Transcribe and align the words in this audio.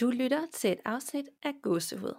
Du 0.00 0.10
lytter 0.10 0.40
til 0.54 0.72
et 0.72 0.78
afsnit 0.84 1.24
af 1.42 1.52
Gåsehud. 1.62 2.14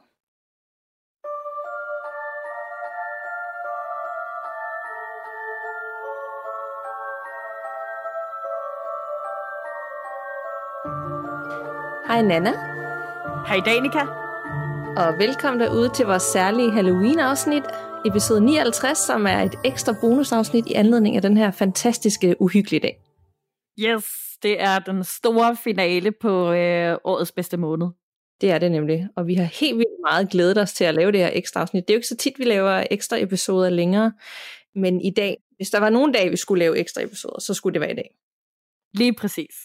Hej 12.08 12.22
Nana, 12.22 12.52
Hej 13.48 13.60
Danika. 13.66 14.00
og 14.98 15.20
velkommen 15.20 15.60
derude 15.60 15.90
til 15.90 16.06
vores 16.06 16.24
særlige 16.24 16.72
Halloween-afsnit, 16.72 17.64
episode 18.06 18.42
59, 18.42 18.98
som 18.98 19.26
er 19.26 19.40
et 19.42 19.56
ekstra 19.66 19.94
bonusafsnit 20.02 20.66
i 20.68 20.74
anledning 20.74 21.16
af 21.16 21.22
den 21.22 21.38
her 21.38 21.52
fantastiske 21.52 22.42
uhyggelige 22.42 22.80
dag. 22.80 23.07
Yes, 23.80 24.38
det 24.44 24.62
er 24.62 24.80
den 24.80 25.04
store 25.04 25.56
finale 25.56 26.12
på 26.12 26.52
øh, 26.52 26.98
årets 27.04 27.32
bedste 27.32 27.58
måned. 27.58 27.88
Det 28.42 28.52
er 28.52 28.58
det 28.58 28.72
nemlig, 28.72 29.08
og 29.16 29.28
vi 29.28 29.36
har 29.36 29.44
helt 29.44 29.78
vildt 29.78 30.02
meget 30.10 30.30
glædet 30.30 30.58
os 30.58 30.74
til 30.74 30.84
at 30.84 30.94
lave 30.96 31.12
det 31.12 31.20
her 31.20 31.30
ekstra 31.34 31.62
afsnit. 31.62 31.88
Det 31.88 31.94
er 31.94 31.96
jo 31.96 31.98
ikke 31.98 32.08
så 32.08 32.16
tit, 32.18 32.40
vi 32.40 32.44
laver 32.44 32.84
ekstra 32.92 33.18
episoder 33.18 33.70
længere, 33.70 34.14
men 34.76 35.02
i 35.02 35.10
dag, 35.10 35.38
hvis 35.56 35.70
der 35.70 35.80
var 35.80 35.90
nogen 35.90 36.12
dag, 36.12 36.32
vi 36.32 36.38
skulle 36.38 36.60
lave 36.60 36.78
ekstra 36.78 37.02
episoder, 37.02 37.40
så 37.40 37.54
skulle 37.54 37.74
det 37.74 37.82
være 37.82 37.92
i 37.92 37.96
dag. 37.96 38.16
Lige 38.94 39.14
præcis. 39.14 39.56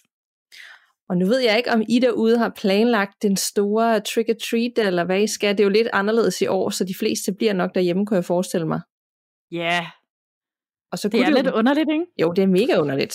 Og 1.09 1.17
nu 1.17 1.27
ved 1.27 1.39
jeg 1.39 1.56
ikke, 1.56 1.70
om 1.73 1.83
I 1.89 1.98
derude 1.98 2.39
har 2.39 2.48
planlagt 2.48 3.23
den 3.23 3.37
store 3.37 4.01
trick-or-treat, 4.01 4.73
eller 4.79 5.05
hvad 5.05 5.23
I 5.23 5.27
skal. 5.27 5.53
Det 5.59 5.61
er 5.61 5.65
jo 5.65 5.70
lidt 5.70 5.89
anderledes 5.92 6.41
i 6.41 6.47
år, 6.47 6.70
så 6.70 6.84
de 6.84 6.95
fleste 6.95 7.33
bliver 7.33 7.53
nok 7.53 7.75
derhjemme, 7.75 8.06
kunne 8.06 8.17
jeg 8.17 8.25
forestille 8.25 8.67
mig. 8.67 8.81
Ja, 9.51 9.56
yeah, 9.59 9.84
Og 10.92 10.98
så 10.98 11.09
det 11.09 11.20
er 11.20 11.29
jo- 11.29 11.34
lidt 11.34 11.47
underligt, 11.47 11.89
ikke? 11.92 12.05
Jo, 12.19 12.33
det 12.33 12.42
er 12.42 12.47
mega 12.47 12.77
underligt. 12.79 13.15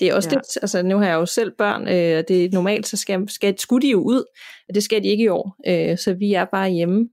Det 0.00 0.08
er 0.08 0.14
også 0.14 0.28
Ja. 0.32 0.36
lidt, 0.36 0.46
altså 0.62 0.82
nu 0.82 0.98
har 0.98 1.06
jeg 1.06 1.14
jo 1.14 1.26
selv 1.26 1.52
børn, 1.58 1.82
øh, 1.88 2.18
og 2.18 2.28
det 2.28 2.44
er 2.44 2.48
normalt, 2.52 2.86
så 2.86 2.96
skal, 2.96 3.28
skal, 3.28 3.58
skulle 3.58 3.86
de 3.86 3.90
jo 3.90 4.00
ud, 4.02 4.24
og 4.68 4.74
det 4.74 4.82
skal 4.82 5.02
de 5.02 5.08
ikke 5.08 5.24
i 5.24 5.28
år, 5.28 5.56
øh, 5.66 5.98
så 5.98 6.14
vi 6.14 6.32
er 6.32 6.44
bare 6.44 6.70
hjemme. 6.70 7.08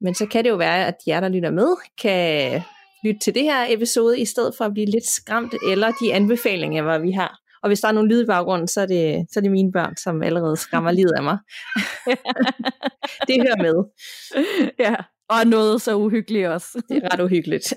Men 0.00 0.14
så 0.14 0.26
kan 0.26 0.44
det 0.44 0.50
jo 0.50 0.56
være, 0.56 0.86
at 0.86 0.94
jer, 1.06 1.20
der 1.20 1.28
lytter 1.28 1.50
med, 1.50 1.68
kan 2.02 2.62
lytte 3.04 3.20
til 3.20 3.34
det 3.34 3.42
her 3.42 3.66
episode, 3.68 4.20
i 4.20 4.24
stedet 4.24 4.54
for 4.58 4.64
at 4.64 4.72
blive 4.72 4.86
lidt 4.86 5.06
skræmt, 5.06 5.54
eller 5.68 5.92
de 6.02 6.14
anbefalinger, 6.14 6.82
hvad 6.82 6.98
vi 7.00 7.10
har. 7.10 7.36
Og 7.62 7.68
hvis 7.68 7.80
der 7.80 7.88
er 7.88 7.92
nogle 7.92 8.08
lyd 8.08 8.22
i 8.22 8.26
baggrunden, 8.26 8.68
så 8.68 8.80
er 8.80 8.86
det, 8.86 9.26
så 9.32 9.40
er 9.40 9.42
det 9.42 9.50
mine 9.50 9.72
børn, 9.72 9.96
som 9.96 10.22
allerede 10.22 10.56
skræmmer 10.56 10.90
livet 10.90 11.12
af 11.16 11.22
mig. 11.22 11.38
det 13.28 13.36
hører 13.42 13.62
med. 13.62 13.74
ja, 14.78 14.94
og 15.28 15.46
noget 15.46 15.82
så 15.82 15.96
uhyggeligt 15.96 16.46
også. 16.48 16.82
Det 16.88 16.96
er 17.04 17.12
ret 17.12 17.20
uhyggeligt. 17.20 17.74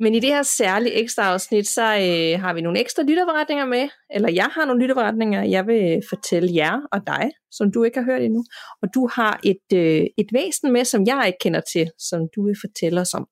Men 0.00 0.14
i 0.14 0.20
det 0.20 0.28
her 0.28 0.42
særlige 0.42 0.94
ekstra 0.94 1.22
afsnit, 1.22 1.68
så 1.68 1.82
øh, 1.82 2.40
har 2.40 2.54
vi 2.54 2.60
nogle 2.60 2.80
ekstra 2.80 3.02
lytterberetninger 3.02 3.64
med, 3.64 3.88
eller 4.10 4.30
jeg 4.30 4.44
har 4.44 4.64
nogle 4.64 4.82
lytterberetninger, 4.82 5.42
jeg 5.42 5.66
vil 5.66 6.02
fortælle 6.08 6.54
jer 6.54 6.80
og 6.92 7.00
dig, 7.06 7.30
som 7.50 7.72
du 7.72 7.84
ikke 7.84 7.98
har 7.98 8.04
hørt 8.04 8.22
endnu. 8.22 8.44
Og 8.82 8.88
du 8.94 9.08
har 9.12 9.40
et, 9.44 9.78
øh, 9.78 10.04
et 10.18 10.26
væsen 10.32 10.72
med, 10.72 10.84
som 10.84 11.06
jeg 11.06 11.24
ikke 11.26 11.38
kender 11.40 11.60
til, 11.72 11.90
som 11.98 12.20
du 12.36 12.46
vil 12.46 12.56
fortælle 12.60 13.00
os 13.00 13.14
om. 13.14 13.26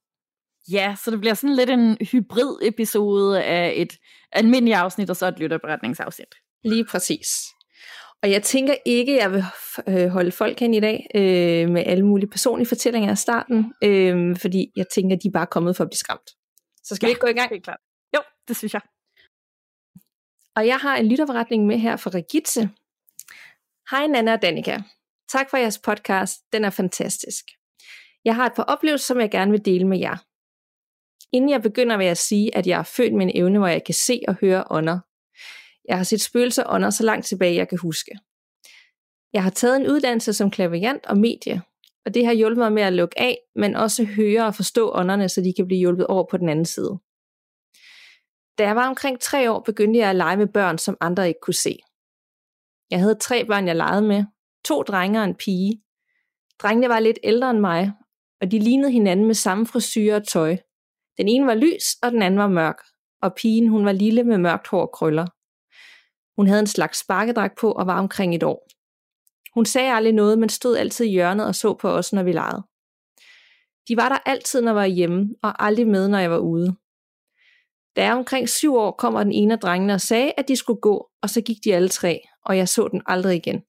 Ja, 0.72 0.96
så 1.04 1.10
det 1.10 1.20
bliver 1.20 1.34
sådan 1.34 1.56
lidt 1.56 1.70
en 1.70 1.96
hybrid 2.12 2.56
episode 2.62 3.42
af 3.42 3.72
et 3.76 3.92
almindeligt 4.32 4.76
afsnit, 4.76 5.10
og 5.10 5.16
så 5.16 5.26
et 5.26 5.38
lytterberetningsafsnit. 5.38 6.34
Lige 6.64 6.84
præcis. 6.84 7.28
Og 8.22 8.30
jeg 8.30 8.42
tænker 8.42 8.74
ikke, 8.86 9.16
jeg 9.16 9.32
vil 9.32 9.44
øh, 9.88 10.08
holde 10.08 10.32
folk 10.32 10.60
hen 10.60 10.74
i 10.74 10.80
dag 10.80 11.06
øh, 11.14 11.70
med 11.70 11.82
alle 11.86 12.06
mulige 12.06 12.30
personlige 12.30 12.68
fortællinger 12.68 13.10
af 13.10 13.18
starten, 13.18 13.72
øh, 13.84 14.36
fordi 14.36 14.66
jeg 14.76 14.86
tænker, 14.94 15.16
de 15.16 15.28
er 15.28 15.32
bare 15.32 15.46
kommet 15.46 15.76
for 15.76 15.84
at 15.84 15.90
blive 15.90 15.98
skræmt. 15.98 16.30
Så 16.84 16.94
skal 16.94 17.06
ja. 17.06 17.08
vi 17.08 17.10
ikke 17.10 17.20
gå 17.20 17.26
i 17.26 17.32
gang? 17.40 17.50
Helt 17.50 17.64
klart. 17.64 17.80
Jo, 18.16 18.22
det 18.48 18.56
synes 18.56 18.74
jeg. 18.74 18.82
Og 20.56 20.66
jeg 20.66 20.78
har 20.78 20.96
en 20.96 21.08
lytterberetning 21.08 21.66
med 21.66 21.78
her 21.78 21.96
fra 21.96 22.10
Regitze. 22.10 22.70
Hej 23.90 24.06
Nana 24.06 24.32
og 24.32 24.42
Danika. 24.42 24.78
Tak 25.28 25.50
for 25.50 25.56
jeres 25.56 25.78
podcast. 25.78 26.52
Den 26.52 26.64
er 26.64 26.70
fantastisk. 26.70 27.44
Jeg 28.24 28.34
har 28.34 28.46
et 28.46 28.52
par 28.56 28.62
oplevelser, 28.62 29.06
som 29.06 29.20
jeg 29.20 29.30
gerne 29.30 29.50
vil 29.50 29.64
dele 29.64 29.86
med 29.86 29.98
jer. 29.98 30.16
Inden 31.32 31.50
jeg 31.50 31.62
begynder, 31.62 31.96
vil 31.96 32.06
jeg 32.06 32.16
sige, 32.16 32.56
at 32.56 32.66
jeg 32.66 32.78
er 32.78 32.82
født 32.82 33.14
med 33.14 33.26
en 33.26 33.32
evne, 33.34 33.58
hvor 33.58 33.68
jeg 33.68 33.84
kan 33.84 33.94
se 33.94 34.20
og 34.28 34.34
høre 34.34 34.64
ånder. 34.70 34.98
Jeg 35.88 35.96
har 35.96 36.04
set 36.04 36.20
spøgelser 36.20 36.64
ånder 36.66 36.90
så 36.90 37.04
langt 37.04 37.26
tilbage, 37.26 37.54
jeg 37.54 37.68
kan 37.68 37.78
huske. 37.78 38.18
Jeg 39.32 39.42
har 39.42 39.50
taget 39.50 39.76
en 39.76 39.86
uddannelse 39.86 40.32
som 40.32 40.50
klaverjant 40.50 41.06
og 41.06 41.16
medie, 41.18 41.62
og 42.06 42.14
det 42.14 42.26
har 42.26 42.32
hjulpet 42.32 42.58
mig 42.58 42.72
med 42.72 42.82
at 42.82 42.92
lukke 42.92 43.20
af, 43.20 43.38
men 43.56 43.74
også 43.74 44.04
høre 44.04 44.46
og 44.46 44.54
forstå 44.54 44.92
ånderne, 44.94 45.28
så 45.28 45.40
de 45.40 45.52
kan 45.56 45.66
blive 45.66 45.78
hjulpet 45.78 46.06
over 46.06 46.26
på 46.30 46.36
den 46.36 46.48
anden 46.48 46.64
side. 46.64 46.98
Da 48.58 48.64
jeg 48.64 48.76
var 48.76 48.88
omkring 48.88 49.20
tre 49.20 49.50
år, 49.50 49.60
begyndte 49.60 50.00
jeg 50.00 50.10
at 50.10 50.16
lege 50.16 50.36
med 50.36 50.46
børn, 50.46 50.78
som 50.78 50.96
andre 51.00 51.28
ikke 51.28 51.40
kunne 51.42 51.54
se. 51.54 51.78
Jeg 52.90 53.00
havde 53.00 53.14
tre 53.14 53.44
børn, 53.44 53.66
jeg 53.66 53.76
legede 53.76 54.02
med. 54.02 54.24
To 54.64 54.82
drenge 54.82 55.20
og 55.20 55.24
en 55.24 55.34
pige. 55.34 55.82
Drengene 56.62 56.88
var 56.88 57.00
lidt 57.00 57.18
ældre 57.22 57.50
end 57.50 57.58
mig, 57.58 57.92
og 58.40 58.50
de 58.50 58.58
lignede 58.58 58.92
hinanden 58.92 59.26
med 59.26 59.34
samme 59.34 59.66
frisyr 59.66 60.14
og 60.14 60.28
tøj. 60.28 60.56
Den 61.18 61.28
ene 61.28 61.46
var 61.46 61.54
lys, 61.54 61.84
og 62.02 62.12
den 62.12 62.22
anden 62.22 62.40
var 62.40 62.48
mørk, 62.48 62.78
og 63.22 63.34
pigen 63.34 63.68
hun 63.68 63.84
var 63.84 63.92
lille 63.92 64.24
med 64.24 64.38
mørkt 64.38 64.68
hår 64.68 64.80
og 64.80 64.92
krøller. 64.92 65.26
Hun 66.36 66.46
havde 66.46 66.60
en 66.60 66.66
slags 66.66 66.98
sparkedragt 66.98 67.58
på 67.58 67.72
og 67.72 67.86
var 67.86 67.98
omkring 67.98 68.34
et 68.34 68.42
år. 68.42 68.68
Hun 69.54 69.64
sagde 69.64 69.92
aldrig 69.92 70.12
noget, 70.12 70.38
men 70.38 70.48
stod 70.48 70.76
altid 70.76 71.04
i 71.04 71.10
hjørnet 71.10 71.46
og 71.46 71.54
så 71.54 71.74
på 71.74 71.88
os, 71.88 72.12
når 72.12 72.22
vi 72.22 72.32
legede. 72.32 72.62
De 73.88 73.96
var 73.96 74.08
der 74.08 74.18
altid, 74.26 74.60
når 74.60 74.70
jeg 74.70 74.76
var 74.76 74.86
hjemme, 74.86 75.34
og 75.42 75.64
aldrig 75.64 75.86
med, 75.86 76.08
når 76.08 76.18
jeg 76.18 76.30
var 76.30 76.38
ude. 76.38 76.76
Da 77.96 78.04
jeg 78.04 78.14
omkring 78.14 78.48
syv 78.48 78.74
år 78.74 78.90
kom 78.90 79.14
den 79.14 79.32
ene 79.32 79.54
af 79.54 79.60
drengene 79.60 79.94
og 79.94 80.00
sagde, 80.00 80.32
at 80.36 80.48
de 80.48 80.56
skulle 80.56 80.80
gå, 80.80 81.10
og 81.22 81.30
så 81.30 81.40
gik 81.40 81.56
de 81.64 81.74
alle 81.74 81.88
tre, 81.88 82.20
og 82.44 82.56
jeg 82.56 82.68
så 82.68 82.88
den 82.88 83.02
aldrig 83.06 83.36
igen. 83.36 83.62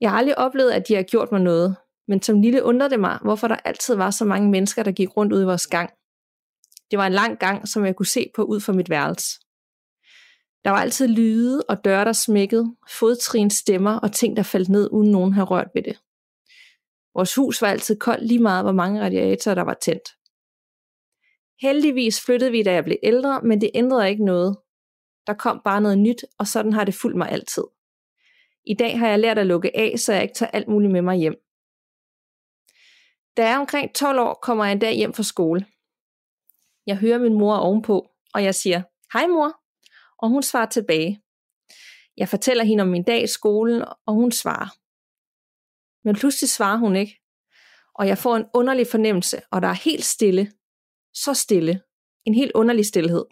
Jeg 0.00 0.10
har 0.10 0.18
aldrig 0.18 0.38
oplevet, 0.38 0.70
at 0.70 0.88
de 0.88 0.94
har 0.94 1.02
gjort 1.02 1.32
mig 1.32 1.40
noget, 1.40 1.76
men 2.08 2.22
som 2.22 2.40
lille 2.40 2.64
undrede 2.64 2.90
det 2.90 3.00
mig, 3.00 3.18
hvorfor 3.22 3.48
der 3.48 3.56
altid 3.56 3.94
var 3.94 4.10
så 4.10 4.24
mange 4.24 4.50
mennesker, 4.50 4.82
der 4.82 4.92
gik 4.92 5.16
rundt 5.16 5.32
ud 5.32 5.42
i 5.42 5.44
vores 5.44 5.66
gang. 5.66 5.90
Det 6.90 6.98
var 6.98 7.06
en 7.06 7.12
lang 7.12 7.38
gang, 7.38 7.68
som 7.68 7.84
jeg 7.84 7.96
kunne 7.96 8.06
se 8.06 8.30
på 8.34 8.42
ud 8.42 8.60
fra 8.60 8.72
mit 8.72 8.90
værelse. 8.90 9.40
Der 10.64 10.70
var 10.70 10.78
altid 10.78 11.08
lyde 11.08 11.62
og 11.68 11.84
døre, 11.84 12.04
der 12.04 12.12
smækkede, 12.12 12.76
fodtrin, 12.98 13.50
stemmer 13.50 13.98
og 14.00 14.12
ting, 14.12 14.36
der 14.36 14.42
faldt 14.42 14.68
ned, 14.68 14.88
uden 14.92 15.10
nogen 15.10 15.32
havde 15.32 15.46
rørt 15.46 15.68
ved 15.74 15.82
det. 15.82 16.00
Vores 17.14 17.34
hus 17.34 17.62
var 17.62 17.68
altid 17.68 17.98
koldt 17.98 18.26
lige 18.26 18.42
meget, 18.42 18.64
hvor 18.64 18.72
mange 18.72 19.00
radiatorer, 19.00 19.54
der 19.54 19.62
var 19.62 19.74
tændt. 19.82 20.08
Heldigvis 21.60 22.20
flyttede 22.24 22.50
vi, 22.50 22.62
da 22.62 22.72
jeg 22.72 22.84
blev 22.84 22.96
ældre, 23.02 23.40
men 23.42 23.60
det 23.60 23.70
ændrede 23.74 24.10
ikke 24.10 24.24
noget. 24.24 24.56
Der 25.26 25.34
kom 25.34 25.60
bare 25.64 25.80
noget 25.80 25.98
nyt, 25.98 26.24
og 26.38 26.46
sådan 26.46 26.72
har 26.72 26.84
det 26.84 26.94
fulgt 26.94 27.16
mig 27.16 27.28
altid. 27.28 27.64
I 28.66 28.74
dag 28.74 28.98
har 28.98 29.08
jeg 29.08 29.18
lært 29.18 29.38
at 29.38 29.46
lukke 29.46 29.76
af, 29.76 29.98
så 29.98 30.12
jeg 30.12 30.22
ikke 30.22 30.34
tager 30.34 30.50
alt 30.50 30.68
muligt 30.68 30.92
med 30.92 31.02
mig 31.02 31.16
hjem. 31.16 31.34
Da 33.36 33.42
jeg 33.42 33.52
er 33.52 33.58
omkring 33.58 33.94
12 33.94 34.18
år, 34.20 34.34
kommer 34.42 34.64
jeg 34.64 34.72
en 34.72 34.78
dag 34.78 34.94
hjem 34.94 35.12
fra 35.12 35.22
skole. 35.22 35.66
Jeg 36.86 36.96
hører 36.96 37.18
min 37.18 37.38
mor 37.38 37.56
ovenpå, 37.56 38.10
og 38.34 38.44
jeg 38.44 38.54
siger, 38.54 38.82
hej 39.12 39.26
mor, 39.26 39.59
og 40.22 40.28
hun 40.28 40.42
svarer 40.42 40.66
tilbage. 40.66 41.22
Jeg 42.16 42.28
fortæller 42.28 42.64
hende 42.64 42.82
om 42.82 42.88
min 42.88 43.02
dag 43.02 43.22
i 43.22 43.26
skolen, 43.26 43.84
og 44.06 44.14
hun 44.14 44.32
svarer. 44.32 44.76
Men 46.04 46.16
pludselig 46.16 46.48
svarer 46.50 46.76
hun 46.76 46.96
ikke, 46.96 47.20
og 47.94 48.06
jeg 48.08 48.18
får 48.18 48.36
en 48.36 48.46
underlig 48.54 48.86
fornemmelse, 48.86 49.42
og 49.50 49.62
der 49.62 49.68
er 49.68 49.72
helt 49.72 50.04
stille, 50.04 50.52
så 51.14 51.34
stille. 51.34 51.82
En 52.24 52.34
helt 52.34 52.52
underlig 52.54 52.86
stillhed. 52.86 53.24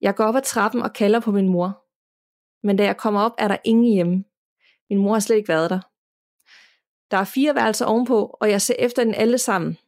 Jeg 0.00 0.14
går 0.14 0.24
op 0.24 0.36
ad 0.36 0.42
trappen 0.42 0.82
og 0.82 0.92
kalder 0.92 1.20
på 1.20 1.30
min 1.30 1.48
mor. 1.48 1.84
Men 2.66 2.76
da 2.76 2.84
jeg 2.84 2.96
kommer 2.96 3.20
op, 3.20 3.32
er 3.38 3.48
der 3.48 3.56
ingen 3.64 3.94
hjemme. 3.94 4.24
Min 4.90 4.98
mor 4.98 5.12
har 5.12 5.20
slet 5.20 5.36
ikke 5.36 5.48
været 5.48 5.70
der. 5.70 5.80
Der 7.10 7.16
er 7.16 7.24
fire 7.24 7.54
værelser 7.54 7.86
ovenpå, 7.86 8.36
og 8.40 8.50
jeg 8.50 8.62
ser 8.62 8.74
efter 8.78 9.04
den 9.04 9.14
alle 9.14 9.38
sammen. 9.38 9.78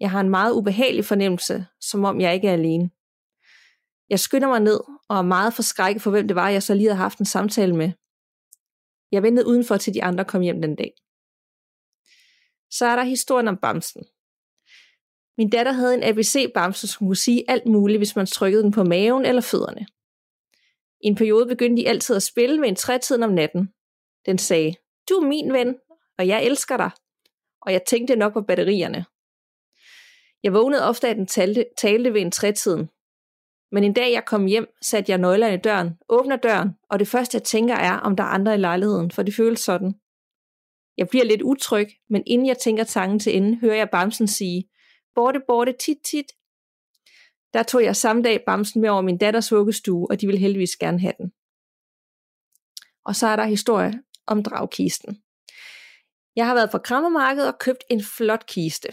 Jeg 0.00 0.10
har 0.10 0.20
en 0.20 0.30
meget 0.30 0.52
ubehagelig 0.52 1.04
fornemmelse, 1.04 1.66
som 1.80 2.04
om 2.04 2.20
jeg 2.20 2.34
ikke 2.34 2.48
er 2.48 2.52
alene. 2.52 2.90
Jeg 4.10 4.20
skynder 4.20 4.48
mig 4.48 4.60
ned, 4.60 4.80
og 5.08 5.18
er 5.18 5.22
meget 5.22 5.54
forskrækket 5.54 6.02
for, 6.02 6.10
hvem 6.10 6.28
det 6.28 6.36
var, 6.36 6.48
jeg 6.48 6.62
så 6.62 6.74
lige 6.74 6.88
havde 6.88 6.96
haft 6.96 7.18
en 7.18 7.24
samtale 7.24 7.76
med. 7.76 7.92
Jeg 9.12 9.22
ventede 9.22 9.46
udenfor, 9.46 9.76
til 9.76 9.94
de 9.94 10.02
andre 10.02 10.24
kom 10.24 10.42
hjem 10.42 10.62
den 10.62 10.76
dag. 10.76 10.92
Så 12.70 12.86
er 12.86 12.96
der 12.96 13.02
historien 13.02 13.48
om 13.48 13.56
Bamsen. 13.56 14.02
Min 15.38 15.50
datter 15.50 15.72
havde 15.72 15.94
en 15.94 16.02
ABC-bamse, 16.02 16.88
som 16.88 17.06
kunne 17.06 17.16
sige 17.16 17.44
alt 17.50 17.66
muligt, 17.66 17.98
hvis 17.98 18.16
man 18.16 18.26
trykkede 18.26 18.62
den 18.62 18.72
på 18.72 18.84
maven 18.84 19.24
eller 19.24 19.42
fødderne. 19.42 19.86
I 21.00 21.06
en 21.06 21.14
periode 21.14 21.46
begyndte 21.46 21.82
de 21.82 21.88
altid 21.88 22.16
at 22.16 22.22
spille 22.22 22.60
med 22.60 22.68
en 22.68 22.76
trætiden 22.76 23.22
om 23.22 23.32
natten. 23.32 23.72
Den 24.26 24.38
sagde, 24.38 24.74
du 25.08 25.14
er 25.14 25.26
min 25.26 25.52
ven, 25.52 25.76
og 26.18 26.28
jeg 26.28 26.44
elsker 26.44 26.76
dig. 26.76 26.90
Og 27.62 27.72
jeg 27.72 27.82
tænkte 27.86 28.16
nok 28.16 28.32
på 28.32 28.42
batterierne. 28.42 29.04
Jeg 30.42 30.52
vågnede 30.52 30.88
ofte, 30.88 31.08
at 31.08 31.16
den 31.16 31.26
talte, 31.26 31.64
talte 31.78 32.14
ved 32.14 32.20
en 32.20 32.30
trætiden. 32.30 32.90
Men 33.72 33.84
en 33.84 33.92
dag 33.92 34.12
jeg 34.12 34.24
kom 34.24 34.46
hjem, 34.46 34.66
satte 34.82 35.12
jeg 35.12 35.18
nøglerne 35.18 35.54
i 35.54 35.60
døren, 35.60 35.98
åbner 36.08 36.36
døren, 36.36 36.70
og 36.90 36.98
det 36.98 37.08
første 37.08 37.36
jeg 37.36 37.42
tænker 37.42 37.74
er, 37.74 37.92
om 37.92 38.16
der 38.16 38.24
er 38.24 38.28
andre 38.28 38.54
i 38.54 38.58
lejligheden, 38.58 39.10
for 39.10 39.22
det 39.22 39.34
føles 39.34 39.60
sådan. 39.60 39.94
Jeg 40.96 41.08
bliver 41.08 41.24
lidt 41.24 41.42
utryg, 41.42 41.88
men 42.10 42.22
inden 42.26 42.46
jeg 42.46 42.58
tænker 42.58 42.84
tanken 42.84 43.18
til 43.18 43.36
ende, 43.36 43.58
hører 43.58 43.76
jeg 43.76 43.90
Bamsen 43.90 44.28
sige, 44.28 44.68
borte, 45.14 45.40
borte, 45.46 45.74
tit, 45.80 45.98
tit. 46.10 46.26
Der 47.52 47.62
tog 47.62 47.84
jeg 47.84 47.96
samme 47.96 48.22
dag 48.22 48.44
Bamsen 48.46 48.80
med 48.80 48.90
over 48.90 49.02
min 49.02 49.18
datters 49.18 49.52
vuggestue, 49.52 50.06
og 50.10 50.20
de 50.20 50.26
ville 50.26 50.40
heldigvis 50.40 50.76
gerne 50.76 51.00
have 51.00 51.14
den. 51.18 51.32
og 53.04 53.16
så 53.16 53.26
er 53.26 53.36
der 53.36 53.44
historie 53.44 54.02
om 54.26 54.42
dragkisten. 54.42 55.22
Jeg 56.36 56.46
har 56.46 56.54
været 56.54 56.70
på 56.70 56.78
krammermarkedet 56.78 57.48
og 57.52 57.58
købt 57.58 57.84
en 57.90 58.02
flot 58.04 58.46
kiste. 58.46 58.88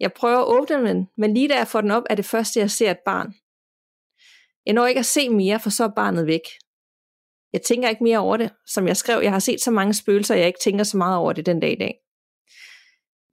Jeg 0.00 0.12
prøver 0.12 0.38
at 0.38 0.46
åbne 0.46 0.88
den, 0.88 1.08
men 1.16 1.34
lige 1.34 1.48
da 1.48 1.56
jeg 1.56 1.68
får 1.68 1.80
den 1.80 1.90
op, 1.90 2.02
er 2.10 2.14
det 2.14 2.24
første, 2.24 2.60
jeg 2.60 2.70
ser 2.70 2.90
et 2.90 2.98
barn. 3.04 3.34
Jeg 4.66 4.74
når 4.74 4.86
ikke 4.86 4.98
at 4.98 5.06
se 5.06 5.28
mere, 5.28 5.60
for 5.60 5.70
så 5.70 5.84
er 5.84 5.94
barnet 5.96 6.26
væk. 6.26 6.46
Jeg 7.52 7.62
tænker 7.62 7.88
ikke 7.88 8.04
mere 8.04 8.18
over 8.18 8.36
det. 8.36 8.50
Som 8.66 8.86
jeg 8.88 8.96
skrev, 8.96 9.20
jeg 9.22 9.32
har 9.32 9.38
set 9.38 9.60
så 9.60 9.70
mange 9.70 9.94
spøgelser, 9.94 10.34
jeg 10.34 10.46
ikke 10.46 10.60
tænker 10.62 10.84
så 10.84 10.96
meget 10.96 11.16
over 11.16 11.32
det 11.32 11.46
den 11.46 11.60
dag 11.60 11.72
i 11.72 11.76
dag. 11.76 11.98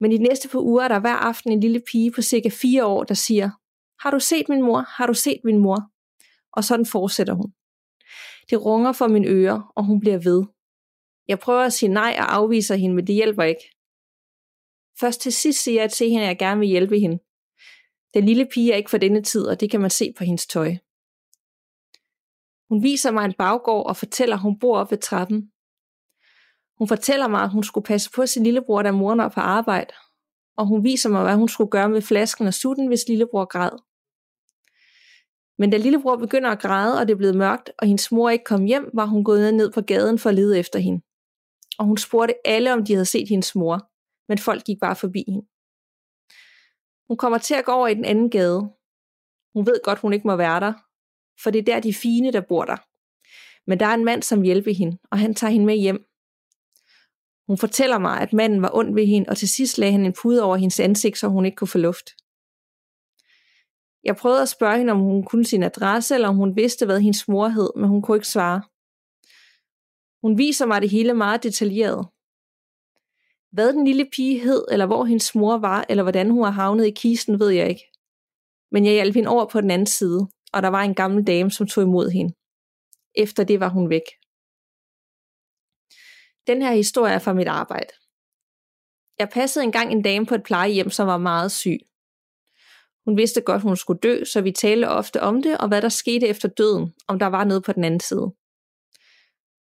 Men 0.00 0.12
i 0.12 0.16
de 0.16 0.22
næste 0.22 0.48
par 0.48 0.58
uger 0.58 0.84
er 0.84 0.88
der 0.88 1.00
hver 1.00 1.14
aften 1.14 1.52
en 1.52 1.60
lille 1.60 1.82
pige 1.92 2.12
på 2.12 2.22
cirka 2.22 2.48
fire 2.48 2.86
år, 2.86 3.04
der 3.04 3.14
siger, 3.14 3.50
har 4.02 4.10
du 4.10 4.20
set 4.20 4.48
min 4.48 4.62
mor? 4.62 4.80
Har 4.80 5.06
du 5.06 5.14
set 5.14 5.40
min 5.44 5.58
mor? 5.58 5.90
Og 6.52 6.64
sådan 6.64 6.86
fortsætter 6.86 7.34
hun. 7.34 7.52
Det 8.50 8.64
runger 8.64 8.92
for 8.92 9.08
mine 9.08 9.28
ører, 9.28 9.72
og 9.76 9.84
hun 9.84 10.00
bliver 10.00 10.18
ved. 10.18 10.44
Jeg 11.28 11.38
prøver 11.38 11.60
at 11.60 11.72
sige 11.72 11.92
nej 11.92 12.16
og 12.18 12.34
afviser 12.34 12.74
hende, 12.74 12.94
men 12.94 13.06
det 13.06 13.14
hjælper 13.14 13.42
ikke. 13.42 13.76
Først 15.00 15.20
til 15.20 15.32
sidst 15.32 15.62
siger 15.62 15.80
jeg 15.80 15.90
til 15.90 16.10
hende, 16.10 16.22
at 16.22 16.28
jeg 16.28 16.38
gerne 16.38 16.60
vil 16.60 16.68
hjælpe 16.68 16.98
hende. 16.98 17.18
Den 18.14 18.24
lille 18.26 18.46
pige 18.52 18.72
er 18.72 18.76
ikke 18.76 18.90
for 18.90 18.98
denne 18.98 19.22
tid, 19.22 19.46
og 19.46 19.60
det 19.60 19.70
kan 19.70 19.80
man 19.80 19.90
se 19.90 20.12
på 20.18 20.24
hendes 20.24 20.46
tøj. 20.46 20.76
Hun 22.70 22.82
viser 22.82 23.10
mig 23.10 23.24
en 23.24 23.34
baggård 23.38 23.86
og 23.86 23.96
fortæller, 23.96 24.36
at 24.36 24.42
hun 24.42 24.58
bor 24.58 24.78
oppe 24.78 24.90
ved 24.90 24.98
trappen. 24.98 25.50
Hun 26.78 26.88
fortæller 26.88 27.28
mig, 27.28 27.42
at 27.42 27.50
hun 27.50 27.62
skulle 27.62 27.84
passe 27.84 28.10
på 28.10 28.26
sin 28.26 28.42
lillebror, 28.42 28.82
da 28.82 28.90
moren 28.92 29.18
var 29.18 29.28
på 29.28 29.40
arbejde, 29.40 29.94
og 30.56 30.66
hun 30.66 30.84
viser 30.84 31.08
mig, 31.08 31.22
hvad 31.22 31.36
hun 31.36 31.48
skulle 31.48 31.70
gøre 31.70 31.88
med 31.88 32.02
flasken 32.02 32.46
og 32.46 32.54
sutten, 32.54 32.86
hvis 32.86 33.08
lillebror 33.08 33.44
græd. 33.44 33.70
Men 35.58 35.70
da 35.70 35.76
lillebror 35.76 36.16
begynder 36.16 36.50
at 36.50 36.60
græde, 36.60 36.98
og 36.98 37.06
det 37.06 37.12
er 37.12 37.16
blevet 37.16 37.36
mørkt, 37.36 37.70
og 37.78 37.86
hendes 37.86 38.12
mor 38.12 38.30
ikke 38.30 38.44
kom 38.44 38.64
hjem, 38.64 38.90
var 38.94 39.06
hun 39.06 39.24
gået 39.24 39.54
ned 39.54 39.72
på 39.72 39.80
gaden 39.80 40.18
for 40.18 40.28
at 40.28 40.34
lede 40.34 40.58
efter 40.58 40.78
hende. 40.78 41.00
Og 41.78 41.84
hun 41.84 41.96
spurgte 41.96 42.34
alle, 42.44 42.72
om 42.72 42.84
de 42.84 42.92
havde 42.92 43.04
set 43.04 43.28
hendes 43.28 43.54
mor, 43.54 43.90
men 44.28 44.38
folk 44.38 44.64
gik 44.64 44.80
bare 44.80 44.96
forbi 44.96 45.24
hende. 45.28 45.46
Hun 47.08 47.16
kommer 47.16 47.38
til 47.38 47.54
at 47.54 47.64
gå 47.64 47.72
over 47.72 47.88
i 47.88 47.94
den 47.94 48.04
anden 48.04 48.30
gade. 48.30 48.60
Hun 49.54 49.66
ved 49.66 49.80
godt, 49.84 49.98
hun 49.98 50.12
ikke 50.12 50.26
må 50.26 50.36
være 50.36 50.60
der, 50.60 50.72
for 51.42 51.50
det 51.50 51.58
er 51.58 51.62
der 51.62 51.80
de 51.80 51.94
fine, 51.94 52.32
der 52.32 52.40
bor 52.40 52.64
der. 52.64 52.76
Men 53.66 53.80
der 53.80 53.86
er 53.86 53.94
en 53.94 54.04
mand, 54.04 54.22
som 54.22 54.42
hjælper 54.42 54.74
hende, 54.74 54.98
og 55.10 55.18
han 55.18 55.34
tager 55.34 55.50
hende 55.50 55.66
med 55.66 55.76
hjem. 55.76 56.04
Hun 57.46 57.58
fortæller 57.58 57.98
mig, 57.98 58.20
at 58.20 58.32
manden 58.32 58.62
var 58.62 58.70
ond 58.74 58.94
ved 58.94 59.06
hende, 59.06 59.28
og 59.28 59.36
til 59.36 59.48
sidst 59.48 59.78
lagde 59.78 59.92
han 59.92 60.06
en 60.06 60.14
pude 60.22 60.42
over 60.42 60.56
hendes 60.56 60.80
ansigt, 60.80 61.18
så 61.18 61.28
hun 61.28 61.44
ikke 61.44 61.56
kunne 61.56 61.68
få 61.68 61.78
luft. 61.78 62.10
Jeg 64.04 64.16
prøvede 64.16 64.42
at 64.42 64.48
spørge 64.48 64.78
hende, 64.78 64.92
om 64.92 64.98
hun 64.98 65.24
kunne 65.24 65.44
sin 65.44 65.62
adresse, 65.62 66.14
eller 66.14 66.28
om 66.28 66.36
hun 66.36 66.56
vidste, 66.56 66.86
hvad 66.86 67.00
hendes 67.00 67.28
mor 67.28 67.48
hed, 67.48 67.70
men 67.76 67.88
hun 67.88 68.02
kunne 68.02 68.16
ikke 68.16 68.28
svare. 68.28 68.62
Hun 70.22 70.38
viser 70.38 70.66
mig 70.66 70.82
det 70.82 70.90
hele 70.90 71.14
meget 71.14 71.42
detaljeret. 71.42 72.08
Hvad 73.52 73.72
den 73.72 73.84
lille 73.84 74.06
pige 74.12 74.40
hed, 74.40 74.64
eller 74.70 74.86
hvor 74.86 75.04
hendes 75.04 75.34
mor 75.34 75.58
var, 75.58 75.84
eller 75.88 76.02
hvordan 76.02 76.30
hun 76.30 76.44
har 76.44 76.50
havnet 76.50 76.86
i 76.86 76.90
kisten, 76.90 77.40
ved 77.40 77.50
jeg 77.50 77.68
ikke. 77.68 77.84
Men 78.72 78.84
jeg 78.84 78.92
hjalp 78.92 79.14
hende 79.14 79.28
over 79.28 79.46
på 79.46 79.60
den 79.60 79.70
anden 79.70 79.86
side, 79.86 80.28
og 80.52 80.62
der 80.62 80.68
var 80.68 80.82
en 80.82 80.94
gammel 80.94 81.26
dame, 81.26 81.50
som 81.50 81.66
tog 81.66 81.84
imod 81.84 82.10
hende. 82.10 82.34
Efter 83.14 83.44
det 83.44 83.60
var 83.60 83.68
hun 83.68 83.90
væk. 83.90 84.02
Den 86.46 86.62
her 86.62 86.72
historie 86.72 87.12
er 87.14 87.18
fra 87.18 87.32
mit 87.32 87.48
arbejde. 87.48 87.92
Jeg 89.18 89.28
passede 89.28 89.64
engang 89.64 89.92
en 89.92 90.02
dame 90.02 90.26
på 90.26 90.34
et 90.34 90.42
plejehjem, 90.42 90.90
som 90.90 91.06
var 91.06 91.18
meget 91.18 91.52
syg. 91.52 91.78
Hun 93.04 93.16
vidste 93.16 93.40
godt, 93.40 93.62
hun 93.62 93.76
skulle 93.76 94.00
dø, 94.00 94.24
så 94.24 94.40
vi 94.40 94.52
talte 94.52 94.88
ofte 94.88 95.22
om 95.22 95.42
det, 95.42 95.58
og 95.58 95.68
hvad 95.68 95.82
der 95.82 95.88
skete 95.88 96.26
efter 96.26 96.48
døden, 96.48 96.94
om 97.08 97.18
der 97.18 97.26
var 97.26 97.44
noget 97.44 97.64
på 97.64 97.72
den 97.72 97.84
anden 97.84 98.00
side. 98.00 98.32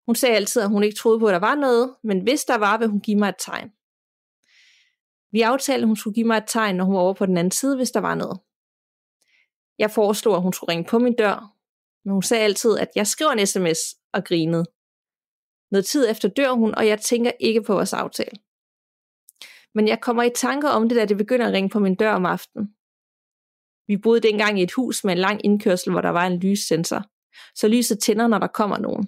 Hun 0.06 0.14
sagde 0.14 0.36
altid, 0.36 0.62
at 0.62 0.68
hun 0.68 0.82
ikke 0.82 0.96
troede 0.96 1.20
på, 1.20 1.26
at 1.26 1.32
der 1.32 1.38
var 1.38 1.54
noget, 1.54 1.94
men 2.02 2.20
hvis 2.20 2.44
der 2.44 2.58
var, 2.58 2.78
ville 2.78 2.90
hun 2.90 3.00
give 3.00 3.18
mig 3.18 3.28
et 3.28 3.34
tegn. 3.38 3.70
Vi 5.32 5.40
aftalte, 5.40 5.82
at 5.82 5.86
hun 5.86 5.96
skulle 5.96 6.14
give 6.14 6.26
mig 6.26 6.36
et 6.36 6.44
tegn, 6.46 6.76
når 6.76 6.84
hun 6.84 6.94
var 6.94 7.00
over 7.00 7.14
på 7.14 7.26
den 7.26 7.36
anden 7.36 7.50
side, 7.50 7.76
hvis 7.76 7.90
der 7.90 8.00
var 8.00 8.14
noget. 8.14 8.40
Jeg 9.80 9.90
foreslog, 9.90 10.36
at 10.36 10.42
hun 10.42 10.52
skulle 10.52 10.72
ringe 10.72 10.88
på 10.90 10.98
min 10.98 11.16
dør, 11.16 11.56
men 12.04 12.12
hun 12.12 12.22
sagde 12.22 12.44
altid, 12.44 12.78
at 12.78 12.88
jeg 12.94 13.06
skriver 13.06 13.30
en 13.30 13.46
sms 13.46 13.78
og 14.12 14.24
grinede. 14.24 14.64
Noget 15.70 15.86
tid 15.86 16.10
efter 16.10 16.28
dør 16.28 16.52
hun, 16.52 16.74
og 16.74 16.86
jeg 16.86 17.00
tænker 17.00 17.32
ikke 17.40 17.62
på 17.62 17.74
vores 17.74 17.92
aftale. 17.92 18.36
Men 19.74 19.88
jeg 19.88 20.00
kommer 20.00 20.22
i 20.22 20.30
tanker 20.34 20.68
om 20.68 20.88
det, 20.88 20.96
da 20.96 21.04
det 21.04 21.16
begynder 21.16 21.46
at 21.46 21.52
ringe 21.52 21.70
på 21.70 21.78
min 21.78 21.94
dør 21.94 22.12
om 22.12 22.26
aftenen. 22.26 22.74
Vi 23.86 23.96
boede 23.96 24.20
dengang 24.20 24.60
i 24.60 24.62
et 24.62 24.72
hus 24.72 25.04
med 25.04 25.12
en 25.12 25.18
lang 25.18 25.44
indkørsel, 25.44 25.92
hvor 25.92 26.00
der 26.00 26.10
var 26.10 26.26
en 26.26 26.38
lyssensor, 26.38 27.02
så 27.54 27.68
lyset 27.68 27.98
tænder, 28.00 28.26
når 28.26 28.38
der 28.38 28.46
kommer 28.46 28.78
nogen. 28.78 29.04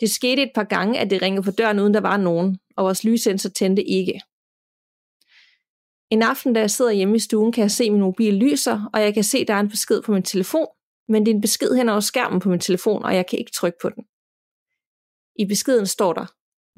Det 0.00 0.10
skete 0.10 0.42
et 0.42 0.52
par 0.54 0.64
gange, 0.64 0.98
at 0.98 1.10
det 1.10 1.22
ringede 1.22 1.44
på 1.44 1.50
døren, 1.50 1.80
uden 1.80 1.94
der 1.94 2.00
var 2.00 2.16
nogen, 2.16 2.58
og 2.76 2.84
vores 2.84 3.04
lyssensor 3.04 3.50
tændte 3.50 3.84
ikke. 3.84 4.20
En 6.12 6.22
aften, 6.22 6.52
da 6.52 6.60
jeg 6.60 6.70
sidder 6.70 6.90
hjemme 6.90 7.16
i 7.16 7.18
stuen, 7.18 7.52
kan 7.52 7.62
jeg 7.62 7.70
se, 7.70 7.84
at 7.84 7.92
min 7.92 8.00
mobil 8.00 8.34
lyser, 8.34 8.90
og 8.94 9.00
jeg 9.00 9.14
kan 9.14 9.24
se, 9.24 9.38
at 9.38 9.48
der 9.48 9.54
er 9.54 9.60
en 9.60 9.68
besked 9.68 10.02
på 10.02 10.12
min 10.12 10.22
telefon, 10.22 10.66
men 11.08 11.26
det 11.26 11.32
er 11.32 11.34
en 11.34 11.40
besked 11.40 11.74
hen 11.74 11.88
over 11.88 12.00
skærmen 12.00 12.40
på 12.40 12.48
min 12.48 12.60
telefon, 12.60 13.02
og 13.02 13.14
jeg 13.14 13.26
kan 13.26 13.38
ikke 13.38 13.50
trykke 13.50 13.78
på 13.82 13.88
den. 13.88 14.04
I 15.36 15.44
beskeden 15.44 15.86
står 15.86 16.12
der, 16.12 16.26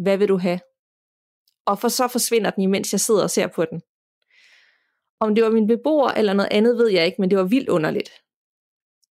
hvad 0.03 0.19
vil 0.19 0.29
du 0.29 0.37
have? 0.37 0.61
Og 1.67 1.79
for 1.79 1.89
så 1.89 2.09
forsvinder 2.09 2.51
den, 2.51 2.63
imens 2.63 2.93
jeg 2.93 3.01
sidder 3.01 3.23
og 3.23 3.31
ser 3.31 3.47
på 3.47 3.65
den. 3.65 3.83
Om 5.21 5.35
det 5.35 5.45
var 5.45 5.51
min 5.51 5.67
beboer 5.67 6.11
eller 6.11 6.33
noget 6.33 6.53
andet, 6.53 6.79
ved 6.79 6.89
jeg 6.89 7.07
ikke, 7.07 7.21
men 7.21 7.31
det 7.31 7.39
var 7.39 7.45
vildt 7.45 7.69
underligt. 7.69 8.11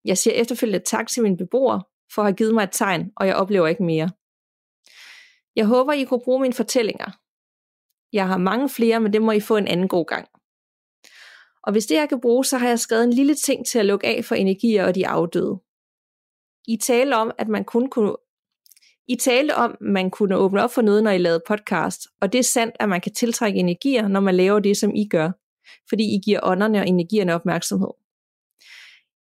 Jeg 0.06 0.18
siger 0.18 0.34
efterfølgende 0.34 0.86
tak 0.86 1.08
til 1.08 1.24
min 1.24 1.38
beboer 1.38 1.80
for 2.14 2.22
at 2.22 2.26
have 2.26 2.36
givet 2.36 2.54
mig 2.54 2.64
et 2.64 2.72
tegn, 2.72 3.12
og 3.16 3.28
jeg 3.28 3.36
oplever 3.36 3.68
ikke 3.68 3.84
mere. 3.84 4.10
Jeg 5.56 5.66
håber, 5.66 5.94
I 5.94 6.04
kunne 6.04 6.24
bruge 6.24 6.42
mine 6.42 6.54
fortællinger. 6.54 7.23
Jeg 8.14 8.28
har 8.28 8.38
mange 8.38 8.70
flere, 8.70 9.00
men 9.00 9.14
det 9.14 9.22
må 9.22 9.32
I 9.32 9.40
få 9.40 9.58
en 9.58 9.68
anden 9.68 9.88
god 9.88 10.06
gang. 10.06 10.28
Og 11.64 11.72
hvis 11.72 11.86
det 11.86 11.96
jeg 11.96 12.10
kan 12.10 12.22
bruge, 12.22 12.46
så 12.46 12.58
har 12.58 12.68
jeg 12.68 12.80
skrevet 12.80 13.04
en 13.04 13.14
lille 13.14 13.36
ting 13.36 13.66
til 13.66 13.80
at 13.80 13.86
lukke 13.86 14.08
af 14.08 14.26
for 14.26 14.36
energier 14.36 14.86
og 14.86 14.96
de 14.96 15.08
afdøde. 15.08 15.60
I 16.68 16.78
talte 16.78 17.14
om, 17.14 17.32
at 17.38 17.48
man 17.48 17.66
kun 17.66 17.90
kunne 17.90 18.16
i 19.08 19.16
talte 19.16 19.56
om, 19.56 19.72
at 19.72 19.82
man 19.82 20.12
kunne 20.12 20.38
åbne 20.38 20.64
op 20.64 20.72
for 20.72 20.82
noget, 20.82 21.04
når 21.04 21.12
I 21.12 21.18
lavede 21.18 21.44
podcast, 21.48 22.02
og 22.22 22.34
det 22.34 22.40
er 22.40 22.44
sandt, 22.44 22.76
at 22.80 22.90
man 22.90 23.02
kan 23.02 23.14
tiltrække 23.14 23.60
energier, 23.60 24.08
når 24.08 24.20
man 24.20 24.36
laver 24.36 24.60
det, 24.60 24.78
som 24.78 24.96
I 24.96 25.08
gør 25.08 25.32
fordi 25.90 26.16
I 26.16 26.20
giver 26.26 26.40
ånderne 26.44 26.80
og 26.80 26.88
energierne 26.88 27.36
opmærksomhed. 27.36 27.92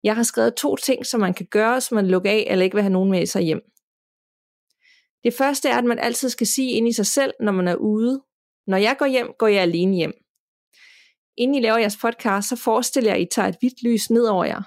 Jeg 0.04 0.16
har 0.16 0.22
skrevet 0.22 0.54
to 0.54 0.76
ting, 0.76 1.06
som 1.06 1.20
man 1.20 1.34
kan 1.34 1.46
gøre, 1.46 1.80
så 1.80 1.94
man 1.94 2.06
lukker 2.06 2.30
af 2.30 2.46
eller 2.50 2.64
ikke 2.64 2.76
vil 2.76 2.82
have 2.82 2.92
nogen 2.92 3.10
med 3.10 3.26
sig 3.26 3.42
hjem. 3.42 3.60
Det 5.24 5.34
første 5.34 5.68
er, 5.68 5.78
at 5.78 5.84
man 5.84 5.98
altid 5.98 6.28
skal 6.28 6.46
sige 6.46 6.70
ind 6.70 6.88
i 6.88 6.92
sig 6.92 7.06
selv, 7.06 7.32
når 7.40 7.52
man 7.52 7.68
er 7.68 7.74
ude. 7.74 8.22
Når 8.66 8.76
jeg 8.76 8.96
går 8.98 9.06
hjem, 9.06 9.32
går 9.38 9.46
jeg 9.46 9.62
alene 9.62 9.96
hjem. 9.96 10.12
Inden 11.36 11.54
I 11.54 11.60
laver 11.60 11.78
jeres 11.78 11.96
podcast, 11.96 12.48
så 12.48 12.56
forestiller 12.56 13.10
jeg, 13.10 13.20
at 13.20 13.22
I 13.22 13.28
tager 13.34 13.48
et 13.48 13.56
hvidt 13.60 13.82
lys 13.82 14.10
ned 14.10 14.24
over 14.24 14.44
jer. 14.44 14.62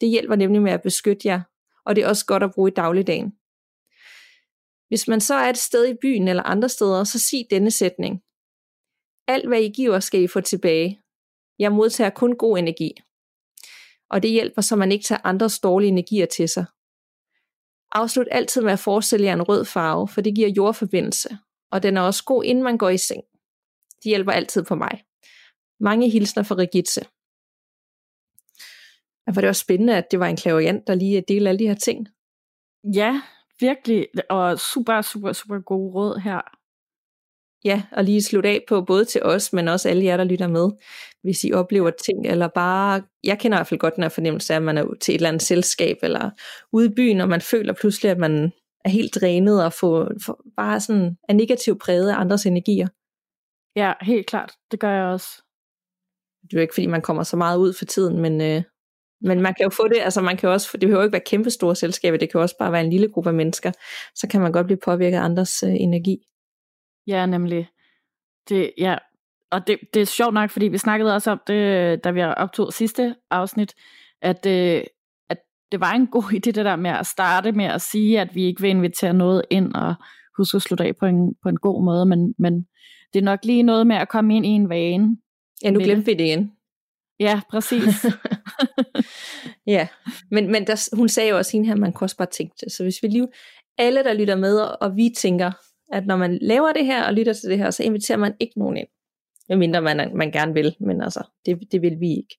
Det 0.00 0.08
hjælper 0.08 0.36
nemlig 0.36 0.62
med 0.62 0.72
at 0.72 0.82
beskytte 0.82 1.28
jer, 1.28 1.40
og 1.84 1.96
det 1.96 2.04
er 2.04 2.08
også 2.08 2.26
godt 2.26 2.42
at 2.42 2.52
bruge 2.54 2.70
i 2.70 2.74
dagligdagen. 2.74 3.32
Hvis 4.88 5.08
man 5.08 5.20
så 5.20 5.34
er 5.34 5.50
et 5.50 5.58
sted 5.58 5.88
i 5.88 5.96
byen 6.02 6.28
eller 6.28 6.42
andre 6.42 6.68
steder, 6.68 7.04
så 7.04 7.18
sig 7.18 7.46
denne 7.50 7.70
sætning. 7.70 8.22
Alt 9.28 9.48
hvad 9.48 9.60
I 9.60 9.68
giver, 9.68 10.00
skal 10.00 10.22
I 10.22 10.26
få 10.26 10.40
tilbage. 10.40 11.00
Jeg 11.58 11.72
modtager 11.72 12.10
kun 12.10 12.36
god 12.36 12.58
energi. 12.58 12.92
Og 14.10 14.22
det 14.22 14.30
hjælper, 14.30 14.62
så 14.62 14.76
man 14.76 14.92
ikke 14.92 15.04
tager 15.04 15.20
andres 15.24 15.58
dårlige 15.58 15.88
energier 15.88 16.26
til 16.26 16.48
sig. 16.48 16.64
Afslut 17.92 18.28
altid 18.30 18.62
med 18.62 18.72
at 18.72 18.78
forestille 18.78 19.26
jer 19.26 19.32
en 19.32 19.42
rød 19.42 19.64
farve, 19.64 20.08
for 20.08 20.20
det 20.20 20.34
giver 20.34 20.48
jordforbindelse, 20.48 21.38
og 21.70 21.82
den 21.82 21.96
er 21.96 22.00
også 22.00 22.24
god, 22.24 22.44
inden 22.44 22.64
man 22.64 22.78
går 22.78 22.88
i 22.88 22.98
seng. 22.98 23.22
Det 24.02 24.10
hjælper 24.10 24.32
altid 24.32 24.64
på 24.64 24.74
mig. 24.74 25.04
Mange 25.80 26.10
hilsner 26.10 26.42
fra 26.42 26.54
Regitze. 26.54 27.00
Og 29.26 29.34
det 29.34 29.46
var 29.46 29.52
spændende, 29.52 29.96
at 29.96 30.10
det 30.10 30.20
var 30.20 30.26
en 30.26 30.36
klaverjant, 30.36 30.86
der 30.86 30.94
lige 30.94 31.24
delte 31.28 31.48
alle 31.48 31.58
de 31.58 31.66
her 31.66 31.74
ting. 31.74 32.08
Ja, 32.94 33.22
virkelig. 33.60 34.06
Og 34.30 34.58
super, 34.58 35.02
super, 35.02 35.32
super 35.32 35.60
gode 35.60 35.94
råd 35.94 36.20
her 36.20 36.40
ja, 37.64 37.82
og 37.92 38.04
lige 38.04 38.22
slutte 38.22 38.48
af 38.48 38.64
på, 38.68 38.82
både 38.82 39.04
til 39.04 39.22
os, 39.22 39.52
men 39.52 39.68
også 39.68 39.88
alle 39.88 40.04
jer, 40.04 40.16
der 40.16 40.24
lytter 40.24 40.48
med, 40.48 40.70
hvis 41.22 41.44
I 41.44 41.52
oplever 41.52 41.90
ting, 41.90 42.26
eller 42.26 42.48
bare, 42.48 43.02
jeg 43.24 43.38
kender 43.38 43.58
i 43.58 43.58
hvert 43.58 43.66
fald 43.66 43.80
godt 43.80 43.96
den 43.96 44.04
her 44.04 44.08
fornemmelse 44.08 44.52
af, 44.52 44.56
at 44.56 44.62
man 44.62 44.78
er 44.78 44.84
til 45.00 45.14
et 45.14 45.18
eller 45.18 45.28
andet 45.28 45.42
selskab, 45.42 45.96
eller 46.02 46.30
ude 46.72 46.86
i 46.86 46.94
byen, 46.96 47.20
og 47.20 47.28
man 47.28 47.40
føler 47.40 47.72
pludselig, 47.72 48.10
at 48.10 48.18
man 48.18 48.52
er 48.84 48.88
helt 48.88 49.14
drænet, 49.14 49.64
og 49.64 49.72
får, 49.72 50.10
får 50.24 50.44
bare 50.56 50.80
sådan, 50.80 51.16
er 51.28 51.32
negativt 51.32 51.80
præget 51.80 52.10
af 52.10 52.20
andres 52.20 52.46
energier. 52.46 52.88
Ja, 53.76 53.92
helt 54.00 54.26
klart. 54.26 54.52
Det 54.70 54.80
gør 54.80 54.90
jeg 54.90 55.04
også. 55.04 55.42
Det 56.42 56.52
er 56.52 56.56
jo 56.58 56.60
ikke, 56.60 56.74
fordi 56.74 56.86
man 56.86 57.02
kommer 57.02 57.22
så 57.22 57.36
meget 57.36 57.58
ud 57.58 57.72
for 57.72 57.84
tiden, 57.84 58.18
men, 58.18 58.40
øh, 58.40 58.62
men 59.20 59.40
man 59.40 59.54
kan 59.54 59.64
jo 59.64 59.70
få 59.70 59.88
det, 59.88 59.98
altså 60.00 60.20
man 60.20 60.36
kan 60.36 60.48
også, 60.48 60.68
det 60.72 60.80
behøver 60.80 61.00
jo 61.00 61.04
ikke 61.04 61.12
være 61.12 61.22
kæmpe 61.26 61.50
store 61.50 61.76
selskaber, 61.76 62.18
det 62.18 62.30
kan 62.30 62.40
også 62.40 62.56
bare 62.58 62.72
være 62.72 62.84
en 62.84 62.90
lille 62.90 63.08
gruppe 63.08 63.30
af 63.30 63.34
mennesker, 63.34 63.72
så 64.14 64.28
kan 64.28 64.40
man 64.40 64.52
godt 64.52 64.66
blive 64.66 64.78
påvirket 64.84 65.16
af 65.16 65.22
andres 65.22 65.62
øh, 65.62 65.74
energi. 65.74 66.18
Ja, 67.06 67.26
nemlig. 67.26 67.68
Det, 68.48 68.72
ja. 68.78 68.96
Og 69.50 69.66
det, 69.66 69.78
det 69.94 70.02
er 70.02 70.06
sjovt 70.06 70.34
nok, 70.34 70.50
fordi 70.50 70.68
vi 70.68 70.78
snakkede 70.78 71.14
også 71.14 71.30
om 71.30 71.40
det, 71.46 72.04
da 72.04 72.10
vi 72.10 72.22
optog 72.22 72.72
sidste 72.72 73.14
afsnit, 73.30 73.74
at, 74.22 74.46
øh, 74.46 74.82
at 75.28 75.38
det 75.72 75.80
var 75.80 75.92
en 75.92 76.06
god 76.06 76.22
idé, 76.38 76.50
det 76.50 76.54
der 76.64 76.76
med 76.76 76.90
at 76.90 77.06
starte 77.06 77.52
med 77.52 77.64
at 77.64 77.80
sige, 77.80 78.20
at 78.20 78.34
vi 78.34 78.44
ikke 78.44 78.60
vil 78.60 78.70
invitere 78.70 79.14
noget 79.14 79.42
ind, 79.50 79.74
og 79.74 79.94
huske 80.36 80.56
at 80.56 80.62
slutte 80.62 80.84
af 80.84 80.96
på 80.96 81.06
en, 81.06 81.34
på 81.42 81.48
en 81.48 81.56
god 81.56 81.84
måde, 81.84 82.06
men, 82.06 82.34
men 82.38 82.66
det 83.14 83.18
er 83.18 83.24
nok 83.24 83.44
lige 83.44 83.62
noget 83.62 83.86
med 83.86 83.96
at 83.96 84.08
komme 84.08 84.36
ind 84.36 84.46
i 84.46 84.48
en 84.48 84.68
vane. 84.68 85.16
Ja, 85.64 85.70
nu 85.70 85.80
glemte 85.80 86.06
vi 86.06 86.14
det 86.14 86.24
igen. 86.24 86.52
Ja, 87.20 87.40
præcis. 87.50 88.06
ja, 89.66 89.88
men, 90.30 90.52
men 90.52 90.66
der, 90.66 90.96
hun 90.96 91.08
sagde 91.08 91.30
jo 91.30 91.36
også 91.36 91.52
hende 91.52 91.68
her, 91.68 91.76
man 91.76 91.92
kunne 91.92 92.06
også 92.06 92.16
bare 92.16 92.30
tænke 92.30 92.54
det. 92.60 92.72
Så 92.72 92.82
hvis 92.82 93.02
vi 93.02 93.08
lige, 93.08 93.28
alle 93.78 94.04
der 94.04 94.12
lytter 94.12 94.36
med, 94.36 94.58
og 94.58 94.96
vi 94.96 95.10
tænker, 95.16 95.52
at 95.92 96.06
når 96.06 96.16
man 96.16 96.38
laver 96.42 96.72
det 96.72 96.84
her 96.84 97.04
og 97.04 97.14
lytter 97.14 97.32
til 97.32 97.50
det 97.50 97.58
her, 97.58 97.70
så 97.70 97.82
inviterer 97.82 98.18
man 98.18 98.34
ikke 98.40 98.58
nogen 98.58 98.76
ind. 98.76 98.88
Medmindre 99.48 99.82
man, 99.82 100.16
man 100.16 100.32
gerne 100.32 100.54
vil, 100.54 100.76
men 100.80 101.02
altså, 101.02 101.22
det, 101.46 101.72
det 101.72 101.82
vil 101.82 102.00
vi 102.00 102.10
ikke. 102.10 102.36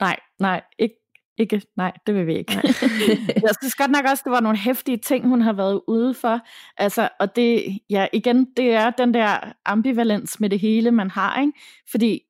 Nej, 0.00 0.20
nej, 0.38 0.62
ikke, 0.78 0.94
ikke, 1.40 1.62
nej, 1.76 1.92
det 2.06 2.14
vil 2.14 2.26
vi 2.26 2.36
ikke. 2.36 2.52
jeg 3.46 3.54
synes 3.60 3.74
godt 3.74 3.90
nok 3.90 4.04
også, 4.10 4.22
det 4.24 4.32
var 4.32 4.40
nogle 4.40 4.58
hæftige 4.58 4.96
ting, 4.96 5.28
hun 5.28 5.40
har 5.40 5.52
været 5.52 5.80
ude 5.88 6.14
for. 6.14 6.40
Altså, 6.76 7.08
og 7.20 7.36
det, 7.36 7.78
ja, 7.90 8.06
igen, 8.12 8.46
det 8.56 8.70
er 8.72 8.90
den 8.90 9.14
der 9.14 9.52
ambivalens 9.64 10.40
med 10.40 10.50
det 10.50 10.60
hele, 10.60 10.90
man 10.90 11.10
har, 11.10 11.40
ikke? 11.40 11.52
Fordi 11.90 12.20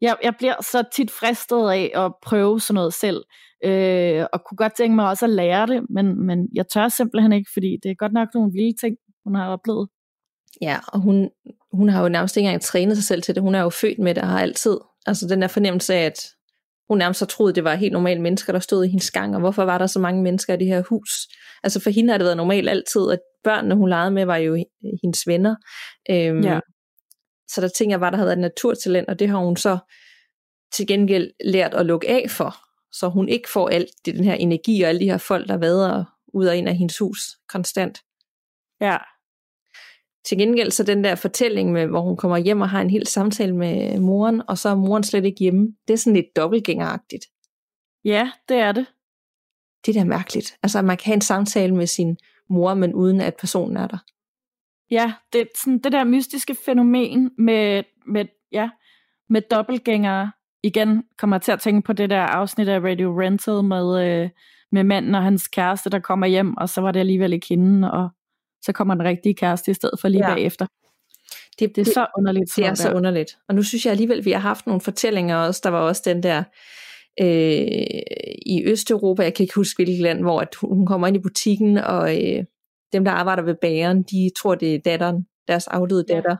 jeg, 0.00 0.16
jeg 0.22 0.34
bliver 0.38 0.54
så 0.62 0.84
tit 0.92 1.10
fristet 1.10 1.70
af 1.70 1.92
at 1.94 2.12
prøve 2.22 2.60
sådan 2.60 2.74
noget 2.74 2.94
selv, 2.94 3.24
øh, 3.64 4.26
og 4.32 4.40
kunne 4.44 4.56
godt 4.56 4.76
tænke 4.76 4.96
mig 4.96 5.08
også 5.08 5.24
at 5.24 5.30
lære 5.30 5.66
det, 5.66 5.86
men, 5.90 6.26
men 6.26 6.48
jeg 6.54 6.68
tør 6.68 6.88
simpelthen 6.88 7.32
ikke, 7.32 7.50
fordi 7.52 7.76
det 7.82 7.90
er 7.90 7.94
godt 7.94 8.12
nok 8.12 8.28
nogle 8.34 8.52
vilde 8.52 8.76
ting, 8.80 8.96
hun 9.24 9.34
har 9.34 9.48
oplevet. 9.48 9.88
Ja, 10.62 10.78
og 10.88 11.00
hun, 11.00 11.30
hun 11.72 11.88
har 11.88 12.02
jo 12.02 12.08
nærmest 12.08 12.36
ikke 12.36 12.46
engang 12.46 12.62
trænet 12.62 12.96
sig 12.96 13.04
selv 13.04 13.22
til 13.22 13.34
det. 13.34 13.42
Hun 13.42 13.54
er 13.54 13.60
jo 13.60 13.70
født 13.70 13.98
med 13.98 14.14
det 14.14 14.22
og 14.22 14.28
har 14.28 14.40
altid. 14.40 14.76
Altså 15.06 15.28
den 15.28 15.42
der 15.42 15.48
fornemmelse 15.48 15.94
af, 15.94 16.06
at 16.06 16.26
hun 16.88 16.98
nærmest 16.98 17.18
så 17.20 17.26
troede, 17.26 17.52
det 17.52 17.64
var 17.64 17.74
helt 17.74 17.92
normale 17.92 18.20
mennesker, 18.22 18.52
der 18.52 18.60
stod 18.60 18.84
i 18.84 18.88
hendes 18.88 19.10
gang, 19.10 19.34
og 19.34 19.40
hvorfor 19.40 19.64
var 19.64 19.78
der 19.78 19.86
så 19.86 19.98
mange 19.98 20.22
mennesker 20.22 20.54
i 20.54 20.56
det 20.56 20.66
her 20.66 20.82
hus? 20.88 21.10
Altså 21.62 21.80
for 21.80 21.90
hende 21.90 22.10
har 22.10 22.18
det 22.18 22.24
været 22.24 22.36
normalt 22.36 22.68
altid, 22.68 23.10
at 23.12 23.18
børnene, 23.44 23.74
hun 23.74 23.88
legede 23.88 24.10
med, 24.10 24.24
var 24.24 24.36
jo 24.36 24.64
hendes 25.02 25.26
venner. 25.26 25.56
Øhm, 26.10 26.44
ja. 26.44 26.60
Så 27.48 27.60
der 27.60 27.68
tænker 27.68 27.92
jeg 27.92 28.00
bare, 28.00 28.10
der 28.10 28.16
havde 28.16 28.26
været 28.26 28.36
et 28.36 28.40
naturtalent, 28.40 29.08
og 29.08 29.18
det 29.18 29.28
har 29.28 29.38
hun 29.38 29.56
så 29.56 29.78
til 30.72 30.86
gengæld 30.86 31.30
lært 31.44 31.74
at 31.74 31.86
lukke 31.86 32.08
af 32.08 32.30
for, 32.30 32.56
så 32.92 33.08
hun 33.08 33.28
ikke 33.28 33.48
får 33.48 33.68
alt 33.68 33.90
det, 34.04 34.14
den 34.14 34.24
her 34.24 34.34
energi 34.34 34.82
og 34.82 34.88
alle 34.88 35.00
de 35.00 35.10
her 35.10 35.18
folk, 35.18 35.48
der 35.48 35.56
vader 35.56 36.04
ud 36.34 36.46
og 36.46 36.56
ind 36.56 36.68
af 36.68 36.76
hendes 36.76 36.98
hus 36.98 37.18
konstant. 37.48 37.98
Ja. 38.80 38.96
Til 40.24 40.38
gengæld 40.38 40.70
så 40.70 40.84
den 40.84 41.04
der 41.04 41.14
fortælling, 41.14 41.72
med, 41.72 41.86
hvor 41.86 42.00
hun 42.00 42.16
kommer 42.16 42.36
hjem 42.36 42.60
og 42.60 42.70
har 42.70 42.80
en 42.80 42.90
hel 42.90 43.06
samtale 43.06 43.56
med 43.56 44.00
moren, 44.00 44.42
og 44.48 44.58
så 44.58 44.68
er 44.68 44.74
moren 44.74 45.02
slet 45.02 45.24
ikke 45.24 45.40
hjemme, 45.40 45.74
det 45.88 45.94
er 45.94 45.98
sådan 45.98 46.16
lidt 46.16 46.36
dobbeltgængeragtigt. 46.36 47.24
Ja, 48.04 48.30
det 48.48 48.56
er 48.56 48.72
det. 48.72 48.86
Det 49.86 49.96
er 49.96 50.00
da 50.00 50.04
mærkeligt. 50.04 50.58
Altså, 50.62 50.78
at 50.78 50.84
man 50.84 50.96
kan 50.96 51.04
have 51.04 51.14
en 51.14 51.20
samtale 51.20 51.74
med 51.74 51.86
sin 51.86 52.16
mor, 52.50 52.74
men 52.74 52.94
uden 52.94 53.20
at 53.20 53.36
personen 53.36 53.76
er 53.76 53.86
der. 53.86 53.98
Ja, 54.90 55.12
det 55.32 55.40
er 55.40 55.44
sådan 55.58 55.78
det 55.78 55.92
der 55.92 56.04
mystiske 56.04 56.56
fænomen 56.64 57.30
med, 57.38 57.82
med, 58.06 58.26
ja, 58.52 58.70
med 59.28 59.42
dobbeltgængere. 59.50 60.32
Igen 60.62 61.04
kommer 61.18 61.36
jeg 61.36 61.42
til 61.42 61.52
at 61.52 61.60
tænke 61.60 61.86
på 61.86 61.92
det 61.92 62.10
der 62.10 62.20
afsnit 62.20 62.68
af 62.68 62.80
Radio 62.80 63.20
Rental 63.20 63.64
med, 63.64 64.06
øh, 64.06 64.30
med 64.72 64.84
manden 64.84 65.14
og 65.14 65.22
hans 65.22 65.48
kæreste, 65.48 65.90
der 65.90 65.98
kommer 65.98 66.26
hjem, 66.26 66.56
og 66.56 66.68
så 66.68 66.80
var 66.80 66.92
det 66.92 67.00
alligevel 67.00 67.32
ikke 67.32 67.46
hende, 67.48 67.92
og 67.92 68.08
så 68.62 68.72
kommer 68.72 68.94
den 68.94 69.04
rigtige 69.04 69.34
kæreste 69.34 69.70
i 69.70 69.74
stedet 69.74 70.00
for 70.00 70.08
lige 70.08 70.28
ja. 70.28 70.34
bagefter. 70.34 70.66
Det, 71.58 71.76
det 71.76 71.80
er 71.80 71.84
det, 71.84 71.94
så 71.94 72.06
underligt. 72.18 72.56
Det 72.56 72.66
er 72.66 72.74
så 72.74 72.92
underligt. 72.92 73.36
Og 73.48 73.54
nu 73.54 73.62
synes 73.62 73.84
jeg 73.84 73.90
alligevel, 73.90 74.24
vi 74.24 74.32
har 74.32 74.38
haft 74.38 74.66
nogle 74.66 74.80
fortællinger 74.80 75.36
også. 75.36 75.60
Der 75.64 75.70
var 75.70 75.80
også 75.80 76.02
den 76.04 76.22
der 76.22 76.42
øh, 77.20 78.02
i 78.46 78.62
Østeuropa, 78.64 79.22
jeg 79.22 79.34
kan 79.34 79.44
ikke 79.44 79.54
huske 79.54 79.78
hvilket 79.84 80.02
land, 80.02 80.20
hvor 80.20 80.40
at 80.40 80.54
hun 80.60 80.86
kommer 80.86 81.06
ind 81.06 81.16
i 81.16 81.20
butikken, 81.20 81.78
og 81.78 82.24
øh, 82.24 82.44
dem, 82.92 83.04
der 83.04 83.12
arbejder 83.12 83.42
ved 83.42 83.54
bageren, 83.60 84.02
de 84.02 84.30
tror, 84.38 84.54
det 84.54 84.74
er 84.74 84.78
datteren, 84.78 85.26
deres 85.48 85.66
afdøde 85.66 86.04
datter. 86.08 86.30
Ja. 86.30 86.36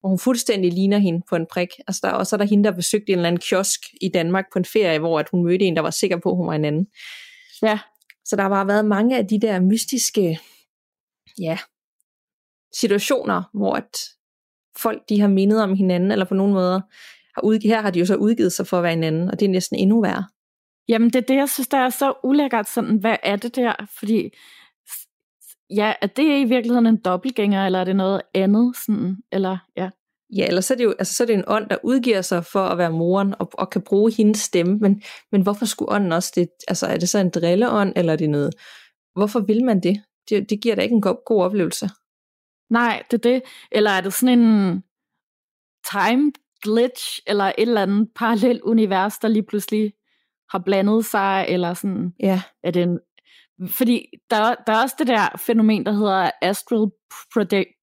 Hvor 0.00 0.08
hun 0.08 0.18
fuldstændig 0.18 0.72
ligner 0.72 0.98
hende 0.98 1.22
på 1.28 1.36
en 1.36 1.46
prik. 1.52 1.68
Altså 1.88 2.00
der, 2.04 2.10
og 2.10 2.26
så 2.26 2.36
er 2.36 2.38
der 2.38 2.46
hende, 2.46 2.64
der 2.64 2.70
besøgte 2.70 3.12
en 3.12 3.18
eller 3.18 3.28
anden 3.28 3.40
kiosk 3.40 3.80
i 4.00 4.08
Danmark 4.08 4.44
på 4.52 4.58
en 4.58 4.64
ferie, 4.64 4.98
hvor 4.98 5.20
at 5.20 5.28
hun 5.30 5.44
mødte 5.44 5.64
en, 5.64 5.76
der 5.76 5.82
var 5.82 5.90
sikker 5.90 6.16
på, 6.16 6.30
at 6.30 6.36
hun 6.36 6.46
var 6.46 6.54
en 6.54 6.64
anden. 6.64 6.86
Ja. 7.62 7.78
Så 8.24 8.36
der 8.36 8.42
har 8.42 8.48
bare 8.48 8.66
været 8.66 8.84
mange 8.84 9.18
af 9.18 9.26
de 9.26 9.40
der 9.40 9.60
mystiske 9.60 10.38
ja, 11.40 11.58
situationer, 12.72 13.42
hvor 13.54 13.74
at 13.74 13.98
folk 14.78 15.08
de 15.08 15.20
har 15.20 15.28
mindet 15.28 15.62
om 15.62 15.74
hinanden, 15.74 16.12
eller 16.12 16.24
på 16.24 16.34
nogen 16.34 16.52
måder, 16.52 16.80
har 17.34 17.42
udgivet, 17.44 17.74
her 17.74 17.82
har 17.82 17.90
de 17.90 17.98
jo 17.98 18.06
så 18.06 18.16
udgivet 18.16 18.52
sig 18.52 18.66
for 18.66 18.76
at 18.76 18.82
være 18.82 18.92
hinanden, 18.92 19.30
og 19.30 19.40
det 19.40 19.46
er 19.46 19.50
næsten 19.50 19.78
endnu 19.78 20.00
værre. 20.00 20.24
Jamen 20.88 21.10
det 21.10 21.16
er 21.16 21.26
det, 21.26 21.36
jeg 21.36 21.48
synes, 21.48 21.68
der 21.68 21.78
er 21.78 21.90
så 21.90 22.14
ulækkert, 22.24 22.68
sådan, 22.68 22.96
hvad 22.96 23.16
er 23.22 23.36
det 23.36 23.56
der? 23.56 23.72
Fordi, 23.98 24.30
ja, 25.70 25.92
er 26.02 26.06
det 26.06 26.40
i 26.40 26.44
virkeligheden 26.44 26.86
en 26.86 26.96
dobbeltgænger, 26.96 27.66
eller 27.66 27.78
er 27.78 27.84
det 27.84 27.96
noget 27.96 28.22
andet? 28.34 28.76
Sådan, 28.86 29.16
eller, 29.32 29.58
ja. 29.76 29.90
Ja, 30.36 30.46
eller 30.46 30.60
så 30.60 30.74
er 30.74 30.76
det 30.76 30.84
jo 30.84 30.94
altså, 30.98 31.14
så 31.14 31.22
er 31.22 31.26
det 31.26 31.34
en 31.34 31.44
ånd, 31.46 31.68
der 31.68 31.76
udgiver 31.84 32.22
sig 32.22 32.44
for 32.44 32.60
at 32.60 32.78
være 32.78 32.90
moren, 32.90 33.34
og, 33.38 33.50
og 33.52 33.70
kan 33.70 33.82
bruge 33.82 34.12
hendes 34.12 34.38
stemme, 34.38 34.78
men, 34.78 35.02
men 35.32 35.42
hvorfor 35.42 35.66
skulle 35.66 35.92
ånden 35.92 36.12
også 36.12 36.32
det? 36.34 36.48
Altså 36.68 36.86
er 36.86 36.96
det 36.96 37.08
så 37.08 37.18
en 37.18 37.30
drilleånd, 37.30 37.92
eller 37.96 38.12
er 38.12 38.16
det 38.16 38.30
noget? 38.30 38.54
Hvorfor 39.14 39.40
vil 39.40 39.64
man 39.64 39.80
det? 39.80 40.02
Det, 40.28 40.50
det 40.50 40.60
giver 40.62 40.74
da 40.74 40.82
ikke 40.82 40.94
en 40.94 41.02
god, 41.02 41.24
god 41.26 41.42
oplevelse. 41.42 41.90
Nej, 42.70 43.02
det 43.10 43.26
er 43.26 43.30
det. 43.30 43.42
Eller 43.72 43.90
er 43.90 44.00
det 44.00 44.12
sådan 44.12 44.38
en 44.38 44.82
time 45.92 46.32
glitch, 46.62 47.20
eller 47.26 47.44
et 47.44 47.54
eller 47.58 47.82
andet 47.82 48.08
parallelt 48.14 48.62
univers, 48.62 49.18
der 49.18 49.28
lige 49.28 49.46
pludselig 49.48 49.92
har 50.50 50.58
blandet 50.58 51.04
sig, 51.04 51.46
eller 51.48 51.74
sådan, 51.74 52.12
ja. 52.20 52.42
er 52.62 52.70
det 52.70 52.82
en, 52.82 52.98
fordi 53.68 54.06
der, 54.30 54.54
der 54.66 54.72
er 54.72 54.82
også 54.82 54.96
det 54.98 55.06
der 55.06 55.28
fænomen, 55.38 55.86
der 55.86 55.92
hedder 55.92 56.30
astral 56.42 56.90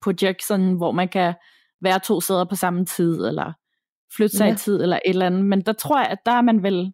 projection, 0.01 0.73
hvor 0.77 0.91
man 0.91 1.09
kan 1.09 1.33
være 1.81 1.99
to 1.99 2.21
steder 2.21 2.45
på 2.45 2.55
samme 2.55 2.85
tid, 2.85 3.25
eller 3.25 3.53
flytte 4.15 4.37
sig 4.37 4.45
ja. 4.45 4.53
i 4.53 4.57
tid, 4.57 4.81
eller 4.81 4.99
et 5.05 5.09
eller 5.09 5.25
andet, 5.25 5.45
men 5.45 5.61
der 5.61 5.73
tror 5.73 5.99
jeg, 5.99 6.07
at 6.07 6.17
der 6.25 6.31
er 6.31 6.41
man 6.41 6.63
vel 6.63 6.93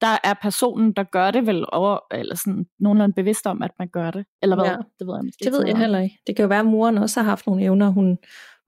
der 0.00 0.18
er 0.24 0.34
personen, 0.42 0.92
der 0.92 1.02
gør 1.02 1.30
det 1.30 1.46
vel 1.46 1.64
over, 1.72 1.98
eller 2.10 2.34
sådan 2.34 2.66
nogenlunde 2.78 3.14
bevidst 3.14 3.46
om, 3.46 3.62
at 3.62 3.70
man 3.78 3.88
gør 3.88 4.10
det. 4.10 4.24
Eller 4.42 4.56
hvad? 4.56 4.66
Ja. 4.66 4.76
Det 4.98 5.06
ved 5.06 5.14
jeg 5.14 5.24
måske 5.24 5.44
Det 5.44 5.52
ved 5.52 5.66
jeg 5.66 5.78
heller 5.78 6.00
ikke. 6.00 6.18
Det 6.26 6.36
kan 6.36 6.42
jo 6.42 6.48
være, 6.48 6.58
at 6.58 6.66
moren 6.66 6.98
også 6.98 7.20
har 7.20 7.28
haft 7.28 7.46
nogle 7.46 7.62
evner, 7.62 7.88
hun, 7.88 8.18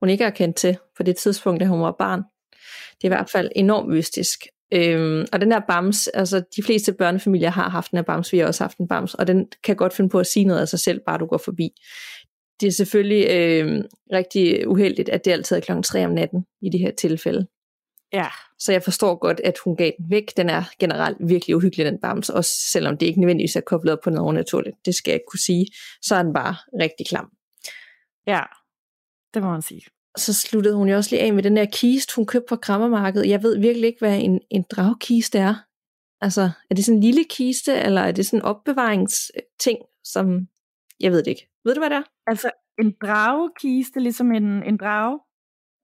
hun 0.00 0.08
ikke 0.08 0.24
har 0.24 0.30
kendt 0.30 0.56
til 0.56 0.78
på 0.96 1.02
det 1.02 1.16
tidspunkt, 1.16 1.60
da 1.60 1.66
hun 1.66 1.80
var 1.80 1.96
barn. 1.98 2.22
Det 2.96 3.04
er 3.04 3.08
i 3.08 3.16
hvert 3.16 3.30
fald 3.30 3.50
enormt 3.56 3.88
mystisk. 3.88 4.46
Øhm, 4.74 5.26
og 5.32 5.40
den 5.40 5.50
der 5.50 5.60
bams, 5.68 6.08
altså 6.08 6.42
de 6.56 6.62
fleste 6.62 6.92
børnefamilier 6.92 7.50
har 7.50 7.68
haft 7.68 7.90
den 7.90 7.96
her 7.96 8.02
bams, 8.02 8.32
vi 8.32 8.38
har 8.38 8.46
også 8.46 8.64
haft 8.64 8.78
en 8.78 8.88
bams, 8.88 9.14
og 9.14 9.26
den 9.26 9.48
kan 9.64 9.76
godt 9.76 9.92
finde 9.92 10.10
på 10.10 10.18
at 10.18 10.26
sige 10.26 10.44
noget 10.44 10.60
af 10.60 10.68
sig 10.68 10.80
selv, 10.80 11.00
bare 11.06 11.18
du 11.18 11.26
går 11.26 11.38
forbi. 11.38 11.70
Det 12.60 12.66
er 12.66 12.72
selvfølgelig 12.72 13.26
øh, 13.30 13.84
rigtig 14.12 14.68
uheldigt, 14.68 15.08
at 15.08 15.24
det 15.24 15.30
altid 15.30 15.56
er 15.56 15.60
klokken 15.60 15.82
3 15.82 16.04
om 16.04 16.12
natten 16.12 16.44
i 16.62 16.68
de 16.70 16.78
her 16.78 16.90
tilfælde. 16.90 17.46
Ja. 18.12 18.26
Så 18.58 18.72
jeg 18.72 18.82
forstår 18.82 19.14
godt, 19.14 19.40
at 19.44 19.58
hun 19.64 19.76
gav 19.76 19.92
den 19.98 20.10
væk. 20.10 20.36
Den 20.36 20.50
er 20.50 20.62
generelt 20.78 21.16
virkelig 21.20 21.56
uhyggelig, 21.56 21.86
den 21.86 22.00
bamse, 22.00 22.34
også 22.34 22.50
selvom 22.72 22.96
det 22.96 23.06
ikke 23.06 23.20
nødvendigvis 23.20 23.56
er 23.56 23.60
koblet 23.60 23.92
op 23.92 23.98
på 24.04 24.10
noget 24.10 24.24
overnaturligt. 24.24 24.76
Det 24.84 24.94
skal 24.94 25.10
jeg 25.10 25.16
ikke 25.16 25.26
kunne 25.30 25.40
sige. 25.40 25.66
Så 26.02 26.14
er 26.14 26.22
den 26.22 26.32
bare 26.32 26.56
rigtig 26.80 27.06
klam. 27.06 27.30
Ja, 28.26 28.42
det 29.34 29.42
må 29.42 29.50
man 29.50 29.62
sige. 29.62 29.82
Så 30.16 30.34
sluttede 30.34 30.76
hun 30.76 30.88
jo 30.88 30.96
også 30.96 31.10
lige 31.10 31.22
af 31.22 31.32
med 31.32 31.42
den 31.42 31.56
der 31.56 31.66
kiste, 31.72 32.16
hun 32.16 32.26
købte 32.26 32.46
på 32.48 32.56
krammermarkedet. 32.56 33.28
Jeg 33.28 33.42
ved 33.42 33.58
virkelig 33.58 33.86
ikke, 33.86 34.00
hvad 34.00 34.18
en, 34.18 34.40
en 34.50 34.64
dragkiste 34.70 35.38
er. 35.38 35.54
Altså, 36.20 36.50
er 36.70 36.74
det 36.74 36.84
sådan 36.84 36.96
en 36.96 37.02
lille 37.02 37.24
kiste, 37.30 37.74
eller 37.74 38.00
er 38.00 38.12
det 38.12 38.26
sådan 38.26 38.38
en 38.38 38.44
opbevaringsting, 38.44 39.78
som... 40.04 40.48
Jeg 41.00 41.12
ved 41.12 41.18
det 41.18 41.26
ikke. 41.26 41.48
Ved 41.64 41.74
du, 41.74 41.80
hvad 41.80 41.90
det 41.90 41.96
er? 41.96 42.02
Altså, 42.26 42.50
en 42.78 42.94
dragkiste, 43.02 44.00
ligesom 44.00 44.32
en, 44.32 44.62
en 44.62 44.76
drage? 44.76 45.20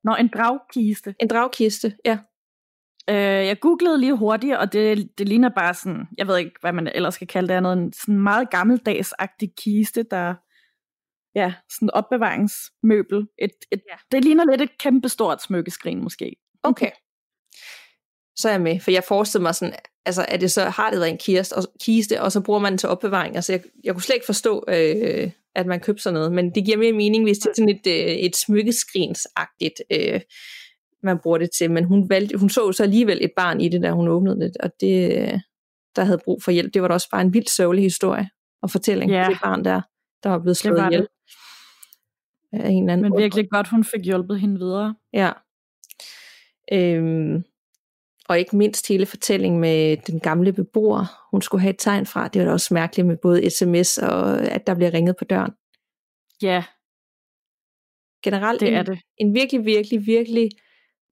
Nå, 0.08 0.14
en 0.14 0.28
dragkiste. 0.28 1.14
En 1.20 1.28
dragkiste, 1.28 1.96
ja. 2.04 2.18
Øh, 3.10 3.46
jeg 3.46 3.60
googlede 3.60 4.00
lige 4.00 4.16
hurtigt, 4.16 4.56
og 4.56 4.72
det, 4.72 5.18
det 5.18 5.28
ligner 5.28 5.48
bare 5.48 5.74
sådan, 5.74 6.06
jeg 6.18 6.26
ved 6.26 6.38
ikke, 6.38 6.52
hvad 6.60 6.72
man 6.72 6.86
ellers 6.94 7.14
skal 7.14 7.26
kalde 7.26 7.48
det, 7.48 7.56
er 7.56 7.60
noget 7.60 7.94
sådan 7.96 8.20
meget 8.20 8.50
gammeldagsagtig 8.50 9.52
kiste, 9.56 10.02
der 10.02 10.34
ja, 11.34 11.54
sådan 11.70 11.90
opbevaringsmøbel. 11.90 13.28
Et, 13.38 13.50
et, 13.72 13.82
ja. 13.90 13.96
Det 14.12 14.24
ligner 14.24 14.44
lidt 14.50 14.62
et 14.62 14.78
kæmpestort 14.78 15.42
smykkeskrin 15.42 16.02
måske. 16.02 16.36
Okay. 16.62 16.90
Så 18.36 18.48
er 18.48 18.52
jeg 18.52 18.60
med, 18.60 18.80
for 18.80 18.90
jeg 18.90 19.04
forestiller 19.04 19.42
mig 19.42 19.54
sådan, 19.54 19.74
altså 20.08 20.26
er 20.28 20.36
det 20.36 20.50
så, 20.50 20.64
har 20.64 20.90
det 20.90 21.00
været 21.00 21.10
en 21.10 21.18
kiste, 21.18 21.56
og, 21.56 21.64
kiste, 21.80 22.22
og 22.22 22.32
så 22.32 22.40
bruger 22.40 22.60
man 22.60 22.72
den 22.72 22.78
til 22.78 22.88
opbevaring. 22.88 23.36
Altså 23.36 23.52
jeg, 23.52 23.62
jeg 23.84 23.94
kunne 23.94 24.02
slet 24.02 24.14
ikke 24.14 24.26
forstå, 24.26 24.64
øh, 24.68 25.30
at 25.54 25.66
man 25.66 25.80
køber 25.80 26.00
sådan 26.00 26.14
noget, 26.14 26.32
men 26.32 26.54
det 26.54 26.64
giver 26.64 26.76
mere 26.76 26.92
mening, 26.92 27.24
hvis 27.24 27.38
det 27.38 27.46
er 27.46 27.54
sådan 27.56 27.68
et, 27.68 27.86
øh, 27.86 28.16
et 28.16 28.36
smykkeskrinsagtigt, 28.36 29.82
øh, 29.92 30.20
man 31.02 31.18
bruger 31.18 31.38
det 31.38 31.50
til. 31.58 31.70
Men 31.70 31.84
hun, 31.84 32.10
valgte, 32.10 32.38
hun 32.38 32.50
så 32.50 32.72
så 32.72 32.82
alligevel 32.82 33.18
et 33.24 33.32
barn 33.36 33.60
i 33.60 33.68
det, 33.68 33.82
da 33.82 33.90
hun 33.90 34.08
åbnede 34.08 34.40
det, 34.40 34.56
og 34.60 34.70
det, 34.80 35.10
der 35.96 36.04
havde 36.04 36.20
brug 36.24 36.42
for 36.42 36.50
hjælp. 36.50 36.74
Det 36.74 36.82
var 36.82 36.88
da 36.88 36.94
også 36.94 37.10
bare 37.10 37.20
en 37.20 37.34
vildt 37.34 37.50
sørgelig 37.50 37.84
historie 37.84 38.28
og 38.62 38.70
fortælling 38.70 39.10
ja. 39.10 39.26
det 39.30 39.38
barn 39.42 39.64
der, 39.64 39.80
der 40.22 40.30
var 40.30 40.38
blevet 40.38 40.56
slået 40.56 40.84
ihjel. 40.84 41.06
Af 42.52 42.70
en 42.70 42.90
anden 42.90 43.10
Men 43.10 43.20
virkelig 43.20 43.50
godt, 43.50 43.68
hun 43.68 43.84
fik 43.84 44.04
hjulpet 44.04 44.40
hende 44.40 44.58
videre. 44.58 44.94
Ja. 45.12 45.32
Øhm, 46.72 47.44
Og 48.28 48.38
ikke 48.38 48.56
mindst 48.56 48.88
hele 48.88 49.06
fortællingen 49.06 49.61
med 49.61 49.97
den 49.97 50.20
gamle 50.20 50.52
beboer, 50.52 51.28
hun 51.30 51.42
skulle 51.42 51.61
have 51.61 51.70
et 51.70 51.78
tegn 51.78 52.06
fra. 52.06 52.28
Det 52.28 52.40
var 52.40 52.47
da 52.47 52.52
også 52.52 52.75
mærkeligt 52.75 53.06
med 53.06 53.16
både 53.16 53.50
sms 53.50 53.99
og 53.99 54.40
at 54.40 54.66
der 54.66 54.75
bliver 54.75 54.94
ringet 54.94 55.16
på 55.16 55.25
døren. 55.25 55.52
Ja. 56.42 56.64
Generelt 58.25 58.61
det 58.61 58.68
en, 58.68 58.75
er 58.75 58.82
det. 58.82 58.99
en 59.16 59.35
virkelig, 59.35 59.64
virkelig, 59.64 60.06
virkelig 60.06 60.50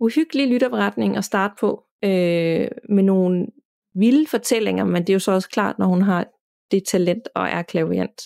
uhyggelig 0.01 0.49
lytterberetning 0.49 1.17
at 1.17 1.25
starte 1.25 1.55
på. 1.61 1.83
Øh, 2.05 2.69
med 2.89 3.03
nogle 3.03 3.47
vilde 3.95 4.27
fortællinger, 4.27 4.85
men 4.85 5.03
det 5.03 5.09
er 5.09 5.15
jo 5.15 5.19
så 5.19 5.33
også 5.33 5.49
klart, 5.49 5.79
når 5.79 5.87
hun 5.87 6.03
har 6.03 6.27
det 6.71 6.85
talent 6.85 7.29
og 7.35 7.49
er 7.49 7.63
klaviant. 7.63 8.23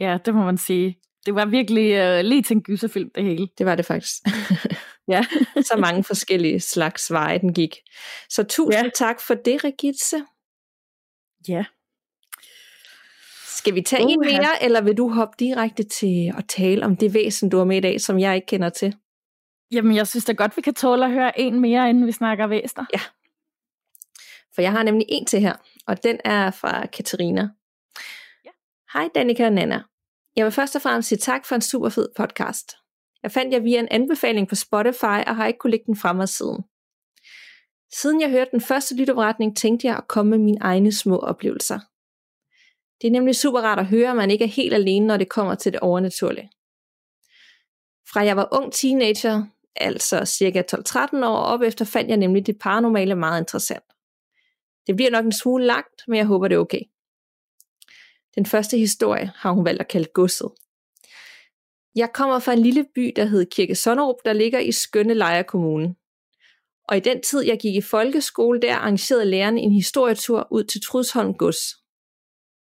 Ja, 0.00 0.18
det 0.24 0.34
må 0.34 0.44
man 0.44 0.58
sige. 0.58 0.98
Det 1.26 1.34
var 1.34 1.46
virkelig 1.46 2.18
uh, 2.18 2.24
lige 2.24 2.42
til 2.42 2.56
en 2.56 2.62
gyserfilm, 2.62 3.10
det 3.14 3.24
hele. 3.24 3.48
Det 3.58 3.66
var 3.66 3.74
det 3.74 3.86
faktisk. 3.86 4.14
ja. 5.08 5.24
så 5.70 5.76
mange 5.78 6.04
forskellige 6.04 6.60
slags 6.60 7.12
veje, 7.12 7.38
den 7.38 7.54
gik. 7.54 7.76
Så 8.28 8.42
tusind 8.42 8.84
ja. 8.84 8.90
tak 8.94 9.20
for 9.20 9.34
det, 9.34 9.64
Regitze. 9.64 10.24
Ja. 11.48 11.64
Skal 13.46 13.74
vi 13.74 13.82
tage 13.82 14.04
uh, 14.04 14.12
en 14.12 14.20
mere, 14.20 14.62
eller 14.62 14.80
vil 14.80 14.96
du 14.96 15.08
hoppe 15.08 15.36
direkte 15.38 15.82
til 15.82 16.34
at 16.38 16.44
tale 16.48 16.84
om 16.84 16.96
det 16.96 17.14
væsen, 17.14 17.48
du 17.48 17.56
har 17.56 17.64
med 17.64 17.76
i 17.76 17.80
dag, 17.80 18.00
som 18.00 18.18
jeg 18.18 18.34
ikke 18.34 18.46
kender 18.46 18.68
til? 18.68 18.96
Jamen, 19.70 19.96
jeg 19.96 20.08
synes 20.08 20.24
da 20.24 20.32
godt, 20.32 20.56
vi 20.56 20.62
kan 20.62 20.74
tåle 20.74 21.04
at 21.04 21.10
høre 21.10 21.40
en 21.40 21.60
mere, 21.60 21.88
inden 21.88 22.06
vi 22.06 22.12
snakker 22.12 22.46
væsner. 22.46 22.84
Ja. 22.92 23.00
For 24.54 24.62
jeg 24.62 24.72
har 24.72 24.82
nemlig 24.82 25.06
en 25.08 25.26
til 25.26 25.40
her, 25.40 25.54
og 25.86 26.02
den 26.02 26.20
er 26.24 26.50
fra 26.50 26.86
Katarina. 26.86 27.48
Ja. 28.44 28.50
Hej 28.92 29.08
Danika 29.14 29.46
og 29.46 29.52
Nana. 29.52 29.82
Jeg 30.36 30.44
vil 30.44 30.52
først 30.52 30.76
og 30.76 30.82
fremmest 30.82 31.08
sige 31.08 31.18
tak 31.18 31.46
for 31.46 31.54
en 31.54 31.60
super 31.60 31.88
fed 31.88 32.08
podcast. 32.16 32.76
Jeg 33.24 33.32
fandt 33.32 33.52
jeg 33.52 33.64
via 33.64 33.78
en 33.78 33.88
anbefaling 33.90 34.48
på 34.48 34.54
Spotify, 34.54 35.20
og 35.26 35.36
har 35.36 35.46
ikke 35.46 35.58
kunne 35.58 35.70
lægge 35.70 35.86
den 35.86 35.96
frem 35.96 36.26
siden. 36.26 36.64
Siden 37.92 38.20
jeg 38.20 38.30
hørte 38.30 38.50
den 38.50 38.60
første 38.60 38.96
lytopretning, 38.96 39.56
tænkte 39.56 39.86
jeg 39.86 39.96
at 39.96 40.08
komme 40.08 40.30
med 40.30 40.38
mine 40.38 40.58
egne 40.60 40.92
små 40.92 41.18
oplevelser. 41.18 41.78
Det 43.00 43.06
er 43.06 43.10
nemlig 43.10 43.36
super 43.36 43.60
rart 43.60 43.78
at 43.78 43.86
høre, 43.86 44.10
at 44.10 44.16
man 44.16 44.30
ikke 44.30 44.44
er 44.44 44.48
helt 44.48 44.74
alene, 44.74 45.06
når 45.06 45.16
det 45.16 45.28
kommer 45.28 45.54
til 45.54 45.72
det 45.72 45.80
overnaturlige. 45.80 46.50
Fra 48.12 48.20
jeg 48.20 48.36
var 48.36 48.48
ung 48.52 48.72
teenager, 48.72 49.44
altså 49.76 50.24
cirka 50.24 50.62
12-13 50.72 51.24
år 51.24 51.36
op 51.36 51.62
efter, 51.62 51.84
fandt 51.84 52.10
jeg 52.10 52.16
nemlig 52.16 52.46
det 52.46 52.58
paranormale 52.58 53.14
meget 53.14 53.40
interessant. 53.40 53.84
Det 54.86 54.96
bliver 54.96 55.10
nok 55.10 55.24
en 55.24 55.32
smule 55.32 55.64
langt, 55.66 56.02
men 56.08 56.16
jeg 56.16 56.26
håber 56.26 56.48
det 56.48 56.54
er 56.54 56.60
okay. 56.60 56.82
Den 58.34 58.46
første 58.46 58.78
historie 58.78 59.32
har 59.36 59.52
hun 59.52 59.64
valgt 59.64 59.80
at 59.80 59.88
kalde 59.88 60.08
godset. 60.14 60.50
Jeg 61.94 62.10
kommer 62.14 62.38
fra 62.38 62.52
en 62.52 62.58
lille 62.58 62.86
by, 62.94 63.12
der 63.16 63.24
hed 63.24 63.46
Kirke 63.46 63.74
Sonnerup, 63.74 64.16
der 64.24 64.32
ligger 64.32 64.58
i 64.58 64.72
skønne 64.72 65.14
Lejre 65.14 65.44
Kommune. 65.44 65.94
Og 66.88 66.96
i 66.96 67.00
den 67.00 67.22
tid, 67.22 67.42
jeg 67.42 67.58
gik 67.58 67.74
i 67.74 67.80
folkeskole, 67.80 68.60
der 68.60 68.74
arrangerede 68.74 69.24
lærerne 69.24 69.60
en 69.60 69.72
historietur 69.72 70.48
ud 70.50 70.64
til 70.64 70.80
Trudsholm 70.82 71.34
Gods. 71.34 71.60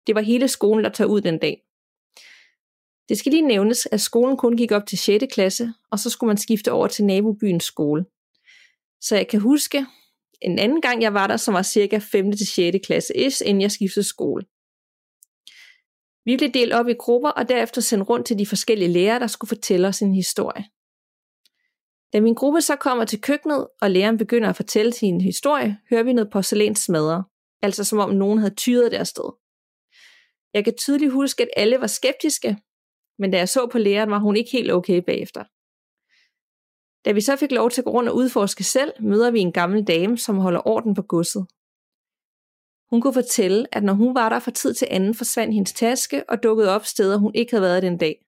Det 0.07 0.15
var 0.15 0.21
hele 0.21 0.47
skolen, 0.47 0.83
der 0.83 0.91
tog 0.91 1.09
ud 1.09 1.21
den 1.21 1.39
dag. 1.39 1.61
Det 3.09 3.17
skal 3.17 3.31
lige 3.31 3.47
nævnes, 3.47 3.87
at 3.91 4.01
skolen 4.01 4.37
kun 4.37 4.57
gik 4.57 4.71
op 4.71 4.85
til 4.87 4.97
6. 4.97 5.25
klasse, 5.31 5.73
og 5.91 5.99
så 5.99 6.09
skulle 6.09 6.27
man 6.27 6.37
skifte 6.37 6.71
over 6.71 6.87
til 6.87 7.05
nabobyens 7.05 7.63
skole. 7.63 8.05
Så 9.01 9.15
jeg 9.15 9.27
kan 9.27 9.39
huske 9.39 9.85
en 10.41 10.59
anden 10.59 10.81
gang, 10.81 11.01
jeg 11.01 11.13
var 11.13 11.27
der, 11.27 11.37
som 11.37 11.53
var 11.53 11.61
cirka 11.61 11.97
5. 11.97 12.31
til 12.31 12.47
6. 12.47 12.77
klasse 12.83 13.29
S, 13.29 13.41
inden 13.41 13.61
jeg 13.61 13.71
skiftede 13.71 14.07
skole. 14.07 14.45
Vi 16.25 16.37
blev 16.37 16.49
delt 16.49 16.73
op 16.73 16.87
i 16.87 16.93
grupper 16.93 17.29
og 17.29 17.49
derefter 17.49 17.81
sendt 17.81 18.09
rundt 18.09 18.27
til 18.27 18.39
de 18.39 18.45
forskellige 18.45 18.91
lærere, 18.91 19.19
der 19.19 19.27
skulle 19.27 19.49
fortælle 19.49 19.87
os 19.87 20.01
en 20.01 20.13
historie. 20.13 20.63
Da 22.13 22.21
min 22.21 22.33
gruppe 22.33 22.61
så 22.61 22.75
kommer 22.75 23.05
til 23.05 23.21
køkkenet, 23.21 23.67
og 23.81 23.91
læreren 23.91 24.17
begynder 24.17 24.49
at 24.49 24.55
fortælle 24.55 24.93
sin 24.93 25.21
historie, 25.21 25.77
hører 25.89 26.03
vi 26.03 26.13
noget 26.13 26.31
porcelæn 26.31 26.75
smadre, 26.75 27.23
altså 27.61 27.83
som 27.83 27.99
om 27.99 28.09
nogen 28.09 28.39
havde 28.39 28.55
tyret 28.55 28.91
deres 28.91 29.07
sted. 29.07 29.29
Jeg 30.53 30.63
kan 30.63 30.75
tydeligt 30.77 31.11
huske, 31.11 31.43
at 31.43 31.49
alle 31.57 31.81
var 31.81 31.87
skeptiske, 31.87 32.57
men 33.19 33.31
da 33.31 33.37
jeg 33.37 33.49
så 33.49 33.67
på 33.71 33.77
læreren, 33.77 34.11
var 34.11 34.19
hun 34.19 34.35
ikke 34.35 34.51
helt 34.51 34.71
okay 34.71 34.97
bagefter. 34.97 35.43
Da 37.05 37.11
vi 37.11 37.21
så 37.21 37.35
fik 37.35 37.51
lov 37.51 37.69
til 37.69 37.81
at 37.81 37.85
gå 37.85 37.91
rundt 37.91 38.09
og 38.09 38.15
udforske 38.15 38.63
selv, 38.63 38.91
møder 38.99 39.31
vi 39.31 39.39
en 39.39 39.51
gammel 39.51 39.83
dame, 39.83 40.17
som 40.17 40.37
holder 40.37 40.67
orden 40.67 40.95
på 40.95 41.01
godset. 41.01 41.47
Hun 42.91 43.01
kunne 43.01 43.13
fortælle, 43.13 43.75
at 43.75 43.83
når 43.83 43.93
hun 43.93 44.15
var 44.15 44.29
der 44.29 44.39
fra 44.39 44.51
tid 44.51 44.73
til 44.73 44.87
anden, 44.91 45.15
forsvandt 45.15 45.53
hendes 45.53 45.73
taske 45.73 46.29
og 46.29 46.43
dukkede 46.43 46.75
op 46.75 46.85
steder, 46.85 47.17
hun 47.17 47.35
ikke 47.35 47.51
havde 47.51 47.61
været 47.61 47.83
den 47.83 47.97
dag. 47.97 48.25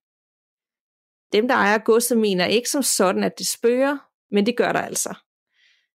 Dem, 1.32 1.48
der 1.48 1.54
ejer 1.54 1.78
godset, 1.78 2.18
mener 2.18 2.46
ikke 2.46 2.70
som 2.70 2.82
sådan, 2.82 3.24
at 3.24 3.38
det 3.38 3.46
spørger, 3.46 3.98
men 4.30 4.46
det 4.46 4.56
gør 4.56 4.72
der 4.72 4.80
altså. 4.80 5.14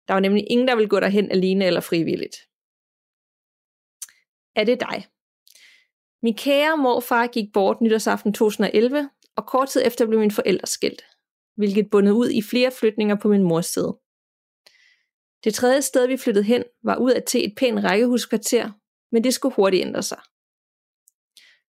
Der 0.09 0.14
var 0.14 0.20
nemlig 0.20 0.50
ingen, 0.50 0.68
der 0.68 0.77
vil 0.77 0.88
gå 0.88 1.00
derhen 1.00 1.31
alene 1.31 1.64
eller 1.64 1.81
frivilligt. 1.81 2.37
Er 4.57 4.64
det 4.64 4.81
dig? 4.81 5.07
Min 6.22 6.37
kære 6.37 6.77
morfar 6.77 7.27
gik 7.27 7.53
bort 7.53 7.81
nytårsaften 7.81 8.33
2011, 8.33 9.11
og 9.37 9.46
kort 9.46 9.68
tid 9.68 9.83
efter 9.87 10.07
blev 10.07 10.18
mine 10.18 10.31
forældre 10.31 10.66
skilt, 10.66 11.03
hvilket 11.57 11.90
bundet 11.90 12.12
ud 12.12 12.31
i 12.31 12.42
flere 12.42 12.70
flytninger 12.70 13.16
på 13.16 13.29
min 13.29 13.42
mors 13.42 13.66
side. 13.66 13.98
Det 15.45 15.55
tredje 15.55 15.83
sted, 15.83 16.07
vi 16.07 16.17
flyttede 16.17 16.45
hen, 16.45 16.65
var 16.83 16.97
ud 16.97 17.11
af 17.11 17.23
til 17.23 17.47
et 17.47 17.55
pænt 17.57 17.85
rækkehuskvarter, 17.85 18.71
men 19.13 19.25
det 19.25 19.35
skulle 19.35 19.55
hurtigt 19.55 19.87
ændre 19.87 20.03
sig. 20.03 20.21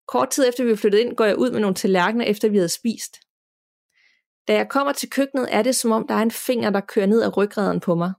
Kort 0.07 0.31
tid 0.31 0.49
efter 0.49 0.65
vi 0.65 0.77
flyttede 0.77 1.03
ind, 1.03 1.17
går 1.17 1.25
jeg 1.25 1.39
ud 1.39 1.51
med 1.51 1.61
nogle 1.61 1.75
tallerkener, 1.75 2.25
efter 2.25 2.49
vi 2.49 2.57
havde 2.57 2.69
spist. 2.69 3.17
Da 4.49 4.55
jeg 4.55 4.69
kommer 4.69 4.93
til 4.93 5.11
køkkenet, 5.11 5.55
er 5.55 5.63
det 5.63 5.77
som 5.77 5.91
om, 5.91 6.07
der 6.07 6.15
er 6.15 6.23
en 6.23 6.31
finger, 6.31 6.71
der 6.71 6.81
kører 6.81 7.07
ned 7.07 7.23
ad 7.23 7.37
ryggraden 7.37 7.81
på 7.81 7.95
mig. 7.95 8.13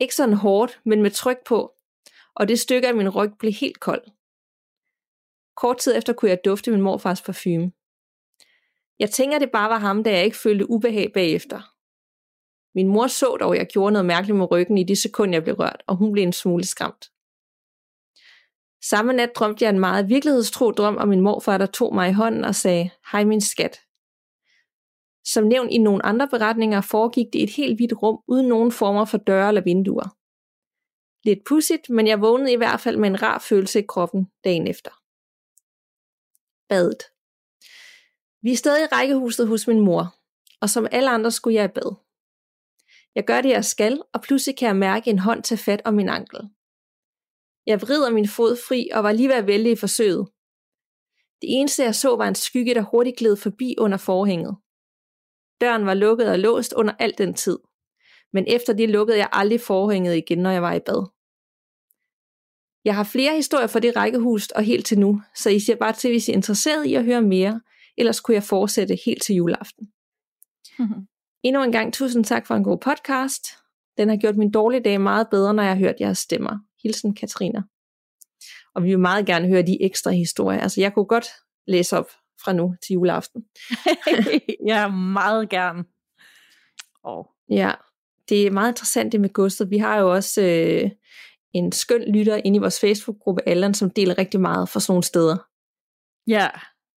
Ikke 0.00 0.14
sådan 0.14 0.34
hårdt, 0.34 0.80
men 0.84 1.02
med 1.02 1.10
tryk 1.10 1.38
på, 1.46 1.74
og 2.34 2.48
det 2.48 2.60
stykke 2.60 2.88
af 2.88 2.94
min 2.94 3.08
ryg 3.08 3.30
blev 3.38 3.52
helt 3.52 3.80
kold. 3.80 4.02
Kort 5.56 5.78
tid 5.78 5.96
efter 5.96 6.12
kunne 6.12 6.30
jeg 6.30 6.44
dufte 6.44 6.70
min 6.70 6.80
morfars 6.80 7.22
parfume. 7.22 7.72
Jeg 8.98 9.10
tænker, 9.10 9.38
det 9.38 9.50
bare 9.50 9.70
var 9.70 9.78
ham, 9.78 10.04
da 10.04 10.10
jeg 10.10 10.24
ikke 10.24 10.36
følte 10.36 10.70
ubehag 10.70 11.12
bagefter. 11.14 11.73
Min 12.74 12.88
mor 12.88 13.06
så 13.06 13.36
dog, 13.40 13.54
at 13.54 13.58
jeg 13.58 13.66
gjorde 13.66 13.92
noget 13.92 14.06
mærkeligt 14.06 14.38
med 14.38 14.50
ryggen 14.50 14.78
i 14.78 14.84
de 14.84 14.96
sekunder, 14.96 15.34
jeg 15.34 15.42
blev 15.42 15.54
rørt, 15.54 15.82
og 15.86 15.96
hun 15.96 16.12
blev 16.12 16.22
en 16.22 16.32
smule 16.32 16.64
skræmt. 16.64 17.10
Samme 18.84 19.12
nat 19.12 19.30
drømte 19.36 19.64
jeg 19.64 19.70
en 19.70 19.80
meget 19.80 20.08
virkelighedstro 20.08 20.70
drøm 20.70 20.96
om 20.96 21.08
min 21.08 21.20
morfar, 21.20 21.58
der 21.58 21.66
tog 21.66 21.94
mig 21.94 22.10
i 22.10 22.12
hånden 22.12 22.44
og 22.44 22.54
sagde, 22.54 22.90
hej 23.12 23.24
min 23.24 23.40
skat. 23.40 23.80
Som 25.26 25.44
nævnt 25.44 25.70
i 25.70 25.78
nogle 25.78 26.06
andre 26.06 26.28
beretninger 26.28 26.80
foregik 26.80 27.26
det 27.32 27.38
i 27.38 27.42
et 27.42 27.50
helt 27.50 27.78
hvidt 27.78 28.02
rum, 28.02 28.18
uden 28.28 28.48
nogen 28.48 28.72
former 28.72 29.04
for 29.04 29.18
døre 29.18 29.48
eller 29.48 29.60
vinduer. 29.60 30.16
Lidt 31.24 31.38
pudsigt, 31.48 31.90
men 31.90 32.06
jeg 32.06 32.20
vågnede 32.20 32.52
i 32.52 32.56
hvert 32.56 32.80
fald 32.80 32.96
med 32.96 33.08
en 33.08 33.22
rar 33.22 33.38
følelse 33.38 33.78
i 33.78 33.86
kroppen 33.88 34.30
dagen 34.44 34.66
efter. 34.66 34.90
Badet. 36.68 37.02
Vi 38.42 38.52
er 38.52 38.56
stadig 38.56 38.82
i 38.82 38.86
rækkehuset 38.92 39.48
hos 39.48 39.66
min 39.66 39.80
mor, 39.80 40.14
og 40.60 40.70
som 40.70 40.86
alle 40.92 41.10
andre 41.10 41.30
skulle 41.30 41.54
jeg 41.54 41.64
i 41.64 41.68
bad. 41.68 42.03
Jeg 43.14 43.24
gør 43.24 43.40
det, 43.40 43.48
jeg 43.48 43.64
skal, 43.64 44.02
og 44.12 44.22
pludselig 44.22 44.56
kan 44.58 44.66
jeg 44.66 44.76
mærke 44.76 45.10
en 45.10 45.18
hånd 45.18 45.42
tage 45.42 45.58
fat 45.58 45.82
om 45.84 45.94
min 45.94 46.08
ankel. 46.08 46.40
Jeg 47.66 47.82
vrider 47.82 48.10
min 48.10 48.28
fod 48.28 48.56
fri 48.68 48.88
og 48.94 49.04
var 49.04 49.12
lige 49.12 49.28
ved 49.28 49.36
at 49.36 49.46
vælge 49.46 49.72
i 49.72 49.76
forsøget. 49.76 50.28
Det 51.42 51.48
eneste 51.58 51.82
jeg 51.82 51.94
så 51.94 52.16
var 52.16 52.28
en 52.28 52.34
skygge, 52.34 52.74
der 52.74 52.82
hurtigt 52.82 53.16
gled 53.16 53.36
forbi 53.36 53.74
under 53.78 53.98
forhænget. 53.98 54.56
Døren 55.60 55.86
var 55.86 55.94
lukket 55.94 56.28
og 56.28 56.38
låst 56.38 56.72
under 56.72 56.94
al 56.98 57.14
den 57.18 57.34
tid. 57.34 57.58
Men 58.32 58.44
efter 58.48 58.72
det 58.72 58.90
lukkede 58.90 59.18
jeg 59.18 59.28
aldrig 59.32 59.60
forhænget 59.60 60.16
igen, 60.16 60.38
når 60.38 60.50
jeg 60.50 60.62
var 60.62 60.72
i 60.74 60.80
bad. 60.80 61.10
Jeg 62.84 62.94
har 62.94 63.04
flere 63.04 63.36
historier 63.36 63.66
fra 63.66 63.80
det 63.80 63.96
rækkehus 63.96 64.50
og 64.50 64.62
helt 64.62 64.86
til 64.86 64.98
nu, 64.98 65.22
så 65.34 65.50
I 65.50 65.60
siger 65.60 65.76
bare 65.76 65.92
til, 65.92 66.10
hvis 66.10 66.28
I 66.28 66.30
er 66.30 66.34
interesseret 66.34 66.86
i 66.86 66.94
at 66.94 67.04
høre 67.04 67.22
mere, 67.22 67.60
ellers 67.96 68.20
kunne 68.20 68.34
jeg 68.34 68.42
fortsætte 68.42 68.98
helt 69.06 69.22
til 69.22 69.34
juleaften. 69.34 69.86
Endnu 71.44 71.62
en 71.62 71.72
gang 71.72 71.94
tusind 71.94 72.24
tak 72.24 72.46
for 72.46 72.54
en 72.54 72.64
god 72.64 72.78
podcast. 72.78 73.46
Den 73.98 74.08
har 74.08 74.16
gjort 74.16 74.36
min 74.36 74.50
dårlige 74.50 74.82
dag 74.82 75.00
meget 75.00 75.28
bedre, 75.30 75.54
når 75.54 75.62
jeg 75.62 75.72
har 75.72 75.78
hørt 75.78 76.00
jeres 76.00 76.18
stemmer. 76.18 76.58
Hilsen 76.82 77.14
Katrina. 77.14 77.62
Og 78.74 78.82
vi 78.82 78.88
vil 78.88 78.98
meget 78.98 79.26
gerne 79.26 79.48
høre 79.48 79.62
de 79.62 79.82
ekstra 79.82 80.10
historier. 80.10 80.60
Altså 80.60 80.80
jeg 80.80 80.94
kunne 80.94 81.04
godt 81.04 81.26
læse 81.66 81.98
op 81.98 82.10
fra 82.44 82.52
nu 82.52 82.74
til 82.86 82.92
juleaften. 82.92 83.44
ja, 84.72 84.88
meget 84.88 85.48
gerne. 85.48 85.84
Oh. 87.02 87.24
Ja, 87.50 87.72
det 88.28 88.46
er 88.46 88.50
meget 88.50 88.72
interessant 88.72 89.12
det 89.12 89.20
med 89.20 89.32
Gustav. 89.32 89.70
Vi 89.70 89.78
har 89.78 89.98
jo 89.98 90.12
også 90.12 90.42
øh, 90.42 90.90
en 91.52 91.72
skøn 91.72 92.02
lytter 92.02 92.40
inde 92.44 92.56
i 92.56 92.60
vores 92.60 92.80
Facebook-gruppe, 92.80 93.48
Allan, 93.48 93.74
som 93.74 93.90
deler 93.90 94.18
rigtig 94.18 94.40
meget 94.40 94.68
fra 94.68 94.80
sådan 94.80 94.92
nogle 94.92 95.04
steder. 95.04 95.36
Ja. 96.26 96.48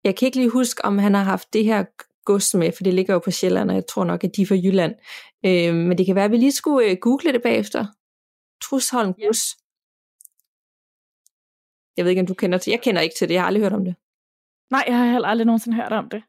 Jeg 0.04 0.16
kan 0.16 0.26
ikke 0.26 0.38
lige 0.38 0.50
huske, 0.50 0.86
om 0.86 0.98
han 0.98 1.14
har 1.14 1.24
haft 1.24 1.54
det 1.54 1.66
her 1.66 1.86
gods 2.30 2.54
med, 2.54 2.72
for 2.72 2.84
det 2.84 2.94
ligger 2.94 3.14
jo 3.14 3.20
på 3.20 3.32
Sjælland, 3.32 3.70
og 3.70 3.76
jeg 3.76 3.88
tror 3.88 4.04
nok, 4.04 4.24
at 4.24 4.36
de 4.36 4.42
er 4.42 4.46
fra 4.46 4.56
Jylland. 4.56 4.96
Øh, 5.46 5.74
men 5.88 5.98
det 5.98 6.06
kan 6.06 6.16
være, 6.16 6.26
at 6.26 6.32
vi 6.32 6.38
lige 6.38 6.52
skulle 6.52 6.90
øh, 6.90 6.98
google 7.02 7.34
det 7.34 7.42
bagefter. 7.42 7.86
Trusholm 8.64 9.14
gods. 9.14 9.44
Ja. 9.52 9.68
Jeg 11.98 12.06
ved 12.06 12.10
ikke, 12.10 12.20
om 12.20 12.28
du 12.28 12.34
kender 12.34 12.58
til 12.58 12.72
Jeg 12.72 12.82
kender 12.82 13.02
ikke 13.02 13.16
til 13.16 13.28
det, 13.28 13.34
jeg 13.34 13.42
har 13.42 13.48
aldrig 13.48 13.64
hørt 13.64 13.74
om 13.74 13.86
det. 13.86 13.96
Nej, 14.72 14.84
jeg 14.88 14.98
har 14.98 15.12
heller 15.12 15.28
aldrig 15.28 15.46
nogensinde 15.46 15.78
hørt 15.78 15.94
om 15.94 16.10
det. 16.10 16.24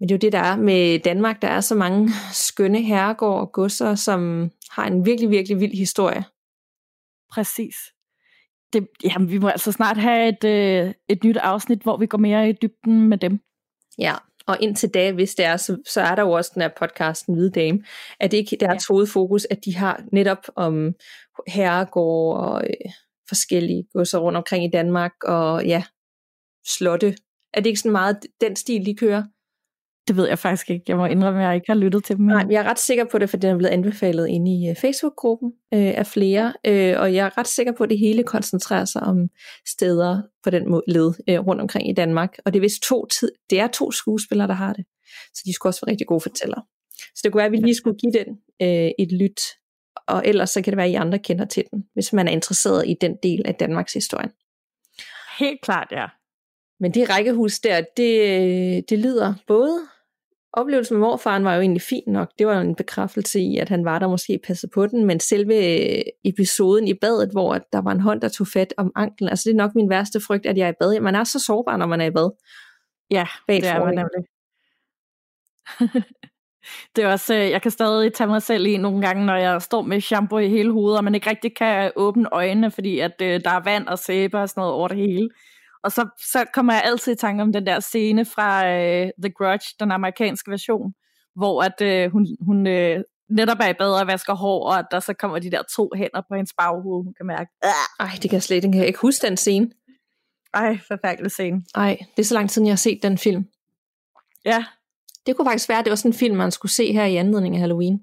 Men 0.00 0.08
det 0.08 0.14
er 0.14 0.16
jo 0.16 0.24
det, 0.26 0.32
der 0.32 0.38
er 0.38 0.56
med 0.56 0.98
Danmark. 0.98 1.42
Der 1.42 1.48
er 1.48 1.60
så 1.60 1.74
mange 1.74 2.10
skønne 2.32 2.82
herregård 2.82 3.40
og 3.40 3.52
godser, 3.52 3.94
som 3.94 4.50
har 4.70 4.86
en 4.86 5.06
virkelig, 5.06 5.30
virkelig 5.30 5.60
vild 5.60 5.76
historie. 5.76 6.24
Præcis. 7.32 7.76
Det, 8.72 8.88
jamen, 9.04 9.30
vi 9.30 9.38
må 9.38 9.48
altså 9.48 9.72
snart 9.72 9.96
have 9.96 10.28
et, 10.28 10.44
øh, 10.44 10.94
et 11.08 11.24
nyt 11.24 11.36
afsnit, 11.36 11.82
hvor 11.82 11.96
vi 11.96 12.06
går 12.06 12.18
mere 12.18 12.48
i 12.48 12.52
dybden 12.62 13.08
med 13.08 13.18
dem. 13.18 13.40
Ja, 13.98 14.14
og 14.46 14.56
indtil 14.60 14.88
da, 14.88 15.12
hvis 15.12 15.34
det 15.34 15.44
er, 15.44 15.56
så, 15.56 15.76
så 15.88 16.00
er 16.00 16.14
der 16.14 16.22
jo 16.22 16.30
også 16.30 16.50
den 16.54 16.62
her 16.62 16.70
podcast, 16.78 17.26
Den 17.26 17.34
Hvide 17.34 17.50
Dame, 17.50 17.84
at 18.20 18.30
det 18.30 18.36
ikke 18.36 18.56
deres 18.60 18.88
ja. 18.90 18.92
hovedfokus, 18.92 19.46
at 19.50 19.64
de 19.64 19.76
har 19.76 20.04
netop 20.12 20.46
om 20.56 20.94
herregård 21.46 22.38
og 22.38 22.64
øh, 22.64 22.92
forskellige 23.28 23.84
godser 23.92 24.18
rundt 24.18 24.36
omkring 24.36 24.64
i 24.64 24.70
Danmark, 24.70 25.12
og 25.24 25.66
ja, 25.66 25.84
slotte. 26.66 27.16
Er 27.54 27.60
det 27.60 27.66
ikke 27.66 27.80
sådan 27.80 27.92
meget 27.92 28.18
den 28.40 28.56
stil, 28.56 28.86
de 28.86 28.94
kører? 28.94 29.22
Det 30.08 30.16
ved 30.16 30.28
jeg 30.28 30.38
faktisk 30.38 30.70
ikke. 30.70 30.84
Jeg 30.88 30.96
må 30.96 31.06
indrømme, 31.06 31.40
at 31.40 31.46
jeg 31.46 31.54
ikke 31.54 31.68
har 31.68 31.74
lyttet 31.74 32.04
til 32.04 32.16
dem. 32.16 32.24
Nej, 32.24 32.46
jeg 32.50 32.64
er 32.64 32.70
ret 32.70 32.78
sikker 32.78 33.04
på 33.04 33.18
det, 33.18 33.30
for 33.30 33.36
den 33.36 33.50
er 33.50 33.58
blevet 33.58 33.72
anbefalet 33.72 34.28
inde 34.28 34.50
i 34.50 34.70
uh, 34.70 34.76
Facebook-gruppen 34.76 35.48
uh, 35.48 35.78
af 35.98 36.06
flere, 36.06 36.44
uh, 36.44 37.00
og 37.00 37.14
jeg 37.14 37.26
er 37.26 37.38
ret 37.38 37.48
sikker 37.48 37.72
på, 37.72 37.84
at 37.84 37.90
det 37.90 37.98
hele 37.98 38.22
koncentrerer 38.22 38.84
sig 38.84 39.02
om 39.02 39.28
steder 39.68 40.22
på 40.42 40.50
den 40.50 40.70
måde 40.70 40.82
led 40.88 41.06
uh, 41.06 41.46
rundt 41.46 41.60
omkring 41.60 41.90
i 41.90 41.92
Danmark. 41.92 42.38
Og 42.44 42.52
det 42.52 42.58
er 42.58 42.60
vist 42.60 42.82
to, 42.82 43.06
tid, 43.06 43.32
det 43.50 43.60
er 43.60 43.66
to 43.66 43.90
skuespillere, 43.90 44.48
der 44.48 44.54
har 44.54 44.72
det. 44.72 44.84
Så 45.34 45.42
de 45.46 45.52
skulle 45.52 45.70
også 45.70 45.80
være 45.86 45.90
rigtig 45.90 46.06
gode 46.06 46.20
fortællere. 46.20 46.62
Så 46.94 47.20
det 47.24 47.32
kunne 47.32 47.38
være, 47.38 47.46
at 47.46 47.52
vi 47.52 47.56
lige 47.56 47.74
skulle 47.74 47.98
give 47.98 48.12
den 48.12 48.28
uh, 48.62 48.90
et 48.98 49.12
lyt, 49.12 49.40
og 50.08 50.22
ellers 50.26 50.50
så 50.50 50.62
kan 50.62 50.70
det 50.70 50.76
være, 50.76 50.86
at 50.86 50.92
I 50.92 50.94
andre 50.94 51.18
kender 51.18 51.44
til 51.44 51.64
den, 51.70 51.84
hvis 51.94 52.12
man 52.12 52.28
er 52.28 52.32
interesseret 52.32 52.88
i 52.88 52.94
den 53.00 53.16
del 53.22 53.42
af 53.44 53.54
Danmarks 53.54 53.92
historie. 53.92 54.28
Helt 55.38 55.60
klart, 55.62 55.88
ja. 55.90 56.06
Men 56.80 56.94
det 56.94 57.10
rækkehus 57.10 57.58
der, 57.58 57.84
det, 57.96 58.90
det 58.90 58.98
lyder 58.98 59.34
både 59.46 59.80
Oplevelsen 60.56 60.96
med 60.96 61.00
morfaren 61.00 61.44
var 61.44 61.54
jo 61.54 61.60
egentlig 61.60 61.82
fint 61.82 62.06
nok. 62.06 62.30
Det 62.38 62.46
var 62.46 62.60
en 62.60 62.74
bekræftelse 62.74 63.40
i, 63.40 63.58
at 63.58 63.68
han 63.68 63.84
var 63.84 63.98
der 63.98 64.08
måske 64.08 64.40
passet 64.46 64.70
på 64.74 64.86
den, 64.86 65.04
men 65.04 65.20
selve 65.20 65.54
øh, 65.54 66.02
episoden 66.24 66.88
i 66.88 66.94
badet, 66.94 67.30
hvor 67.32 67.58
der 67.72 67.82
var 67.82 67.92
en 67.92 68.00
hånd, 68.00 68.20
der 68.20 68.28
tog 68.28 68.46
fat 68.46 68.74
om 68.76 68.92
anklen, 68.96 69.28
altså 69.28 69.42
det 69.48 69.54
er 69.54 69.62
nok 69.62 69.74
min 69.74 69.90
værste 69.90 70.20
frygt, 70.20 70.46
at 70.46 70.58
jeg 70.58 70.66
er 70.66 70.72
i 70.72 70.74
bad. 70.80 71.00
Man 71.00 71.14
er 71.14 71.24
så 71.24 71.40
sårbar, 71.46 71.76
når 71.76 71.86
man 71.86 72.00
er 72.00 72.04
i 72.04 72.10
bad. 72.10 72.30
Ja, 73.10 73.26
Bag 73.46 73.56
det 73.56 73.68
er 73.68 73.84
man 73.84 73.94
nemlig. 73.94 74.24
det 76.96 77.04
er 77.04 77.08
også, 77.08 77.34
øh, 77.34 77.50
jeg 77.50 77.62
kan 77.62 77.70
stadig 77.70 78.12
tage 78.12 78.28
mig 78.28 78.42
selv 78.42 78.66
i 78.66 78.76
nogle 78.76 79.06
gange, 79.06 79.26
når 79.26 79.36
jeg 79.36 79.62
står 79.62 79.82
med 79.82 80.00
shampoo 80.00 80.38
i 80.38 80.48
hele 80.48 80.72
hovedet, 80.72 80.98
og 80.98 81.04
man 81.04 81.14
ikke 81.14 81.30
rigtig 81.30 81.56
kan 81.56 81.92
åbne 81.96 82.28
øjnene, 82.32 82.70
fordi 82.70 82.98
at 82.98 83.14
øh, 83.22 83.40
der 83.44 83.50
er 83.50 83.64
vand 83.64 83.86
og 83.86 83.98
sæbe 83.98 84.38
og 84.38 84.48
sådan 84.48 84.60
noget 84.60 84.74
over 84.74 84.88
det 84.88 84.96
hele. 84.96 85.28
Og 85.84 85.92
så, 85.92 86.08
så 86.32 86.44
kommer 86.54 86.72
jeg 86.72 86.82
altid 86.84 87.12
i 87.12 87.16
tanke 87.16 87.42
om 87.42 87.52
den 87.52 87.66
der 87.66 87.80
scene 87.80 88.24
fra 88.24 88.60
uh, 88.62 89.08
The 89.22 89.32
Grudge, 89.38 89.66
den 89.80 89.92
amerikanske 89.92 90.50
version, 90.50 90.92
hvor 91.36 91.62
at 91.62 92.06
uh, 92.06 92.12
hun, 92.12 92.26
hun 92.40 92.66
uh, 92.66 93.02
netop 93.28 93.58
er 93.60 93.68
i 93.68 93.74
bad 93.78 94.00
og 94.00 94.06
vasker 94.06 94.34
hår, 94.34 94.66
og 94.66 94.78
at 94.78 94.86
der 94.90 95.00
så 95.00 95.14
kommer 95.14 95.38
de 95.38 95.50
der 95.50 95.62
to 95.76 95.90
hænder 95.96 96.22
på 96.28 96.34
hendes 96.34 96.52
baghoved, 96.58 97.04
hun 97.04 97.14
kan 97.16 97.26
mærke. 97.26 97.50
Ej, 98.00 98.10
det 98.22 98.30
kan 98.30 98.32
jeg 98.32 98.42
slet 98.42 98.64
ikke, 98.64 98.78
jeg 98.78 98.86
ikke 98.86 98.98
huske 98.98 99.26
den 99.26 99.36
scene. 99.36 99.70
Ej, 100.54 100.78
forfærdelig 100.88 101.30
scene. 101.30 101.62
Ej, 101.74 101.98
det 102.16 102.22
er 102.22 102.26
så 102.26 102.34
lang 102.34 102.50
tid, 102.50 102.62
jeg 102.62 102.70
har 102.70 102.76
set 102.76 103.00
den 103.02 103.18
film. 103.18 103.44
Ja. 104.44 104.64
Det 105.26 105.36
kunne 105.36 105.46
faktisk 105.46 105.68
være, 105.68 105.78
at 105.78 105.84
det 105.84 105.90
var 105.90 105.96
sådan 105.96 106.10
en 106.10 106.18
film, 106.18 106.36
man 106.36 106.50
skulle 106.50 106.72
se 106.72 106.92
her 106.92 107.04
i 107.04 107.16
anledning 107.16 107.54
af 107.54 107.60
Halloween. 107.60 108.00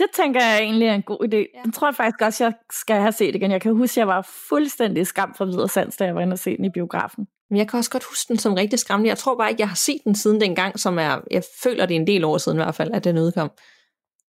Det 0.00 0.08
tænker 0.14 0.40
jeg 0.44 0.58
egentlig 0.58 0.88
er 0.88 0.94
en 0.94 1.02
god 1.02 1.18
idé. 1.28 1.36
Ja. 1.36 1.62
Den 1.64 1.72
tror 1.72 1.88
jeg 1.88 1.94
faktisk 1.94 2.22
også, 2.22 2.44
jeg 2.44 2.52
skal 2.72 2.96
have 2.96 3.12
set 3.12 3.34
igen. 3.34 3.50
Jeg 3.50 3.60
kan 3.60 3.76
huske, 3.76 3.92
at 3.92 3.96
jeg 3.96 4.08
var 4.08 4.28
fuldstændig 4.48 5.06
skam 5.06 5.34
for 5.34 5.44
videre 5.44 5.68
sans, 5.68 5.96
da 5.96 6.04
jeg 6.04 6.14
var 6.14 6.20
inde 6.20 6.34
og 6.34 6.38
se 6.38 6.56
den 6.56 6.64
i 6.64 6.70
biografen. 6.70 7.26
Men 7.50 7.56
jeg 7.58 7.68
kan 7.68 7.78
også 7.78 7.90
godt 7.90 8.04
huske 8.04 8.28
den 8.28 8.38
som 8.38 8.54
rigtig 8.54 8.78
skræmmende. 8.78 9.08
Jeg 9.08 9.18
tror 9.18 9.36
bare 9.36 9.50
ikke, 9.50 9.60
jeg 9.60 9.68
har 9.68 9.76
set 9.76 10.00
den 10.04 10.14
siden 10.14 10.40
dengang, 10.40 10.80
som 10.80 10.98
er, 10.98 11.20
jeg 11.30 11.42
føler 11.62 11.86
det 11.86 11.96
er 11.96 12.00
en 12.00 12.06
del 12.06 12.24
år 12.24 12.38
siden 12.38 12.58
i 12.58 12.62
hvert 12.62 12.74
fald, 12.74 12.90
at 12.92 13.04
den 13.04 13.18
udkom. 13.18 13.50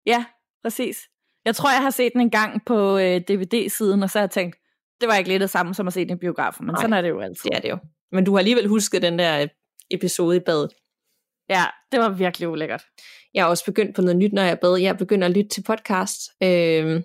Ja, 0.07 0.25
præcis. 0.65 0.97
Jeg 1.45 1.57
tror, 1.57 1.71
jeg 1.71 1.83
har 1.83 1.91
set 1.91 2.13
den 2.13 2.21
en 2.21 2.31
gang 2.31 2.65
på 2.67 2.99
øh, 2.99 3.21
DVD-siden, 3.21 4.03
og 4.03 4.11
så 4.11 4.19
har 4.19 4.23
jeg 4.23 4.31
tænkt, 4.31 4.57
det 5.01 5.09
var 5.09 5.17
ikke 5.17 5.31
lidt 5.31 5.41
det 5.41 5.51
samme 5.51 5.75
som 5.75 5.87
at 5.87 5.93
se 5.93 6.01
den 6.05 6.17
i 6.17 6.19
biografen, 6.21 6.67
men 6.67 6.73
Nej, 6.73 6.83
sådan 6.83 6.93
er 6.93 7.03
det 7.03 7.09
jo 7.09 7.21
altid. 7.21 7.51
Det 7.51 7.57
er 7.57 7.61
det 7.61 7.71
jo. 7.71 7.79
Men 8.13 8.25
du 8.25 8.33
har 8.33 8.39
alligevel 8.39 8.69
husket 8.69 9.03
den 9.03 9.19
der 9.19 9.43
øh, 9.43 9.49
episode 9.91 10.37
i 10.37 10.41
badet. 10.41 10.71
Ja, 11.49 11.65
det 11.93 12.01
var 12.01 12.09
virkelig 12.09 12.49
ulækkert. 12.49 12.85
Jeg 13.35 13.43
er 13.43 13.47
også 13.47 13.65
begyndt 13.65 13.97
på 13.97 14.03
noget 14.03 14.17
nyt, 14.17 14.33
når 14.33 14.43
jeg 14.43 14.59
bad. 14.61 14.77
Jeg 14.77 14.99
begynder 14.99 15.27
at 15.27 15.37
lytte 15.37 15.49
til 15.49 15.63
podcast. 15.63 16.21
Øh, 16.43 17.03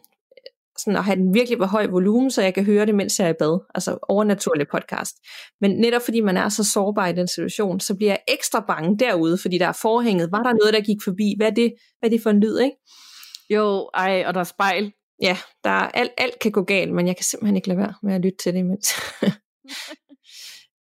sådan 0.78 0.98
at 0.98 1.04
have 1.04 1.16
den 1.16 1.34
virkelig 1.34 1.58
på 1.58 1.66
høj 1.66 1.88
volumen, 1.88 2.32
så 2.32 2.42
jeg 2.42 2.54
kan 2.54 2.66
høre 2.66 2.86
det, 2.86 2.96
mens 2.96 3.20
jeg 3.20 3.26
er 3.26 3.30
i 3.30 3.38
bad. 3.40 3.60
Altså 3.76 3.98
overnaturlig 4.10 4.68
podcast. 4.68 5.16
Men 5.62 5.72
netop 5.72 6.02
fordi 6.02 6.22
man 6.22 6.38
er 6.38 6.50
så 6.50 6.64
sårbar 6.64 7.08
i 7.08 7.14
den 7.14 7.28
situation, 7.28 7.80
så 7.80 7.96
bliver 7.96 8.12
jeg 8.12 8.20
ekstra 8.28 8.66
bange 8.68 9.00
derude, 9.00 9.38
fordi 9.38 9.58
der 9.58 9.68
er 9.68 9.78
forhænget. 9.82 10.32
Var 10.32 10.44
der 10.44 10.54
noget, 10.54 10.74
der 10.74 10.82
gik 10.82 10.98
forbi? 11.04 11.34
Hvad 11.38 11.48
er 11.48 11.52
det, 11.52 11.74
hvad 12.00 12.10
er 12.10 12.12
det 12.12 12.24
for 12.24 12.30
en 12.30 12.40
lyd, 12.40 12.60
ikke? 12.60 12.76
Jo, 13.50 13.90
ej, 13.94 14.24
og 14.28 14.34
der 14.34 14.40
er 14.40 14.44
spejl. 14.44 14.92
Ja, 15.22 15.38
der 15.64 15.70
er, 15.70 15.88
alt, 15.94 16.12
alt 16.18 16.40
kan 16.40 16.52
gå 16.52 16.64
galt, 16.64 16.94
men 16.94 17.08
jeg 17.08 17.16
kan 17.16 17.24
simpelthen 17.24 17.56
ikke 17.56 17.68
lade 17.68 17.80
være 17.80 17.94
med 18.04 18.14
at 18.16 18.22
lytte 18.22 18.38
til 18.38 18.54
det 18.54 18.60
imens. 18.60 18.94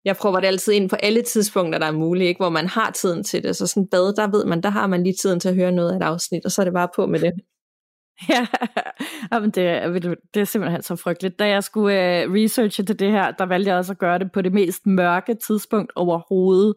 jeg 0.04 0.16
prøver 0.16 0.40
det 0.40 0.46
altid 0.46 0.72
ind 0.72 0.90
på 0.90 0.96
alle 0.96 1.22
tidspunkter, 1.22 1.78
der 1.78 1.86
er 1.86 1.92
muligt, 1.92 2.28
ikke? 2.28 2.38
hvor 2.38 2.50
man 2.50 2.68
har 2.68 2.90
tiden 2.90 3.24
til 3.24 3.42
det. 3.42 3.56
Så 3.56 3.66
sådan 3.66 3.86
bad, 3.86 4.14
der 4.14 4.30
ved 4.30 4.44
man, 4.44 4.62
der 4.62 4.68
har 4.68 4.86
man 4.86 5.02
lige 5.02 5.16
tiden 5.22 5.40
til 5.40 5.48
at 5.48 5.54
høre 5.54 5.72
noget 5.72 5.92
af 5.92 5.96
et 5.96 6.02
afsnit, 6.02 6.44
og 6.44 6.52
så 6.52 6.62
er 6.62 6.64
det 6.64 6.74
bare 6.74 6.88
på 6.96 7.06
med 7.06 7.20
det. 7.20 7.32
Ja, 9.32 9.38
men 9.40 9.50
det, 9.50 10.18
det 10.34 10.40
er 10.40 10.44
simpelthen 10.44 10.82
så 10.82 10.96
frygteligt. 10.96 11.38
Da 11.38 11.48
jeg 11.48 11.64
skulle 11.64 12.26
uh, 12.26 12.34
researche 12.34 12.84
til 12.84 12.98
det 12.98 13.10
her, 13.10 13.30
der 13.30 13.46
valgte 13.46 13.68
jeg 13.68 13.78
også 13.78 13.92
at 13.92 13.98
gøre 13.98 14.18
det 14.18 14.32
på 14.32 14.42
det 14.42 14.52
mest 14.52 14.86
mørke 14.86 15.34
tidspunkt 15.46 15.92
overhovedet. 15.96 16.74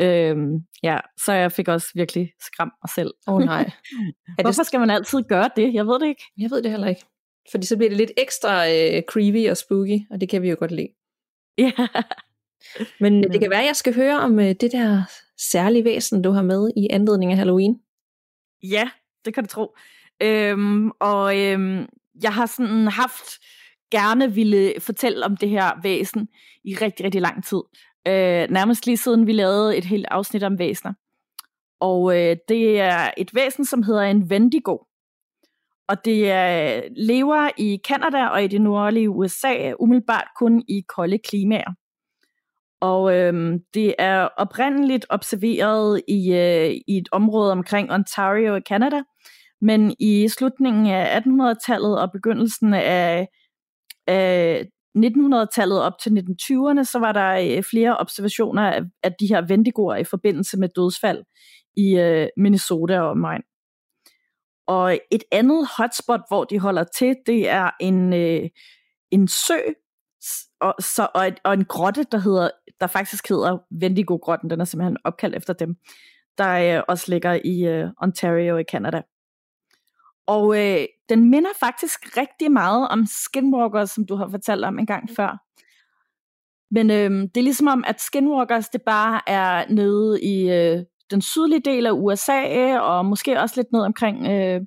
Øhm, 0.00 0.58
ja, 0.82 0.98
så 1.24 1.32
jeg 1.32 1.52
fik 1.52 1.68
også 1.68 1.86
virkelig 1.94 2.32
skræmt 2.40 2.72
mig 2.82 2.90
selv. 2.94 3.14
Åh 3.28 3.34
oh, 3.34 3.42
nej. 3.42 3.70
Er 4.38 4.42
Hvorfor 4.42 4.62
skal 4.62 4.80
man 4.80 4.90
altid 4.90 5.22
gøre 5.22 5.50
det? 5.56 5.74
Jeg 5.74 5.86
ved 5.86 6.00
det 6.00 6.06
ikke. 6.06 6.22
Jeg 6.38 6.50
ved 6.50 6.62
det 6.62 6.70
heller 6.70 6.86
ikke. 6.86 7.04
Fordi 7.50 7.66
så 7.66 7.76
bliver 7.76 7.90
det 7.90 7.96
lidt 7.96 8.12
ekstra 8.16 8.64
uh, 8.64 9.02
creepy 9.08 9.50
og 9.50 9.56
spooky, 9.56 10.00
og 10.10 10.20
det 10.20 10.28
kan 10.28 10.42
vi 10.42 10.50
jo 10.50 10.56
godt 10.58 10.72
lide. 10.72 10.88
Ja. 11.58 11.72
Men 13.00 13.22
det 13.22 13.40
kan 13.40 13.50
være, 13.50 13.60
at 13.60 13.66
jeg 13.66 13.76
skal 13.76 13.94
høre 13.94 14.20
om 14.20 14.32
uh, 14.32 14.44
det 14.44 14.72
der 14.72 15.02
særlige 15.38 15.84
væsen, 15.84 16.22
du 16.22 16.30
har 16.30 16.42
med 16.42 16.70
i 16.76 16.88
anledning 16.90 17.32
af 17.32 17.38
Halloween. 17.38 17.80
Ja, 18.62 18.90
det 19.24 19.34
kan 19.34 19.44
du 19.44 19.48
tro. 19.48 19.76
Øhm, 20.22 20.90
og 20.90 21.38
øhm, 21.38 21.86
jeg 22.22 22.34
har 22.34 22.46
sådan 22.46 22.86
haft 22.86 23.24
gerne 23.90 24.34
ville 24.34 24.74
fortælle 24.80 25.24
om 25.24 25.36
det 25.36 25.48
her 25.48 25.70
væsen 25.82 26.28
i 26.64 26.74
rigtig, 26.74 27.04
rigtig 27.04 27.20
lang 27.20 27.44
tid. 27.44 27.62
Øh, 28.08 28.50
nærmest 28.50 28.86
lige 28.86 28.96
siden 28.96 29.26
vi 29.26 29.32
lavede 29.32 29.76
et 29.76 29.84
helt 29.84 30.06
afsnit 30.10 30.42
om 30.42 30.58
væsener. 30.58 30.92
Og 31.80 32.16
øh, 32.16 32.36
det 32.48 32.80
er 32.80 33.10
et 33.16 33.34
væsen, 33.34 33.64
som 33.64 33.82
hedder 33.82 34.02
en 34.02 34.22
Wendigo. 34.22 34.76
Og 35.88 36.04
det 36.04 36.30
er, 36.30 36.82
lever 36.96 37.50
i 37.56 37.80
Kanada 37.88 38.26
og 38.26 38.44
i 38.44 38.46
det 38.46 38.60
nordlige 38.60 39.10
USA, 39.10 39.72
umiddelbart 39.80 40.28
kun 40.38 40.64
i 40.68 40.82
kolde 40.88 41.18
klimaer. 41.18 41.74
Og 42.80 43.14
øhm, 43.14 43.58
det 43.74 43.94
er 43.98 44.28
oprindeligt 44.36 45.06
observeret 45.08 46.02
i, 46.08 46.32
øh, 46.32 46.70
i 46.88 46.98
et 46.98 47.08
område 47.12 47.52
omkring 47.52 47.92
Ontario 47.92 48.54
i 48.54 48.60
Canada, 48.60 49.02
men 49.60 49.94
i 49.98 50.28
slutningen 50.28 50.86
af 50.86 51.20
1800-tallet 51.20 52.00
og 52.00 52.12
begyndelsen 52.12 52.74
af, 52.74 53.28
af 54.06 54.66
1900-tallet 54.98 55.82
op 55.82 55.98
til 56.02 56.10
1920'erne, 56.10 56.84
så 56.84 56.98
var 56.98 57.12
der 57.12 57.56
øh, 57.56 57.62
flere 57.62 57.96
observationer 57.96 58.62
af, 58.62 58.82
af 59.02 59.12
de 59.20 59.26
her 59.26 59.40
vendigoer 59.48 59.96
i 59.96 60.04
forbindelse 60.04 60.58
med 60.58 60.68
dødsfald 60.68 61.24
i 61.76 61.98
øh, 61.98 62.28
Minnesota 62.36 63.00
og 63.00 63.10
omegn. 63.10 63.42
Og 64.66 64.98
et 65.10 65.24
andet 65.32 65.68
hotspot, 65.78 66.20
hvor 66.28 66.44
de 66.44 66.58
holder 66.58 66.84
til, 66.84 67.16
det 67.26 67.48
er 67.48 67.70
en, 67.80 68.12
øh, 68.12 68.48
en 69.10 69.28
sø 69.28 69.58
og, 70.60 70.74
så, 70.80 71.08
og, 71.14 71.26
et, 71.26 71.40
og 71.44 71.54
en 71.54 71.64
grotte, 71.64 72.04
der, 72.12 72.18
hedder, 72.18 72.50
der 72.80 72.86
faktisk 72.86 73.28
hedder 73.28 73.58
Wendigo-grotten. 73.82 74.50
Den 74.50 74.60
er 74.60 74.64
simpelthen 74.64 74.96
opkaldt 75.04 75.36
efter 75.36 75.52
dem, 75.52 75.76
der 76.38 76.76
øh, 76.78 76.82
også 76.88 77.04
ligger 77.08 77.38
i 77.44 77.66
øh, 77.66 77.88
Ontario 78.02 78.56
i 78.56 78.64
Canada. 78.72 79.02
Og 80.26 80.58
øh, 80.58 80.86
den 81.08 81.30
minder 81.30 81.50
faktisk 81.60 82.16
rigtig 82.16 82.52
meget 82.52 82.88
om 82.88 83.06
Skinwalkers, 83.06 83.90
som 83.90 84.06
du 84.06 84.16
har 84.16 84.28
fortalt 84.30 84.64
om 84.64 84.78
en 84.78 84.86
gang 84.86 85.02
mm. 85.02 85.14
før. 85.16 85.44
Men 86.70 86.90
øh, 86.90 87.10
det 87.10 87.36
er 87.36 87.42
ligesom 87.42 87.66
om, 87.66 87.84
at 87.86 88.00
Skinwalkers 88.00 88.68
det 88.68 88.82
bare 88.82 89.20
er 89.26 89.68
nede 89.70 90.22
i 90.22 90.50
øh, 90.50 90.84
den 91.10 91.22
sydlige 91.22 91.60
del 91.60 91.86
af 91.86 91.92
USA, 91.92 92.78
og 92.78 93.06
måske 93.06 93.40
også 93.40 93.54
lidt 93.56 93.72
ned 93.72 93.80
omkring 93.80 94.26
øh, 94.26 94.60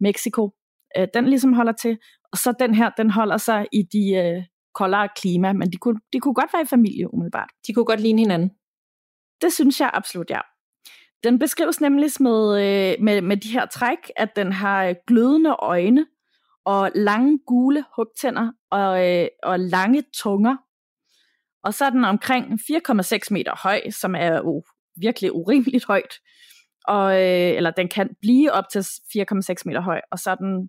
Mexico. 0.00 0.50
Øh, 0.98 1.08
den 1.14 1.28
ligesom 1.28 1.52
holder 1.52 1.72
til. 1.72 1.98
Og 2.32 2.38
så 2.38 2.54
den 2.58 2.74
her, 2.74 2.90
den 2.96 3.10
holder 3.10 3.36
sig 3.36 3.66
i 3.72 3.82
de 3.82 4.14
øh, 4.14 4.42
koldere 4.80 5.08
klima, 5.16 5.52
men 5.52 5.72
de 5.72 5.76
kunne, 5.76 6.00
de 6.12 6.20
kunne 6.20 6.34
godt 6.34 6.52
være 6.52 6.62
i 6.62 6.72
familie 6.76 7.14
umiddelbart. 7.14 7.50
De 7.66 7.74
kunne 7.74 7.84
godt 7.84 8.00
ligne 8.00 8.22
hinanden. 8.22 8.50
Det 9.42 9.52
synes 9.52 9.80
jeg 9.80 9.90
absolut, 9.94 10.30
ja. 10.30 10.40
Den 11.24 11.38
beskrives 11.38 11.80
nemlig 11.80 12.10
med, 12.20 12.40
øh, 12.64 13.04
med, 13.04 13.22
med 13.22 13.36
de 13.36 13.52
her 13.52 13.66
træk, 13.66 13.98
at 14.16 14.36
den 14.36 14.52
har 14.52 14.84
øh, 14.84 14.94
glødende 15.06 15.56
øjne 15.58 16.06
og 16.64 16.90
lange 16.94 17.38
gule 17.46 17.84
hugtænder 17.96 18.52
og, 18.70 19.08
øh, 19.08 19.28
og 19.42 19.60
lange 19.60 20.02
tunger. 20.22 20.56
Og 21.64 21.74
så 21.74 21.84
er 21.84 21.90
den 21.90 22.04
omkring 22.04 22.44
4,6 22.52 23.18
meter 23.30 23.62
høj, 23.62 23.90
som 23.90 24.14
er 24.14 24.36
jo 24.36 24.62
virkelig 25.00 25.34
urimeligt 25.34 25.86
højt, 25.86 26.14
og, 26.84 27.12
øh, 27.12 27.56
eller 27.56 27.70
den 27.70 27.88
kan 27.88 28.08
blive 28.20 28.52
op 28.52 28.64
til 28.72 28.80
4,6 28.80 29.62
meter 29.64 29.80
høj, 29.80 30.00
og 30.12 30.18
så 30.18 30.30
er 30.30 30.34
den 30.34 30.68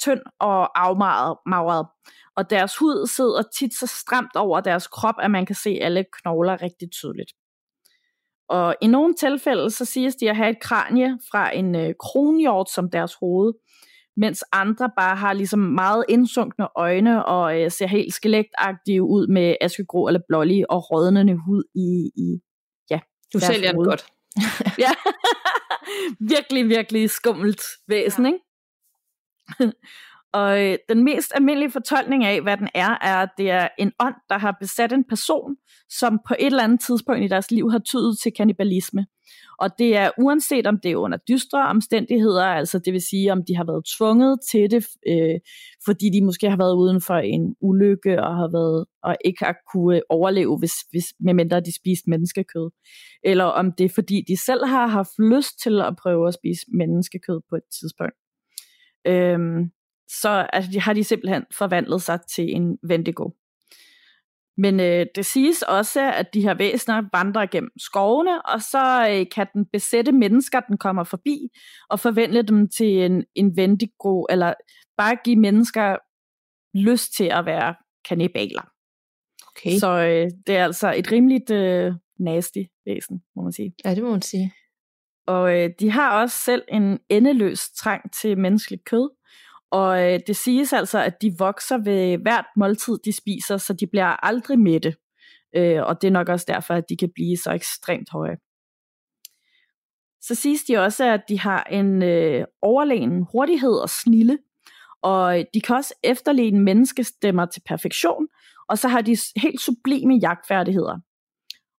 tynd 0.00 0.20
og 0.40 0.80
afmagret. 0.80 1.86
Og 2.36 2.50
deres 2.50 2.76
hud 2.76 3.06
sidder 3.06 3.42
tit 3.58 3.74
så 3.74 3.86
stramt 3.86 4.36
over 4.36 4.60
deres 4.60 4.86
krop, 4.86 5.14
at 5.18 5.30
man 5.30 5.46
kan 5.46 5.56
se 5.56 5.78
alle 5.82 6.04
knogler 6.12 6.62
rigtig 6.62 6.90
tydeligt. 6.90 7.32
Og 8.48 8.76
i 8.80 8.86
nogle 8.86 9.14
tilfælde, 9.14 9.70
så 9.70 9.84
siges 9.84 10.16
de 10.16 10.30
at 10.30 10.36
have 10.36 10.50
et 10.50 10.60
kranie 10.60 11.18
fra 11.30 11.56
en 11.56 11.74
øh, 11.74 11.94
kronhjort 12.00 12.70
som 12.70 12.90
deres 12.90 13.14
hoved, 13.14 13.52
mens 14.16 14.44
andre 14.52 14.90
bare 14.96 15.16
har 15.16 15.32
ligesom 15.32 15.58
meget 15.58 16.04
indsunkne 16.08 16.68
øjne 16.76 17.24
og 17.26 17.60
øh, 17.60 17.70
ser 17.70 17.86
helt 17.86 18.14
skelektagtige 18.14 19.02
ud 19.02 19.26
med 19.26 19.56
askegrå 19.60 20.08
eller 20.08 20.20
blålig 20.28 20.70
og 20.70 20.90
rådnende 20.90 21.34
hud 21.46 21.62
i, 21.74 22.10
i 22.22 22.40
ja, 22.90 23.00
Du 23.32 23.40
sælger 23.40 23.72
den 23.72 23.84
godt. 23.84 24.06
ja, 24.84 24.90
virkelig, 26.34 26.68
virkelig 26.68 27.10
skummelt 27.10 27.62
væsen, 27.88 28.26
ja. 28.26 28.32
ikke? 28.32 28.44
Og 30.34 30.64
øh, 30.64 30.78
den 30.88 31.04
mest 31.04 31.32
almindelige 31.34 31.70
fortolkning 31.70 32.24
af, 32.24 32.42
hvad 32.42 32.56
den 32.56 32.68
er, 32.74 32.98
er, 33.02 33.16
at 33.16 33.28
det 33.38 33.50
er 33.50 33.68
en 33.78 33.92
ånd, 34.00 34.14
der 34.28 34.38
har 34.38 34.56
besat 34.60 34.92
en 34.92 35.04
person, 35.08 35.56
som 35.88 36.20
på 36.28 36.34
et 36.38 36.46
eller 36.46 36.62
andet 36.62 36.80
tidspunkt 36.80 37.24
i 37.24 37.28
deres 37.28 37.50
liv 37.50 37.70
har 37.70 37.78
tydet 37.78 38.18
til 38.22 38.32
kannibalisme. 38.36 39.06
Og 39.58 39.70
det 39.78 39.96
er 39.96 40.10
uanset 40.18 40.66
om 40.66 40.78
det 40.82 40.90
er 40.90 40.96
under 40.96 41.18
dystre 41.28 41.66
omstændigheder, 41.68 42.44
altså 42.44 42.78
det 42.78 42.92
vil 42.92 43.00
sige, 43.00 43.32
om 43.32 43.44
de 43.48 43.56
har 43.56 43.64
været 43.64 43.84
tvunget 43.98 44.38
til 44.50 44.70
det, 44.70 44.86
øh, 45.08 45.40
fordi 45.84 46.10
de 46.10 46.24
måske 46.24 46.50
har 46.50 46.56
været 46.56 46.76
uden 46.76 47.00
for 47.00 47.14
en 47.14 47.54
ulykke 47.60 48.22
og 48.22 48.36
har 48.36 48.50
været 48.52 48.86
og 49.02 49.16
ikke 49.24 49.44
har 49.44 49.56
kunne 49.72 50.02
overleve, 50.08 50.58
hvis, 50.58 50.74
hvis, 50.90 51.06
medmindre 51.20 51.60
de 51.60 51.76
spiste 51.76 52.10
menneskekød. 52.10 52.70
Eller 53.24 53.44
om 53.44 53.72
det 53.78 53.84
er 53.84 53.94
fordi, 53.94 54.24
de 54.28 54.36
selv 54.36 54.64
har 54.66 54.86
haft 54.86 55.18
lyst 55.18 55.62
til 55.62 55.80
at 55.80 55.96
prøve 56.02 56.28
at 56.28 56.34
spise 56.34 56.66
menneskekød 56.78 57.40
på 57.50 57.56
et 57.56 57.66
tidspunkt. 57.80 58.23
Øhm, 59.06 59.70
så 60.08 60.46
altså, 60.52 60.70
de 60.72 60.80
har 60.80 60.92
de 60.92 61.04
simpelthen 61.04 61.44
forvandlet 61.58 62.02
sig 62.02 62.18
til 62.34 62.56
en 62.56 62.78
Wendigo. 62.88 63.30
Men 64.56 64.80
øh, 64.80 65.06
det 65.14 65.26
siges 65.26 65.62
også, 65.62 66.12
at 66.12 66.34
de 66.34 66.40
her 66.40 66.54
væsener 66.54 67.02
vandrer 67.12 67.46
gennem 67.46 67.70
skovene, 67.78 68.46
og 68.46 68.62
så 68.62 69.08
øh, 69.10 69.26
kan 69.34 69.46
den 69.54 69.66
besætte 69.72 70.12
mennesker, 70.12 70.60
den 70.60 70.78
kommer 70.78 71.04
forbi, 71.04 71.48
og 71.90 72.00
forvandle 72.00 72.42
dem 72.42 72.68
til 72.68 73.04
en, 73.04 73.24
en 73.34 73.54
Wendigo, 73.58 74.24
eller 74.30 74.54
bare 74.96 75.16
give 75.24 75.36
mennesker 75.36 75.96
lyst 76.74 77.12
til 77.16 77.24
at 77.24 77.46
være 77.46 77.74
kannibaler. 78.08 78.62
Okay. 79.48 79.78
Så 79.78 79.90
øh, 79.90 80.30
det 80.46 80.56
er 80.56 80.64
altså 80.64 80.92
et 80.96 81.12
rimeligt 81.12 81.50
øh, 81.50 81.92
nasty 82.18 82.62
væsen, 82.86 83.22
må 83.36 83.42
man 83.42 83.52
sige. 83.52 83.74
Ja, 83.84 83.94
det 83.94 84.02
må 84.02 84.10
man 84.10 84.22
sige. 84.22 84.52
Og 85.26 85.60
øh, 85.60 85.70
de 85.80 85.90
har 85.90 86.20
også 86.20 86.38
selv 86.38 86.62
en 86.68 86.98
endeløs 87.08 87.70
trang 87.70 88.12
til 88.12 88.38
menneskeligt 88.38 88.84
kød, 88.84 89.10
og 89.70 90.12
øh, 90.12 90.20
det 90.26 90.36
siges 90.36 90.72
altså, 90.72 90.98
at 90.98 91.22
de 91.22 91.34
vokser 91.38 91.78
ved 91.78 92.18
hvert 92.18 92.46
måltid, 92.56 92.98
de 93.04 93.12
spiser, 93.12 93.56
så 93.56 93.72
de 93.72 93.86
bliver 93.86 94.24
aldrig 94.26 94.58
mætte. 94.58 94.94
Øh, 95.56 95.82
og 95.82 96.02
det 96.02 96.08
er 96.08 96.12
nok 96.12 96.28
også 96.28 96.46
derfor, 96.48 96.74
at 96.74 96.84
de 96.88 96.96
kan 96.96 97.10
blive 97.14 97.36
så 97.36 97.52
ekstremt 97.52 98.10
høje. 98.10 98.36
Så 100.20 100.34
siges 100.34 100.64
de 100.64 100.78
også, 100.78 101.04
at 101.04 101.20
de 101.28 101.40
har 101.40 101.62
en 101.62 102.02
øh, 102.02 102.44
overlegen 102.62 103.26
hurtighed 103.32 103.74
og 103.82 103.90
snille, 103.90 104.38
og 105.02 105.38
øh, 105.38 105.44
de 105.54 105.60
kan 105.60 105.76
også 105.76 105.94
efterligne 106.02 106.60
menneskestemmer 106.60 107.46
til 107.46 107.62
perfektion, 107.66 108.26
og 108.68 108.78
så 108.78 108.88
har 108.88 109.00
de 109.00 109.16
helt 109.36 109.60
sublime 109.60 110.14
jagtfærdigheder. 110.14 110.98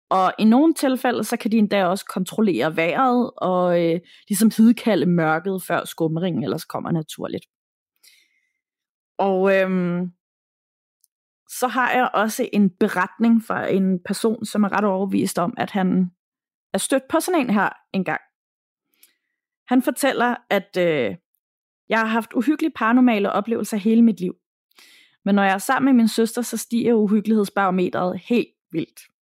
Og 0.10 0.34
i 0.40 0.44
nogle 0.46 0.74
tilfælde, 0.74 1.24
så 1.24 1.38
kan 1.38 1.52
de 1.52 1.58
endda 1.58 1.86
også 1.86 2.06
kontrollere 2.06 2.76
vejret, 2.76 3.32
og 3.38 3.84
øh, 3.84 4.00
ligesom 4.30 4.52
hidkalde 4.58 5.06
mørket, 5.06 5.64
før 5.64 5.86
skumringen 5.86 6.44
ellers 6.44 6.66
kommer 6.66 6.92
naturligt. 6.92 7.46
Og 9.18 9.56
øhm, 9.56 10.12
så 11.50 11.68
har 11.68 11.92
jeg 11.92 12.10
også 12.14 12.50
en 12.54 12.70
beretning 12.70 13.44
fra 13.44 13.68
en 13.68 14.00
person, 14.06 14.46
som 14.46 14.64
er 14.64 14.78
ret 14.78 14.86
overbevist 14.86 15.40
om, 15.40 15.54
at 15.58 15.72
han 15.72 16.12
er 16.74 16.78
stødt 16.78 17.04
på 17.10 17.20
sådan 17.20 17.42
en 17.42 17.50
her 17.50 17.70
engang. 17.94 18.22
Han 19.68 19.82
fortæller, 19.82 20.36
at 20.50 20.78
øh, 20.78 21.16
jeg 21.90 22.00
har 22.00 22.06
haft 22.06 22.34
uhyggelige 22.34 22.74
paranormale 22.76 23.32
oplevelser 23.32 23.78
hele 23.78 24.02
mit 24.02 24.20
liv. 24.20 24.36
Men 25.26 25.36
når 25.36 25.44
jeg 25.44 25.54
er 25.54 25.58
sammen 25.58 25.86
med 25.86 26.02
min 26.02 26.08
søster, 26.08 26.42
så 26.42 26.58
stiger 26.58 26.94
uhyggelighedsbarometeret 26.94 28.20
helt 28.20 28.50
vildt. 28.72 29.15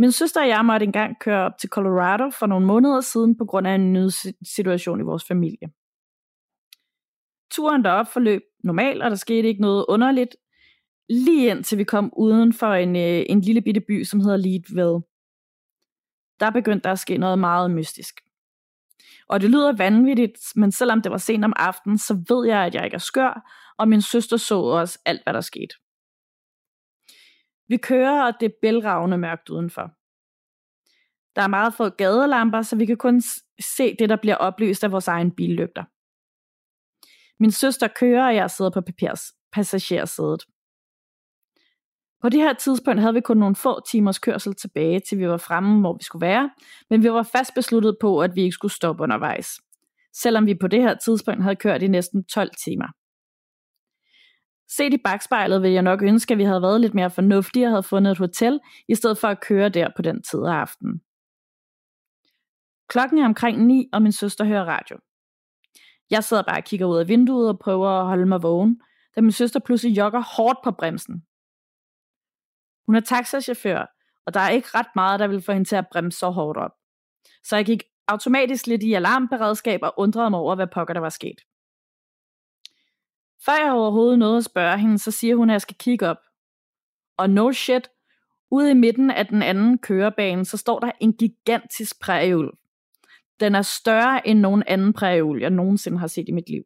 Min 0.00 0.12
søster 0.12 0.40
og 0.40 0.48
jeg 0.48 0.64
måtte 0.64 0.86
engang 0.86 1.18
køre 1.20 1.44
op 1.44 1.58
til 1.58 1.68
Colorado 1.68 2.30
for 2.30 2.46
nogle 2.46 2.66
måneder 2.66 3.00
siden 3.00 3.36
på 3.36 3.44
grund 3.44 3.66
af 3.66 3.74
en 3.74 3.92
nødsituation 3.92 5.00
i 5.00 5.02
vores 5.02 5.24
familie. 5.24 5.68
Turen 7.50 7.84
derop 7.84 8.06
forløb 8.12 8.42
normalt, 8.64 9.02
og 9.02 9.10
der 9.10 9.16
skete 9.16 9.48
ikke 9.48 9.60
noget 9.60 9.84
underligt, 9.88 10.36
lige 11.08 11.50
indtil 11.50 11.78
vi 11.78 11.84
kom 11.84 12.12
uden 12.16 12.52
for 12.52 12.74
en, 12.74 12.96
øh, 12.96 13.24
en 13.28 13.40
lille 13.40 13.60
bitte 13.60 13.80
by, 13.80 14.04
som 14.04 14.20
hedder 14.20 14.36
Leadville. 14.36 15.00
Der 16.40 16.50
begyndte 16.50 16.84
der 16.84 16.92
at 16.92 16.98
ske 16.98 17.18
noget 17.18 17.38
meget 17.38 17.70
mystisk. 17.70 18.20
Og 19.28 19.40
det 19.40 19.50
lyder 19.50 19.72
vanvittigt, 19.76 20.38
men 20.56 20.72
selvom 20.72 21.02
det 21.02 21.12
var 21.12 21.18
sent 21.18 21.44
om 21.44 21.52
aftenen, 21.56 21.98
så 21.98 22.24
ved 22.28 22.46
jeg, 22.46 22.66
at 22.66 22.74
jeg 22.74 22.84
ikke 22.84 22.94
er 22.94 22.98
skør, 22.98 23.50
og 23.78 23.88
min 23.88 24.02
søster 24.02 24.36
så 24.36 24.60
også 24.60 24.98
alt, 25.04 25.22
hvad 25.24 25.34
der 25.34 25.40
skete. 25.40 25.74
Vi 27.70 27.76
kører, 27.76 28.26
og 28.26 28.32
det 28.40 28.46
er 28.46 28.58
bælragende 28.62 29.18
mørkt 29.18 29.50
udenfor. 29.50 29.90
Der 31.36 31.42
er 31.42 31.48
meget 31.48 31.74
få 31.74 31.88
gadelamper, 31.88 32.62
så 32.62 32.76
vi 32.76 32.86
kan 32.86 32.96
kun 32.96 33.22
se 33.60 33.96
det, 33.98 34.08
der 34.08 34.16
bliver 34.16 34.36
oplyst 34.36 34.84
af 34.84 34.92
vores 34.92 35.08
egen 35.08 35.30
billygter. 35.30 35.84
Min 37.42 37.50
søster 37.50 37.88
kører, 37.88 38.26
og 38.26 38.34
jeg 38.34 38.50
sidder 38.50 38.70
på 38.70 38.82
passagersædet. 39.52 40.42
På 42.22 42.28
det 42.28 42.40
her 42.40 42.52
tidspunkt 42.52 43.00
havde 43.00 43.14
vi 43.14 43.20
kun 43.20 43.36
nogle 43.36 43.56
få 43.56 43.80
timers 43.90 44.18
kørsel 44.18 44.54
tilbage, 44.54 45.00
til 45.00 45.18
vi 45.18 45.28
var 45.28 45.36
fremme, 45.36 45.80
hvor 45.80 45.92
vi 45.92 46.04
skulle 46.04 46.26
være, 46.26 46.50
men 46.90 47.02
vi 47.02 47.10
var 47.12 47.22
fast 47.22 47.54
besluttet 47.54 47.96
på, 48.00 48.20
at 48.20 48.34
vi 48.34 48.42
ikke 48.42 48.52
skulle 48.52 48.72
stoppe 48.72 49.02
undervejs. 49.02 49.48
Selvom 50.12 50.46
vi 50.46 50.54
på 50.54 50.66
det 50.66 50.82
her 50.82 50.94
tidspunkt 50.94 51.42
havde 51.42 51.56
kørt 51.56 51.82
i 51.82 51.88
næsten 51.88 52.24
12 52.24 52.50
timer. 52.64 52.86
Set 54.76 54.94
i 54.94 54.98
bagspejlet 55.04 55.62
vil 55.62 55.70
jeg 55.70 55.82
nok 55.82 56.02
ønske, 56.02 56.32
at 56.32 56.38
vi 56.38 56.44
havde 56.44 56.62
været 56.62 56.80
lidt 56.80 56.94
mere 56.94 57.10
fornuftige 57.10 57.66
og 57.66 57.70
havde 57.70 57.82
fundet 57.82 58.10
et 58.10 58.18
hotel, 58.18 58.60
i 58.88 58.94
stedet 58.94 59.18
for 59.18 59.28
at 59.28 59.40
køre 59.40 59.68
der 59.68 59.88
på 59.96 60.02
den 60.02 60.22
tid 60.22 60.44
af 60.44 60.52
aftenen. 60.52 61.00
Klokken 62.88 63.18
er 63.18 63.24
omkring 63.24 63.66
9, 63.66 63.88
og 63.92 64.02
min 64.02 64.12
søster 64.12 64.44
hører 64.44 64.64
radio. 64.64 64.98
Jeg 66.10 66.24
sidder 66.24 66.42
bare 66.42 66.58
og 66.58 66.64
kigger 66.64 66.86
ud 66.86 66.98
af 66.98 67.08
vinduet 67.08 67.48
og 67.48 67.58
prøver 67.58 67.88
at 67.88 68.06
holde 68.06 68.26
mig 68.26 68.42
vågen, 68.42 68.80
da 69.16 69.20
min 69.20 69.32
søster 69.32 69.60
pludselig 69.60 69.96
jogger 69.96 70.22
hårdt 70.36 70.58
på 70.64 70.70
bremsen. 70.70 71.24
Hun 72.86 72.94
er 72.94 73.00
taxachauffør, 73.00 73.86
og 74.26 74.34
der 74.34 74.40
er 74.40 74.50
ikke 74.50 74.68
ret 74.74 74.90
meget, 74.94 75.20
der 75.20 75.26
vil 75.26 75.42
få 75.42 75.52
hende 75.52 75.68
til 75.68 75.76
at 75.76 75.88
bremse 75.92 76.18
så 76.18 76.30
hårdt 76.30 76.58
op. 76.58 76.72
Så 77.44 77.56
jeg 77.56 77.64
gik 77.64 77.82
automatisk 78.08 78.66
lidt 78.66 78.82
i 78.82 78.92
alarmberedskab 78.92 79.80
og 79.82 79.94
undrede 79.96 80.30
mig 80.30 80.40
over, 80.40 80.54
hvad 80.54 80.66
pokker 80.66 80.94
der 80.94 81.00
var 81.00 81.08
sket. 81.08 81.40
Før 83.44 83.64
jeg 83.64 83.72
overhovedet 83.72 84.18
nåede 84.18 84.36
at 84.36 84.44
spørge 84.44 84.78
hende, 84.78 84.98
så 84.98 85.10
siger 85.10 85.36
hun, 85.36 85.50
at 85.50 85.52
jeg 85.52 85.60
skal 85.60 85.76
kigge 85.76 86.08
op. 86.08 86.16
Og 87.16 87.30
no 87.30 87.52
shit, 87.52 87.88
ude 88.50 88.70
i 88.70 88.74
midten 88.74 89.10
af 89.10 89.26
den 89.26 89.42
anden 89.42 89.78
kørebane, 89.78 90.44
så 90.44 90.56
står 90.56 90.78
der 90.78 90.92
en 91.00 91.12
gigantisk 91.12 92.00
prærieulv. 92.00 92.58
Den 93.40 93.54
er 93.54 93.62
større 93.62 94.28
end 94.28 94.40
nogen 94.40 94.62
anden 94.66 94.92
prærieulv, 94.92 95.40
jeg 95.40 95.50
nogensinde 95.50 95.98
har 95.98 96.06
set 96.06 96.28
i 96.28 96.32
mit 96.32 96.48
liv. 96.48 96.62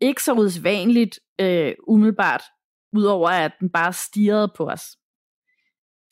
Ikke 0.00 0.22
så 0.22 0.32
udsvanligt 0.32 1.20
øh, 1.38 1.74
umiddelbart, 1.88 2.42
udover 2.92 3.28
at 3.28 3.52
den 3.60 3.70
bare 3.70 3.92
stirrede 3.92 4.52
på 4.56 4.66
os. 4.68 4.98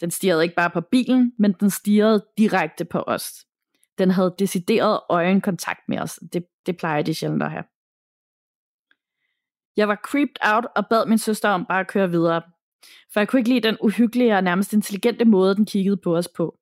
Den 0.01 0.11
stirrede 0.11 0.43
ikke 0.43 0.55
bare 0.55 0.71
på 0.71 0.81
bilen, 0.81 1.33
men 1.39 1.53
den 1.53 1.71
stirrede 1.71 2.27
direkte 2.39 2.85
på 2.85 2.99
os. 3.07 3.47
Den 3.99 4.11
havde 4.11 4.35
decideret 4.39 5.01
øjenkontakt 5.11 5.81
med 5.89 5.99
os. 5.99 6.21
Det, 6.33 6.47
det 6.67 6.77
plejer 6.77 7.03
de 7.03 7.15
sjældent 7.15 7.43
at 7.43 7.51
have. 7.51 7.65
Jeg 9.77 9.89
var 9.89 10.01
creeped 10.05 10.37
out 10.55 10.67
og 10.77 10.87
bad 10.91 11.07
min 11.07 11.19
søster 11.19 11.49
om 11.49 11.67
bare 11.67 11.81
at 11.81 11.89
køre 11.89 12.11
videre. 12.11 12.43
For 13.13 13.21
jeg 13.21 13.29
kunne 13.29 13.41
ikke 13.41 13.51
lide 13.51 13.69
den 13.69 13.77
uhyggelige 13.81 14.37
og 14.37 14.45
nærmest 14.45 14.73
intelligente 14.73 15.25
måde, 15.25 15.55
den 15.55 15.67
kiggede 15.67 15.97
på 15.97 16.17
os 16.17 16.29
på. 16.29 16.59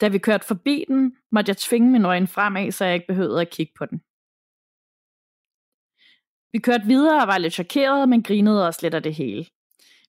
Da 0.00 0.08
vi 0.08 0.18
kørte 0.18 0.46
forbi 0.46 0.84
den, 0.88 1.16
måtte 1.32 1.50
jeg 1.50 1.56
tvinge 1.56 1.90
min 1.90 2.04
øjne 2.04 2.26
fremad, 2.26 2.72
så 2.72 2.84
jeg 2.84 2.94
ikke 2.94 3.06
behøvede 3.06 3.40
at 3.40 3.50
kigge 3.50 3.72
på 3.78 3.86
den. 3.86 3.98
Vi 6.52 6.58
kørte 6.58 6.86
videre 6.86 7.22
og 7.22 7.28
var 7.28 7.38
lidt 7.38 7.52
chokeret, 7.52 8.08
men 8.08 8.22
grinede 8.22 8.66
også 8.66 8.80
lidt 8.82 8.94
af 8.94 9.02
det 9.02 9.14
hele. 9.14 9.46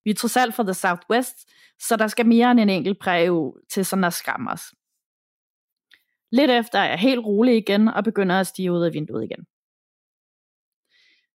Vi 0.04 0.10
er 0.10 0.16
trods 0.16 0.38
alt 0.38 0.56
fra 0.56 0.64
The 0.64 0.74
Southwest, 0.74 1.50
så 1.80 1.96
der 1.96 2.08
skal 2.08 2.26
mere 2.26 2.52
end 2.52 2.60
en 2.60 2.70
enkelt 2.70 3.00
præge 3.00 3.54
til 3.70 3.86
sådan 3.86 4.04
at 4.04 4.14
skræmme 4.14 4.52
os. 4.52 4.62
Lidt 6.32 6.52
efter 6.52 6.80
er 6.80 6.90
jeg 6.90 7.00
helt 7.00 7.26
rolig 7.26 7.58
igen 7.58 7.88
og 7.88 8.04
begynder 8.04 8.40
at 8.40 8.48
stige 8.48 8.72
ud 8.72 8.84
af 8.84 8.94
vinduet 8.94 9.24
igen. 9.24 9.46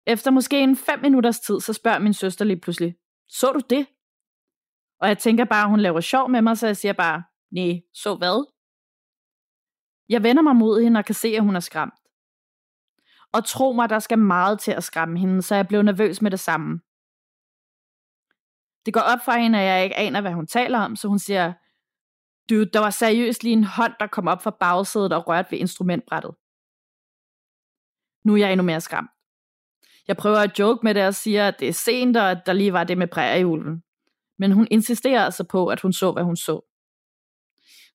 Efter 0.07 0.31
måske 0.31 0.63
en 0.63 0.75
fem 0.75 0.99
minutters 0.99 1.39
tid, 1.39 1.59
så 1.59 1.73
spørger 1.73 1.99
min 1.99 2.13
søster 2.13 2.45
lige 2.45 2.59
pludselig, 2.59 2.95
så 3.27 3.51
du 3.51 3.59
det? 3.69 3.87
Og 4.99 5.07
jeg 5.07 5.17
tænker 5.17 5.45
bare, 5.45 5.63
at 5.63 5.69
hun 5.69 5.79
laver 5.79 6.01
sjov 6.01 6.29
med 6.29 6.41
mig, 6.41 6.57
så 6.57 6.67
jeg 6.67 6.77
siger 6.77 6.93
bare, 6.93 7.23
nej, 7.51 7.81
så 7.93 8.15
hvad? 8.15 8.53
Jeg 10.09 10.23
vender 10.23 10.41
mig 10.41 10.55
mod 10.55 10.81
hende 10.81 10.97
og 10.97 11.05
kan 11.05 11.15
se, 11.15 11.27
at 11.27 11.43
hun 11.43 11.55
er 11.55 11.59
skræmt. 11.59 11.99
Og 13.33 13.45
tro 13.45 13.71
mig, 13.71 13.89
der 13.89 13.99
skal 13.99 14.19
meget 14.19 14.59
til 14.59 14.71
at 14.71 14.83
skræmme 14.83 15.19
hende, 15.19 15.41
så 15.41 15.55
jeg 15.55 15.67
blev 15.67 15.81
nervøs 15.81 16.21
med 16.21 16.31
det 16.31 16.39
samme. 16.39 16.79
Det 18.85 18.93
går 18.93 19.01
op 19.01 19.19
for 19.25 19.31
hende, 19.31 19.59
at 19.59 19.65
jeg 19.65 19.83
ikke 19.83 19.95
aner, 19.95 20.21
hvad 20.21 20.33
hun 20.33 20.47
taler 20.47 20.79
om, 20.79 20.95
så 20.95 21.07
hun 21.07 21.19
siger, 21.19 21.53
du, 22.49 22.63
der 22.73 22.79
var 22.79 22.89
seriøst 22.89 23.43
lige 23.43 23.53
en 23.53 23.63
hånd, 23.63 23.93
der 23.99 24.07
kom 24.07 24.27
op 24.27 24.41
fra 24.43 24.57
bagsædet 24.59 25.13
og 25.13 25.27
rørte 25.27 25.51
ved 25.51 25.59
instrumentbrættet. 25.59 26.33
Nu 28.25 28.33
er 28.33 28.37
jeg 28.37 28.51
endnu 28.51 28.65
mere 28.65 28.81
skræmt. 28.81 29.12
Jeg 30.07 30.17
prøver 30.17 30.37
at 30.37 30.59
joke 30.59 30.79
med 30.83 30.93
det 30.93 31.07
og 31.07 31.15
siger, 31.15 31.47
at 31.47 31.59
det 31.59 31.67
er 31.67 31.73
sent, 31.73 32.17
og 32.17 32.31
at 32.31 32.45
der 32.45 32.53
lige 32.53 32.73
var 32.73 32.83
det 32.83 32.97
med 32.97 33.07
prærieulven. 33.07 33.83
Men 34.37 34.51
hun 34.51 34.67
insisterer 34.71 35.25
altså 35.25 35.43
på, 35.43 35.67
at 35.67 35.81
hun 35.81 35.93
så, 35.93 36.11
hvad 36.11 36.23
hun 36.23 36.35
så. 36.35 36.61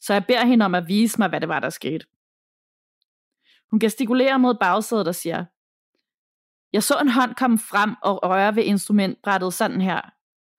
Så 0.00 0.12
jeg 0.12 0.24
beder 0.26 0.44
hende 0.44 0.64
om 0.64 0.74
at 0.74 0.88
vise 0.88 1.18
mig, 1.18 1.28
hvad 1.28 1.40
det 1.40 1.48
var, 1.48 1.60
der 1.60 1.70
skete. 1.70 2.06
Hun 3.70 3.80
gestikulerer 3.80 4.36
mod 4.36 4.54
bagsædet 4.60 5.08
og 5.08 5.14
siger, 5.14 5.44
jeg 6.72 6.82
så 6.82 6.98
en 7.02 7.08
hånd 7.08 7.34
komme 7.34 7.58
frem 7.58 7.94
og 8.02 8.22
røre 8.22 8.56
ved 8.56 8.64
instrumentbrættet 8.64 9.54
sådan 9.54 9.80
her. 9.80 10.00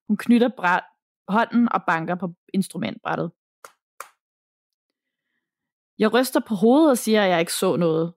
Hun 0.07 0.17
knytter 0.17 0.49
bræt, 0.57 0.83
hånden 1.27 1.69
og 1.71 1.81
banker 1.87 2.15
på 2.15 2.33
instrumentbrættet. 2.53 3.31
Jeg 5.99 6.13
ryster 6.13 6.39
på 6.47 6.55
hovedet 6.55 6.91
og 6.91 6.97
siger, 6.97 7.23
at 7.23 7.29
jeg 7.29 7.39
ikke 7.39 7.53
så 7.53 7.75
noget. 7.75 8.13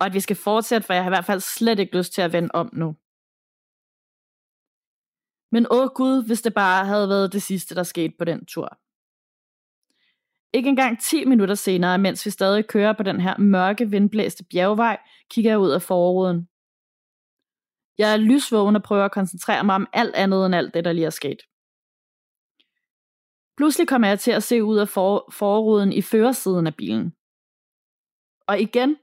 Og 0.00 0.06
at 0.06 0.14
vi 0.14 0.20
skal 0.20 0.36
fortsætte, 0.36 0.86
for 0.86 0.92
jeg 0.94 1.02
har 1.02 1.10
i 1.10 1.16
hvert 1.16 1.24
fald 1.24 1.40
slet 1.40 1.78
ikke 1.78 1.96
lyst 1.96 2.12
til 2.12 2.22
at 2.22 2.32
vende 2.32 2.50
om 2.54 2.70
nu. 2.72 2.96
Men 5.52 5.66
åh 5.70 5.88
Gud, 5.94 6.26
hvis 6.26 6.42
det 6.42 6.54
bare 6.54 6.86
havde 6.86 7.08
været 7.08 7.32
det 7.32 7.42
sidste, 7.42 7.74
der 7.74 7.82
skete 7.82 8.14
på 8.18 8.24
den 8.24 8.46
tur. 8.46 8.68
Ikke 10.52 10.68
engang 10.68 11.00
10 11.02 11.24
minutter 11.24 11.54
senere, 11.54 11.98
mens 11.98 12.26
vi 12.26 12.30
stadig 12.30 12.66
kører 12.66 12.92
på 12.92 13.02
den 13.02 13.20
her 13.20 13.38
mørke, 13.38 13.90
vindblæste 13.90 14.44
bjergvej, 14.44 14.98
kigger 15.30 15.50
jeg 15.50 15.58
ud 15.58 15.70
af 15.70 15.82
forruden. 15.82 16.48
Jeg 17.98 18.12
er 18.12 18.16
lysvågen 18.16 18.76
og 18.76 18.82
prøver 18.82 19.04
at 19.04 19.12
koncentrere 19.12 19.64
mig 19.64 19.74
om 19.74 19.86
alt 19.92 20.14
andet 20.14 20.46
end 20.46 20.54
alt 20.54 20.74
det, 20.74 20.84
der 20.84 20.92
lige 20.92 21.06
er 21.06 21.10
sket. 21.10 21.40
Pludselig 23.56 23.88
kommer 23.88 24.08
jeg 24.08 24.20
til 24.20 24.30
at 24.30 24.42
se 24.42 24.64
ud 24.64 24.78
af 24.78 24.88
for- 24.88 25.28
forruden 25.32 25.92
i 25.92 26.02
førersiden 26.02 26.66
af 26.66 26.74
bilen. 26.76 27.10
Og 28.46 28.60
igen, 28.60 28.96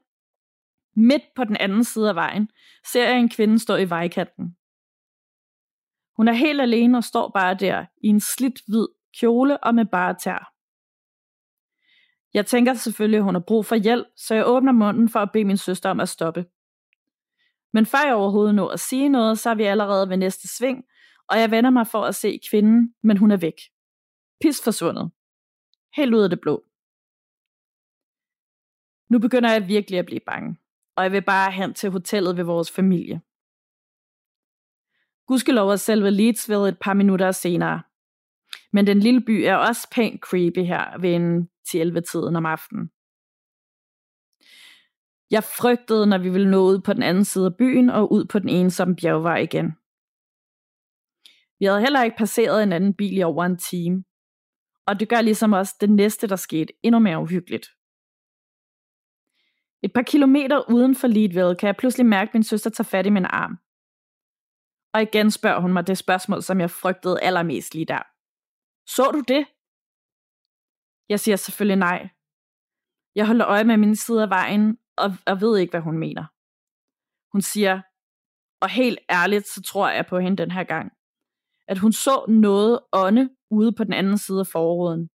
midt 0.97 1.23
på 1.36 1.43
den 1.43 1.57
anden 1.57 1.83
side 1.83 2.10
af 2.10 2.15
vejen, 2.15 2.49
ser 2.91 3.10
jeg 3.10 3.19
en 3.19 3.29
kvinde 3.29 3.60
stå 3.60 3.75
i 3.75 3.89
vejkanten. 3.89 4.57
Hun 6.17 6.27
er 6.27 6.33
helt 6.33 6.62
alene 6.62 6.97
og 6.97 7.03
står 7.03 7.31
bare 7.33 7.53
der 7.53 7.86
i 8.03 8.07
en 8.07 8.19
slidt 8.19 8.62
hvid 8.67 8.88
kjole 9.19 9.63
og 9.63 9.75
med 9.75 9.86
bare 9.86 10.15
tær. 10.23 10.53
Jeg 12.33 12.45
tænker 12.45 12.73
selvfølgelig, 12.73 13.17
at 13.17 13.23
hun 13.23 13.36
har 13.36 13.43
brug 13.47 13.65
for 13.65 13.75
hjælp, 13.75 14.07
så 14.15 14.36
jeg 14.36 14.47
åbner 14.47 14.71
munden 14.71 15.10
for 15.10 15.19
at 15.19 15.31
bede 15.33 15.45
min 15.45 15.57
søster 15.57 15.89
om 15.89 15.99
at 15.99 16.10
stoppe. 16.10 16.45
Men 17.73 17.86
før 17.86 18.05
jeg 18.05 18.15
overhovedet 18.15 18.55
når 18.55 18.69
at 18.69 18.79
sige 18.79 19.10
noget, 19.10 19.39
så 19.39 19.49
er 19.49 19.55
vi 19.55 19.63
allerede 19.63 20.10
ved 20.10 20.17
næste 20.17 20.47
sving, 20.57 20.86
og 21.27 21.39
jeg 21.39 21.51
vender 21.51 21.69
mig 21.69 21.88
for 21.88 22.03
at 22.03 22.15
se 22.15 22.39
kvinden, 22.49 22.95
men 23.03 23.17
hun 23.17 23.31
er 23.31 23.38
væk. 23.38 23.60
Pis 24.41 24.63
forsvundet. 24.63 25.12
Helt 25.95 26.13
ud 26.13 26.21
af 26.21 26.29
det 26.29 26.41
blå. 26.41 26.63
Nu 29.10 29.19
begynder 29.19 29.51
jeg 29.51 29.67
virkelig 29.67 29.99
at 29.99 30.05
blive 30.05 30.21
bange, 30.25 30.57
og 30.97 31.03
jeg 31.03 31.12
vil 31.12 31.21
bare 31.21 31.51
hen 31.51 31.73
til 31.73 31.89
hotellet 31.89 32.38
ved 32.38 32.43
vores 32.43 32.71
familie. 32.71 33.21
Gudskelov 35.27 35.69
er 35.69 35.75
selve 35.75 36.12
Leedsville 36.12 36.69
et 36.69 36.79
par 36.81 36.93
minutter 36.93 37.31
senere. 37.31 37.83
Men 38.73 38.88
den 38.88 38.99
lille 38.99 39.21
by 39.21 39.31
er 39.31 39.55
også 39.55 39.88
pænt 39.91 40.21
creepy 40.21 40.60
her 40.60 40.99
ved 40.99 41.15
en 41.15 41.49
10-11 41.69 41.99
tiden 42.12 42.36
om 42.36 42.45
aftenen. 42.45 42.89
Jeg 45.31 45.43
frygtede, 45.43 46.07
når 46.07 46.17
vi 46.17 46.29
ville 46.29 46.51
nå 46.51 46.63
ud 46.63 46.79
på 46.81 46.93
den 46.93 47.03
anden 47.03 47.25
side 47.25 47.45
af 47.45 47.57
byen 47.57 47.89
og 47.89 48.12
ud 48.12 48.25
på 48.25 48.39
den 48.39 48.49
ensomme 48.49 48.95
bjergvej 48.95 49.38
igen. 49.38 49.71
Vi 51.60 51.65
havde 51.65 51.81
heller 51.81 52.03
ikke 52.03 52.17
passeret 52.17 52.63
en 52.63 52.73
anden 52.73 52.93
bil 52.93 53.17
i 53.17 53.23
over 53.23 53.45
en 53.45 53.57
time. 53.57 54.03
Og 54.88 54.99
det 54.99 55.10
gør 55.10 55.21
ligesom 55.21 55.53
også 55.53 55.75
det 55.81 55.89
næste, 55.89 56.27
der 56.27 56.36
skete, 56.36 56.73
endnu 56.83 56.99
mere 56.99 57.19
uhyggeligt. 57.19 57.77
Et 59.84 59.94
par 59.94 60.02
kilometer 60.02 60.72
uden 60.72 60.96
for 60.96 61.08
Leadville 61.08 61.56
kan 61.56 61.68
jeg 61.68 61.76
pludselig 61.78 62.06
mærke, 62.06 62.30
at 62.30 62.34
min 62.34 62.44
søster 62.44 62.70
tager 62.70 62.90
fat 62.94 63.06
i 63.06 63.10
min 63.10 63.26
arm. 63.26 63.54
Og 64.94 65.02
igen 65.02 65.32
spørger 65.32 65.60
hun 65.60 65.74
mig 65.74 65.88
det 65.88 65.98
spørgsmål, 65.98 66.42
som 66.42 66.60
jeg 66.60 66.72
frygtede 66.72 67.22
allermest 67.22 67.74
lige 67.74 67.86
der. 67.86 68.04
Så 68.96 69.12
du 69.12 69.22
det? 69.34 69.44
Jeg 71.10 71.20
siger 71.20 71.36
selvfølgelig 71.36 71.78
nej. 71.78 72.10
Jeg 73.16 73.28
holder 73.28 73.48
øje 73.48 73.63
med 73.63 73.78
min 73.78 73.96
side 73.96 74.24
af 74.24 74.30
vejen, 74.30 74.78
og, 74.98 75.10
og 75.28 75.42
ved 75.42 75.58
ikke, 75.58 75.72
hvad 75.72 75.82
hun 75.82 75.98
mener. 75.98 76.26
Hun 77.34 77.42
siger, 77.42 77.82
og 78.62 78.70
helt 78.70 79.00
ærligt, 79.10 79.48
så 79.48 79.62
tror 79.62 79.90
jeg 79.90 80.06
på 80.06 80.20
hende 80.20 80.38
den 80.38 80.52
her 80.52 80.63
gang, 80.63 80.92
at 81.68 81.78
hun 81.78 81.94
så 81.94 82.26
noget 82.28 82.80
ånde 82.94 83.30
ude 83.52 83.72
på 83.72 83.84
den 83.84 83.94
anden 83.94 84.18
side 84.18 84.40
af 84.40 84.48
forruden. 84.48 85.10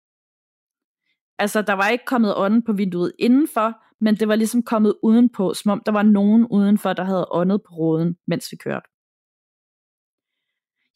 Altså, 1.38 1.62
der 1.62 1.72
var 1.72 1.88
ikke 1.88 2.04
kommet 2.04 2.36
ånden 2.36 2.62
på 2.62 2.72
vinduet 2.72 3.12
indenfor, 3.18 3.82
men 4.00 4.16
det 4.16 4.28
var 4.28 4.36
ligesom 4.36 4.62
kommet 4.62 4.94
udenpå, 5.02 5.54
som 5.54 5.70
om 5.70 5.82
der 5.86 5.92
var 5.92 6.02
nogen 6.02 6.46
udenfor, 6.46 6.92
der 6.92 7.04
havde 7.04 7.26
åndet 7.30 7.62
på 7.62 7.74
roden, 7.74 8.16
mens 8.26 8.48
vi 8.52 8.56
kørte. 8.56 8.88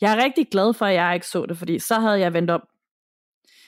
Jeg 0.01 0.13
er 0.13 0.25
rigtig 0.25 0.49
glad 0.51 0.75
for, 0.75 0.87
at 0.87 0.95
jeg 0.95 1.15
ikke 1.15 1.27
så 1.27 1.47
det, 1.47 1.59
fordi 1.59 1.79
så 1.79 1.95
havde 2.01 2.21
jeg 2.21 2.33
vendt 2.33 2.51
om. 2.51 2.63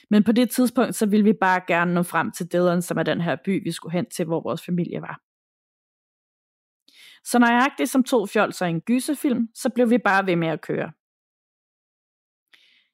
Men 0.09 0.23
på 0.23 0.31
det 0.31 0.49
tidspunkt, 0.49 0.95
så 0.95 1.05
ville 1.05 1.23
vi 1.23 1.33
bare 1.33 1.61
gerne 1.67 1.93
nå 1.93 2.03
frem 2.03 2.31
til 2.31 2.51
Dillon, 2.51 2.81
som 2.81 2.97
er 2.97 3.03
den 3.03 3.21
her 3.21 3.35
by, 3.45 3.63
vi 3.63 3.71
skulle 3.71 3.93
hen 3.93 4.05
til, 4.09 4.25
hvor 4.25 4.41
vores 4.41 4.65
familie 4.65 5.01
var. 5.01 5.19
Så 7.23 7.39
nøjagtigt 7.39 7.89
som 7.89 8.03
to 8.03 8.25
fjolser 8.25 8.65
i 8.65 8.69
en 8.69 8.81
gyserfilm, 8.81 9.47
så 9.55 9.69
blev 9.69 9.89
vi 9.89 9.97
bare 9.97 10.25
ved 10.25 10.35
med 10.35 10.47
at 10.47 10.61
køre. 10.61 10.91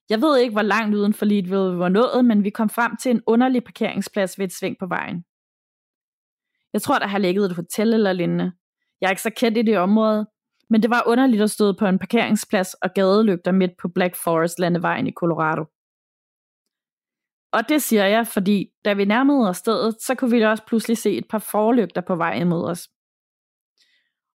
Jeg 0.10 0.22
ved 0.22 0.38
ikke, 0.38 0.54
hvor 0.54 0.62
langt 0.62 0.96
uden 0.96 1.14
for 1.14 1.26
Leadville 1.26 1.72
vi 1.72 1.80
var 1.80 1.90
nået, 1.90 2.26
men 2.26 2.44
vi 2.44 2.50
kom 2.50 2.70
frem 2.70 2.98
til 2.98 3.12
en 3.12 3.22
underlig 3.28 3.64
parkeringsplads 3.64 4.40
ved 4.40 4.46
et 4.46 4.54
sving 4.54 4.76
på 4.80 4.86
vejen. 4.88 5.26
Jeg 6.74 6.82
tror, 6.82 7.00
der 7.00 7.08
har 7.08 7.18
ligget 7.18 7.46
et 7.46 7.56
hotel 7.56 7.94
eller 7.94 8.14
lignende. 8.14 8.52
Jeg 9.02 9.08
er 9.08 9.12
ikke 9.12 9.22
så 9.22 9.30
kendt 9.38 9.58
i 9.58 9.62
det 9.62 9.78
område, 9.78 10.28
men 10.70 10.82
det 10.82 10.90
var 10.90 11.04
underligt 11.06 11.44
at 11.44 11.52
stå 11.52 11.74
på 11.74 11.86
en 11.86 12.00
parkeringsplads 12.00 12.74
og 12.74 12.90
gadelygter 12.96 13.52
midt 13.52 13.72
på 13.82 13.88
Black 13.88 14.16
Forest 14.24 14.60
landevejen 14.60 15.08
i 15.08 15.12
Colorado. 15.12 15.66
Og 17.52 17.70
det 17.70 17.82
siger 17.82 18.06
jeg, 18.06 18.28
fordi 18.28 18.68
da 18.86 18.94
vi 18.94 19.06
nærmede 19.06 19.50
os 19.50 19.58
stedet, 19.58 20.02
så 20.02 20.16
kunne 20.16 20.32
vi 20.32 20.42
også 20.42 20.64
pludselig 20.68 20.98
se 20.98 21.18
et 21.18 21.28
par 21.30 21.40
forlygter 21.40 22.02
på 22.02 22.16
vej 22.16 22.34
imod 22.34 22.70
os. 22.70 22.90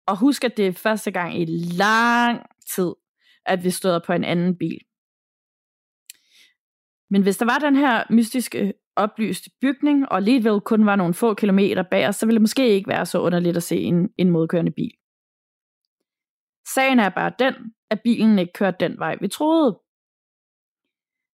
Og 0.07 0.19
husk, 0.19 0.45
at 0.45 0.57
det 0.57 0.67
er 0.67 0.73
første 0.73 1.11
gang 1.11 1.41
i 1.41 1.45
lang 1.79 2.47
tid, 2.75 2.95
at 3.47 3.65
vi 3.65 3.71
stod 3.71 4.01
på 4.07 4.13
en 4.13 4.25
anden 4.25 4.59
bil. 4.59 4.81
Men 7.11 7.23
hvis 7.23 7.37
der 7.37 7.45
var 7.45 7.59
den 7.59 7.77
her 7.77 8.05
mystiske 8.11 8.75
oplyste 8.97 9.51
bygning, 9.61 10.09
og 10.09 10.17
alligevel 10.17 10.61
kun 10.61 10.87
var 10.87 10.97
nogle 10.97 11.15
få 11.15 11.35
kilometer 11.35 11.83
bag 11.83 12.09
os, 12.09 12.17
så 12.17 12.27
ville 12.27 12.37
det 12.37 12.43
måske 12.43 12.69
ikke 12.69 12.89
være 12.89 13.07
så 13.07 13.21
underligt 13.21 13.57
at 13.57 13.63
se 13.63 13.77
en, 13.77 14.11
en 14.19 14.31
modkørende 14.31 14.73
bil. 14.73 14.93
Sagen 16.75 16.99
er 16.99 17.09
bare 17.09 17.33
den, 17.39 17.55
at 17.91 18.01
bilen 18.05 18.39
ikke 18.39 18.53
kørte 18.53 18.77
den 18.81 18.99
vej, 18.99 19.17
vi 19.21 19.29
troede. 19.29 19.81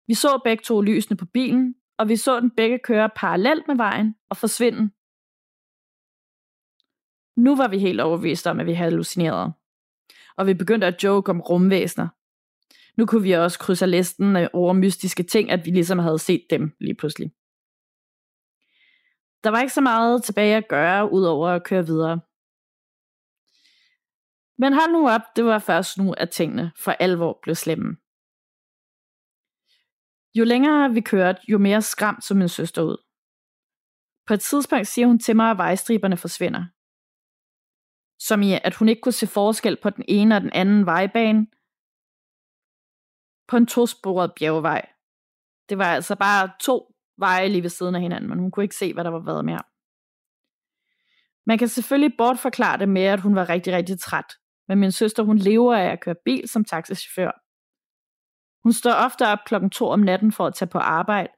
Vi 0.07 0.13
så 0.13 0.41
begge 0.43 0.63
to 0.63 0.81
lysene 0.81 1.17
på 1.17 1.25
bilen, 1.25 1.75
og 1.97 2.09
vi 2.09 2.15
så 2.15 2.39
den 2.39 2.51
begge 2.57 2.79
køre 2.79 3.09
parallelt 3.15 3.67
med 3.67 3.75
vejen 3.75 4.15
og 4.29 4.37
forsvinde. 4.37 4.91
Nu 7.37 7.55
var 7.55 7.67
vi 7.67 7.79
helt 7.79 8.01
overbeviste 8.01 8.49
om, 8.49 8.59
at 8.59 8.65
vi 8.65 8.73
havde 8.73 8.89
hallucineret. 8.89 9.53
Og 10.37 10.47
vi 10.47 10.53
begyndte 10.53 10.87
at 10.87 11.03
joke 11.03 11.31
om 11.31 11.41
rumvæsener. 11.41 12.07
Nu 12.97 13.05
kunne 13.05 13.23
vi 13.23 13.31
også 13.31 13.59
krydse 13.59 13.85
listen 13.85 14.35
over 14.53 14.73
mystiske 14.73 15.23
ting, 15.23 15.51
at 15.51 15.65
vi 15.65 15.71
ligesom 15.71 15.99
havde 15.99 16.19
set 16.19 16.45
dem 16.49 16.75
lige 16.79 16.95
pludselig. 16.95 17.31
Der 19.43 19.49
var 19.49 19.61
ikke 19.61 19.73
så 19.73 19.81
meget 19.81 20.23
tilbage 20.23 20.55
at 20.55 20.67
gøre, 20.69 21.11
udover 21.11 21.49
at 21.49 21.63
køre 21.63 21.85
videre. 21.85 22.21
Men 24.57 24.73
hold 24.73 24.91
nu 24.91 25.09
op, 25.09 25.21
det 25.35 25.45
var 25.45 25.59
først 25.59 25.97
nu, 25.97 26.13
at 26.13 26.29
tingene 26.29 26.71
for 26.77 26.91
alvor 26.91 27.39
blev 27.43 27.55
slemme. 27.55 27.97
Jo 30.35 30.43
længere 30.43 30.93
vi 30.93 31.01
kørte, 31.01 31.41
jo 31.47 31.57
mere 31.57 31.81
skræmt 31.81 32.23
så 32.23 32.33
min 32.33 32.49
søster 32.49 32.81
ud. 32.81 32.97
På 34.27 34.33
et 34.33 34.41
tidspunkt 34.41 34.87
siger 34.87 35.07
hun 35.07 35.19
til 35.19 35.35
mig, 35.35 35.51
at 35.51 35.57
vejstriberne 35.57 36.17
forsvinder. 36.17 36.65
Som 38.19 38.41
i, 38.41 38.51
at 38.63 38.75
hun 38.75 38.89
ikke 38.89 39.01
kunne 39.01 39.19
se 39.21 39.27
forskel 39.27 39.77
på 39.83 39.89
den 39.89 40.05
ene 40.07 40.35
og 40.35 40.41
den 40.41 40.53
anden 40.53 40.85
vejbane 40.85 41.47
på 43.47 43.57
en 43.57 43.67
tosporet 43.67 44.31
bjergvej. 44.39 44.89
Det 45.69 45.77
var 45.77 45.85
altså 45.85 46.15
bare 46.15 46.49
to 46.61 46.93
veje 47.17 47.49
lige 47.49 47.63
ved 47.63 47.69
siden 47.69 47.95
af 47.95 48.01
hinanden, 48.01 48.29
men 48.29 48.39
hun 48.39 48.51
kunne 48.51 48.63
ikke 48.63 48.75
se, 48.75 48.93
hvad 48.93 49.03
der 49.03 49.09
var 49.09 49.19
været 49.25 49.45
mere. 49.45 49.61
Man 51.45 51.57
kan 51.57 51.67
selvfølgelig 51.67 52.17
bortforklare 52.17 52.77
det 52.77 52.89
med, 52.89 53.01
at 53.01 53.21
hun 53.21 53.35
var 53.35 53.49
rigtig, 53.49 53.73
rigtig 53.73 53.99
træt. 53.99 54.33
Men 54.67 54.79
min 54.79 54.91
søster, 54.91 55.23
hun 55.23 55.37
lever 55.37 55.75
af 55.75 55.91
at 55.91 56.01
køre 56.01 56.15
bil 56.25 56.49
som 56.49 56.65
taxichauffør. 56.65 57.31
Hun 58.63 58.73
står 58.73 58.91
ofte 58.91 59.27
op 59.27 59.39
klokken 59.45 59.69
to 59.69 59.87
om 59.87 59.99
natten 59.99 60.31
for 60.31 60.47
at 60.47 60.55
tage 60.55 60.69
på 60.69 60.77
arbejde, 60.77 61.29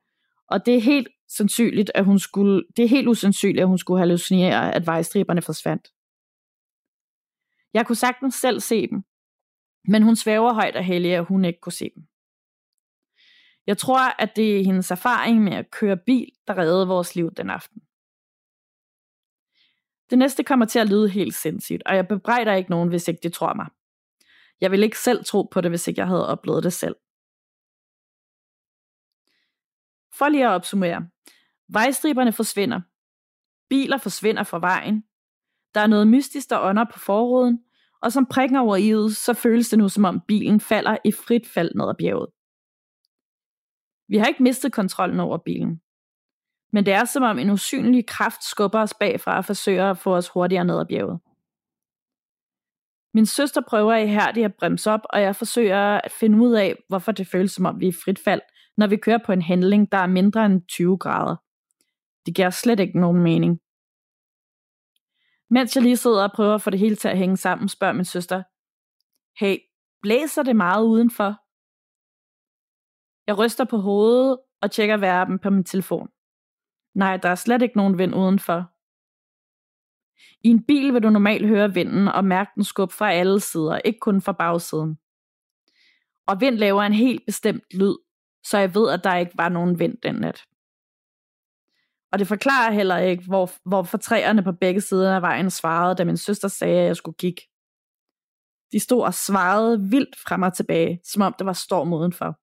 og 0.47 0.65
det 0.65 0.75
er 0.75 0.81
helt 0.81 1.07
sandsynligt, 1.27 1.91
at 1.95 2.05
hun 2.05 2.19
skulle, 2.19 2.63
det 2.77 2.85
er 2.85 2.89
helt 2.89 3.07
usandsynligt, 3.07 3.61
at 3.61 3.67
hun 3.67 3.77
skulle 3.77 3.99
hallucinere, 3.99 4.75
at 4.75 4.85
vejstriberne 4.85 5.41
forsvandt. 5.41 5.87
Jeg 7.73 7.85
kunne 7.85 7.95
sagtens 7.95 8.35
selv 8.35 8.59
se 8.59 8.87
dem, 8.87 9.03
men 9.85 10.03
hun 10.03 10.15
svæver 10.15 10.53
højt 10.53 10.75
og 10.75 10.83
hellig, 10.83 11.15
at 11.15 11.25
hun 11.25 11.45
ikke 11.45 11.59
kunne 11.59 11.73
se 11.73 11.91
dem. 11.95 12.07
Jeg 13.67 13.77
tror, 13.77 14.21
at 14.21 14.35
det 14.35 14.59
er 14.59 14.65
hendes 14.65 14.91
erfaring 14.91 15.43
med 15.43 15.53
at 15.53 15.71
køre 15.71 15.97
bil, 15.97 16.31
der 16.47 16.57
reddede 16.57 16.87
vores 16.87 17.15
liv 17.15 17.31
den 17.31 17.49
aften. 17.49 17.81
Det 20.09 20.17
næste 20.17 20.43
kommer 20.43 20.65
til 20.65 20.79
at 20.79 20.89
lyde 20.89 21.09
helt 21.09 21.35
sindssygt, 21.35 21.83
og 21.85 21.95
jeg 21.95 22.07
bebrejder 22.07 22.53
ikke 22.53 22.69
nogen, 22.69 22.89
hvis 22.89 23.07
ikke 23.07 23.19
de 23.23 23.29
tror 23.29 23.53
mig. 23.53 23.67
Jeg 24.61 24.71
vil 24.71 24.83
ikke 24.83 24.99
selv 24.99 25.25
tro 25.25 25.43
på 25.43 25.61
det, 25.61 25.71
hvis 25.71 25.87
ikke 25.87 25.99
jeg 25.99 26.07
havde 26.07 26.27
oplevet 26.27 26.63
det 26.63 26.73
selv. 26.73 26.95
For 30.17 30.29
lige 30.29 30.47
at 30.47 30.51
opsummere. 30.51 31.09
Vejstriberne 31.69 32.33
forsvinder. 32.33 32.81
Biler 33.69 33.97
forsvinder 33.97 34.43
fra 34.43 34.59
vejen. 34.59 35.03
Der 35.73 35.81
er 35.81 35.87
noget 35.87 36.07
mystisk, 36.07 36.49
der 36.49 36.59
ånder 36.59 36.85
på 36.93 36.99
forruden, 36.99 37.63
og 38.01 38.11
som 38.11 38.25
prikker 38.25 38.59
over 38.59 38.77
i'et, 38.77 39.15
så 39.15 39.33
føles 39.33 39.69
det 39.69 39.79
nu 39.79 39.89
som 39.89 40.05
om 40.05 40.21
bilen 40.27 40.59
falder 40.59 40.97
i 41.05 41.11
frit 41.11 41.47
fald 41.47 41.71
ned 41.75 41.89
ad 41.89 41.95
bjerget. 41.97 42.29
Vi 44.07 44.17
har 44.17 44.25
ikke 44.25 44.43
mistet 44.43 44.73
kontrollen 44.73 45.19
over 45.19 45.37
bilen. 45.37 45.81
Men 46.73 46.85
det 46.85 46.93
er 46.93 47.05
som 47.05 47.23
om 47.23 47.39
en 47.39 47.49
usynlig 47.49 48.05
kraft 48.05 48.43
skubber 48.43 48.79
os 48.79 48.93
bagfra 48.93 49.37
og 49.37 49.45
forsøger 49.45 49.91
at 49.91 49.97
få 49.97 50.15
os 50.15 50.29
hurtigere 50.29 50.65
ned 50.65 50.79
ad 50.79 50.85
bjerget. 50.85 51.19
Min 53.13 53.25
søster 53.25 53.61
prøver 53.69 53.95
ihærdigt 53.95 54.45
at 54.45 54.55
bremse 54.55 54.91
op, 54.91 55.01
og 55.09 55.21
jeg 55.21 55.35
forsøger 55.35 56.01
at 56.03 56.11
finde 56.11 56.37
ud 56.37 56.53
af, 56.53 56.75
hvorfor 56.87 57.11
det 57.11 57.27
føles 57.27 57.51
som 57.51 57.65
om 57.65 57.79
vi 57.79 57.85
er 57.85 57.89
i 57.89 57.95
frit 58.03 58.19
fald, 58.19 58.41
når 58.77 58.87
vi 58.87 58.97
kører 58.97 59.19
på 59.25 59.31
en 59.31 59.41
handling, 59.41 59.91
der 59.91 59.97
er 59.97 60.07
mindre 60.07 60.45
end 60.45 60.61
20 60.67 60.97
grader. 60.97 61.35
Det 62.25 62.35
giver 62.35 62.49
slet 62.49 62.79
ikke 62.79 62.99
nogen 62.99 63.23
mening. 63.23 63.59
Mens 65.49 65.75
jeg 65.75 65.83
lige 65.83 65.97
sidder 65.97 66.23
og 66.23 66.31
prøver 66.31 66.55
at 66.55 66.61
få 66.61 66.69
det 66.69 66.79
hele 66.79 66.95
til 66.95 67.07
at 67.07 67.17
hænge 67.17 67.37
sammen, 67.37 67.69
spørger 67.69 67.93
min 67.93 68.05
søster, 68.05 68.43
Hey, 69.39 69.57
blæser 70.01 70.43
det 70.43 70.55
meget 70.55 70.85
udenfor? 70.85 71.29
Jeg 73.27 73.37
ryster 73.37 73.65
på 73.65 73.77
hovedet 73.77 74.39
og 74.61 74.71
tjekker 74.71 74.97
verden 74.97 75.39
på 75.39 75.49
min 75.49 75.63
telefon. 75.63 76.09
Nej, 76.95 77.17
der 77.17 77.29
er 77.29 77.35
slet 77.35 77.61
ikke 77.61 77.77
nogen 77.77 77.97
vind 77.97 78.15
udenfor. 78.15 78.71
I 80.43 80.49
en 80.49 80.63
bil 80.65 80.93
vil 80.93 81.03
du 81.03 81.09
normalt 81.09 81.47
høre 81.47 81.73
vinden 81.73 82.07
og 82.07 82.25
mærke 82.25 82.51
den 82.55 82.63
skub 82.63 82.91
fra 82.91 83.11
alle 83.11 83.39
sider, 83.39 83.77
ikke 83.85 83.99
kun 83.99 84.21
fra 84.21 84.31
bagsiden. 84.31 84.97
Og 86.27 86.41
vind 86.41 86.55
laver 86.55 86.83
en 86.83 86.93
helt 86.93 87.25
bestemt 87.25 87.63
lyd, 87.73 87.95
så 88.43 88.57
jeg 88.57 88.75
ved, 88.75 88.89
at 88.89 89.03
der 89.03 89.15
ikke 89.15 89.37
var 89.37 89.49
nogen 89.49 89.79
vind 89.79 89.97
den 90.03 90.15
nat. 90.15 90.46
Og 92.17 92.19
det 92.19 92.27
forklarer 92.27 92.71
heller 92.71 92.97
ikke, 92.97 93.23
hvor, 93.27 93.49
hvorfor 93.69 93.97
træerne 93.97 94.43
på 94.43 94.51
begge 94.51 94.81
sider 94.81 95.15
af 95.15 95.21
vejen 95.21 95.49
svarede, 95.49 95.95
da 95.95 96.05
min 96.05 96.17
søster 96.17 96.47
sagde, 96.47 96.79
at 96.79 96.87
jeg 96.87 96.95
skulle 96.95 97.17
kigge. 97.17 97.41
De 98.71 98.79
stod 98.79 99.01
og 99.03 99.13
svarede 99.13 99.81
vildt 99.89 100.15
frem 100.19 100.41
og 100.41 100.53
tilbage, 100.53 100.99
som 101.03 101.21
om 101.21 101.35
der 101.39 101.45
var 101.45 101.53
storm 101.53 101.93
udenfor. 101.93 102.39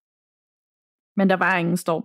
Men 1.18 1.30
der 1.30 1.36
var 1.36 1.56
ingen 1.56 1.76
storm. 1.76 2.04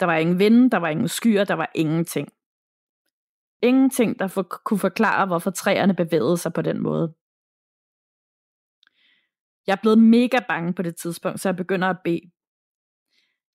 Der 0.00 0.06
var 0.06 0.16
ingen 0.16 0.38
vind, 0.38 0.70
der 0.70 0.76
var 0.76 0.88
ingen 0.88 1.08
skyer, 1.08 1.44
der 1.44 1.54
var 1.54 1.70
ingenting. 1.74 2.28
Ingenting, 3.62 4.18
der 4.18 4.26
for, 4.26 4.42
kunne 4.42 4.78
forklare, 4.78 5.26
hvorfor 5.26 5.50
træerne 5.50 5.94
bevægede 5.94 6.36
sig 6.36 6.52
på 6.52 6.62
den 6.62 6.82
måde. 6.82 7.14
Jeg 9.66 9.72
er 9.72 9.82
blevet 9.82 9.98
mega 9.98 10.38
bange 10.48 10.74
på 10.74 10.82
det 10.82 10.96
tidspunkt, 10.96 11.40
så 11.40 11.48
jeg 11.48 11.56
begynder 11.56 11.88
at 11.88 12.00
bede. 12.04 12.30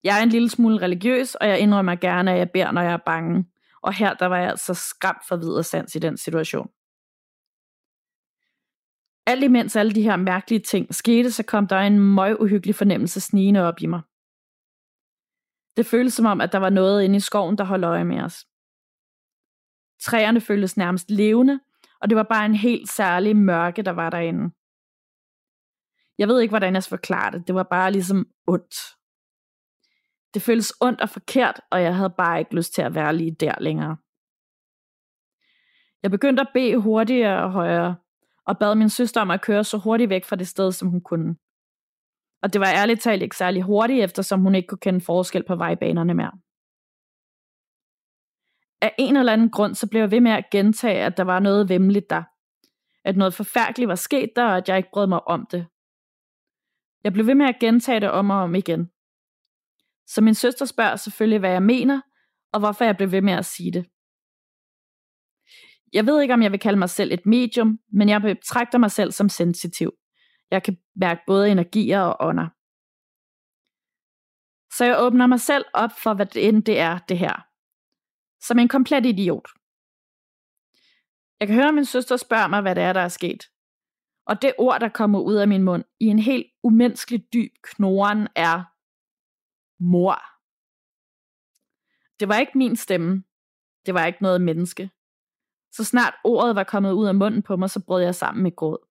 Jeg 0.03 0.19
er 0.19 0.23
en 0.23 0.29
lille 0.29 0.49
smule 0.49 0.81
religiøs, 0.81 1.35
og 1.35 1.47
jeg 1.47 1.59
indrømmer 1.59 1.95
gerne, 1.95 2.31
at 2.31 2.37
jeg 2.37 2.51
beder, 2.51 2.71
når 2.71 2.81
jeg 2.81 2.93
er 2.93 3.05
bange. 3.05 3.45
Og 3.81 3.93
her 3.93 4.13
der 4.13 4.25
var 4.25 4.37
jeg 4.37 4.49
altså 4.49 4.73
skræmt 4.73 5.27
for 5.27 5.35
videre 5.35 5.63
sans 5.63 5.95
i 5.95 5.99
den 5.99 6.17
situation. 6.17 6.69
Alt 9.25 9.43
imens 9.43 9.75
alle 9.75 9.91
de 9.91 10.01
her 10.01 10.15
mærkelige 10.15 10.59
ting 10.59 10.95
skete, 10.95 11.31
så 11.31 11.43
kom 11.43 11.67
der 11.67 11.77
en 11.77 11.99
møg 11.99 12.41
uhyggelig 12.41 12.75
fornemmelse 12.75 13.21
snigende 13.21 13.61
op 13.61 13.81
i 13.81 13.85
mig. 13.85 14.01
Det 15.77 15.85
føltes 15.85 16.13
som 16.13 16.25
om, 16.25 16.41
at 16.41 16.51
der 16.51 16.57
var 16.57 16.69
noget 16.69 17.03
inde 17.03 17.15
i 17.15 17.19
skoven, 17.19 17.57
der 17.57 17.63
holdt 17.63 17.85
øje 17.85 18.03
med 18.03 18.21
os. 18.21 18.45
Træerne 20.01 20.41
føltes 20.41 20.77
nærmest 20.77 21.09
levende, 21.09 21.59
og 22.01 22.09
det 22.09 22.15
var 22.15 22.23
bare 22.23 22.45
en 22.45 22.55
helt 22.55 22.89
særlig 22.89 23.35
mørke, 23.35 23.81
der 23.81 23.91
var 23.91 24.09
derinde. 24.09 24.53
Jeg 26.17 26.27
ved 26.27 26.41
ikke, 26.41 26.51
hvordan 26.51 26.73
jeg 26.73 26.83
skal 26.83 26.97
forklare 26.97 27.31
det. 27.31 27.47
Det 27.47 27.55
var 27.55 27.63
bare 27.63 27.91
ligesom 27.91 28.25
ondt. 28.47 28.75
Det 30.33 30.41
føles 30.41 30.73
ondt 30.81 31.01
og 31.01 31.09
forkert, 31.09 31.61
og 31.71 31.81
jeg 31.81 31.95
havde 31.95 32.13
bare 32.17 32.39
ikke 32.39 32.55
lyst 32.55 32.73
til 32.73 32.81
at 32.81 32.95
være 32.95 33.15
lige 33.15 33.35
der 33.39 33.55
længere. 33.59 33.97
Jeg 36.03 36.11
begyndte 36.11 36.41
at 36.41 36.49
bede 36.53 36.77
hurtigere 36.77 37.43
og 37.43 37.51
højere, 37.51 37.95
og 38.45 38.59
bad 38.59 38.75
min 38.75 38.89
søster 38.89 39.21
om 39.21 39.31
at 39.31 39.41
køre 39.41 39.63
så 39.63 39.77
hurtigt 39.77 40.09
væk 40.09 40.25
fra 40.25 40.35
det 40.35 40.47
sted, 40.47 40.71
som 40.71 40.87
hun 40.87 41.01
kunne. 41.01 41.35
Og 42.41 42.53
det 42.53 42.61
var 42.61 42.67
ærligt 42.67 43.01
talt 43.01 43.23
ikke 43.23 43.37
særlig 43.37 43.61
hurtigt, 43.63 44.03
eftersom 44.03 44.41
hun 44.41 44.55
ikke 44.55 44.67
kunne 44.67 44.77
kende 44.77 45.01
forskel 45.01 45.43
på 45.47 45.55
vejbanerne 45.55 46.13
mere. 46.13 46.31
Af 48.81 48.95
en 48.97 49.17
eller 49.17 49.33
anden 49.33 49.49
grund, 49.49 49.75
så 49.75 49.89
blev 49.89 50.01
jeg 50.01 50.11
ved 50.11 50.21
med 50.21 50.31
at 50.31 50.49
gentage, 50.51 51.05
at 51.05 51.17
der 51.17 51.23
var 51.23 51.39
noget 51.39 51.69
vemmeligt 51.69 52.09
der. 52.09 52.23
At 53.05 53.17
noget 53.17 53.33
forfærdeligt 53.33 53.87
var 53.87 53.95
sket 53.95 54.29
der, 54.35 54.43
og 54.45 54.57
at 54.57 54.69
jeg 54.69 54.77
ikke 54.77 54.89
brød 54.93 55.07
mig 55.07 55.27
om 55.27 55.47
det. 55.51 55.67
Jeg 57.03 57.13
blev 57.13 57.27
ved 57.27 57.35
med 57.35 57.45
at 57.45 57.59
gentage 57.59 57.99
det 57.99 58.11
om 58.11 58.29
og 58.29 58.37
om 58.37 58.55
igen. 58.55 58.89
Så 60.07 60.21
min 60.21 60.35
søster 60.35 60.65
spørger 60.65 60.95
selvfølgelig, 60.95 61.39
hvad 61.39 61.51
jeg 61.51 61.63
mener, 61.63 62.01
og 62.53 62.59
hvorfor 62.59 62.85
jeg 62.85 62.97
blev 62.97 63.11
ved 63.11 63.21
med 63.21 63.33
at 63.33 63.45
sige 63.45 63.71
det. 63.71 63.85
Jeg 65.93 66.05
ved 66.05 66.21
ikke, 66.21 66.33
om 66.33 66.41
jeg 66.41 66.51
vil 66.51 66.59
kalde 66.59 66.79
mig 66.79 66.89
selv 66.89 67.11
et 67.11 67.25
medium, 67.25 67.79
men 67.93 68.09
jeg 68.09 68.21
betragter 68.21 68.77
mig 68.77 68.91
selv 68.91 69.11
som 69.11 69.29
sensitiv. 69.29 69.91
Jeg 70.51 70.63
kan 70.63 70.77
mærke 70.95 71.21
både 71.27 71.51
energier 71.51 72.01
og 72.01 72.27
ånder. 72.27 72.47
Så 74.77 74.85
jeg 74.85 74.95
åbner 74.99 75.27
mig 75.27 75.39
selv 75.39 75.65
op 75.73 75.91
for, 76.03 76.13
hvad 76.13 76.25
det 76.25 76.47
end 76.47 76.63
det 76.63 76.79
er, 76.79 76.97
det 76.97 77.17
her. 77.17 77.45
Som 78.47 78.59
en 78.59 78.67
komplet 78.67 79.05
idiot. 79.05 79.49
Jeg 81.39 81.47
kan 81.47 81.55
høre, 81.55 81.67
at 81.67 81.73
min 81.73 81.85
søster 81.85 82.17
spørger 82.17 82.47
mig, 82.47 82.61
hvad 82.61 82.75
det 82.75 82.83
er, 82.83 82.93
der 82.93 82.99
er 82.99 83.07
sket. 83.07 83.43
Og 84.25 84.41
det 84.41 84.53
ord, 84.57 84.79
der 84.79 84.89
kommer 84.89 85.19
ud 85.19 85.35
af 85.35 85.47
min 85.47 85.63
mund 85.63 85.83
i 85.99 86.05
en 86.05 86.19
helt 86.19 86.45
umenneskelig 86.63 87.33
dyb 87.33 87.51
knoren, 87.63 88.27
er 88.35 88.72
mor. 89.83 90.21
Det 92.19 92.27
var 92.27 92.39
ikke 92.39 92.57
min 92.57 92.75
stemme. 92.75 93.23
Det 93.85 93.93
var 93.93 94.05
ikke 94.05 94.23
noget 94.23 94.41
menneske. 94.41 94.89
Så 95.71 95.83
snart 95.83 96.13
ordet 96.23 96.55
var 96.55 96.63
kommet 96.63 96.91
ud 96.91 97.07
af 97.07 97.15
munden 97.15 97.43
på 97.43 97.55
mig, 97.55 97.69
så 97.69 97.83
brød 97.85 98.03
jeg 98.03 98.15
sammen 98.15 98.43
med 98.43 98.55
gråd. 98.55 98.87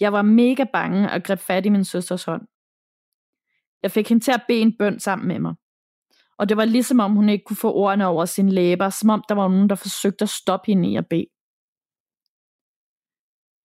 Jeg 0.00 0.12
var 0.12 0.22
mega 0.22 0.64
bange 0.72 1.12
og 1.12 1.22
greb 1.22 1.38
fat 1.38 1.66
i 1.66 1.68
min 1.68 1.84
søsters 1.84 2.24
hånd. 2.24 2.46
Jeg 3.82 3.90
fik 3.90 4.08
hende 4.08 4.24
til 4.24 4.32
at 4.32 4.44
bede 4.48 4.60
en 4.60 4.76
bøn 4.78 5.00
sammen 5.00 5.28
med 5.28 5.38
mig. 5.38 5.54
Og 6.38 6.48
det 6.48 6.56
var 6.56 6.64
ligesom 6.64 7.00
om 7.00 7.12
hun 7.12 7.28
ikke 7.28 7.44
kunne 7.44 7.56
få 7.56 7.72
ordene 7.72 8.06
over 8.06 8.24
sin 8.24 8.48
læber, 8.48 8.90
som 8.90 9.10
om 9.10 9.24
der 9.28 9.34
var 9.34 9.48
nogen, 9.48 9.68
der 9.68 9.74
forsøgte 9.74 10.22
at 10.22 10.28
stoppe 10.28 10.66
hende 10.66 10.90
i 10.90 10.96
at 10.96 11.08
bede. 11.08 11.26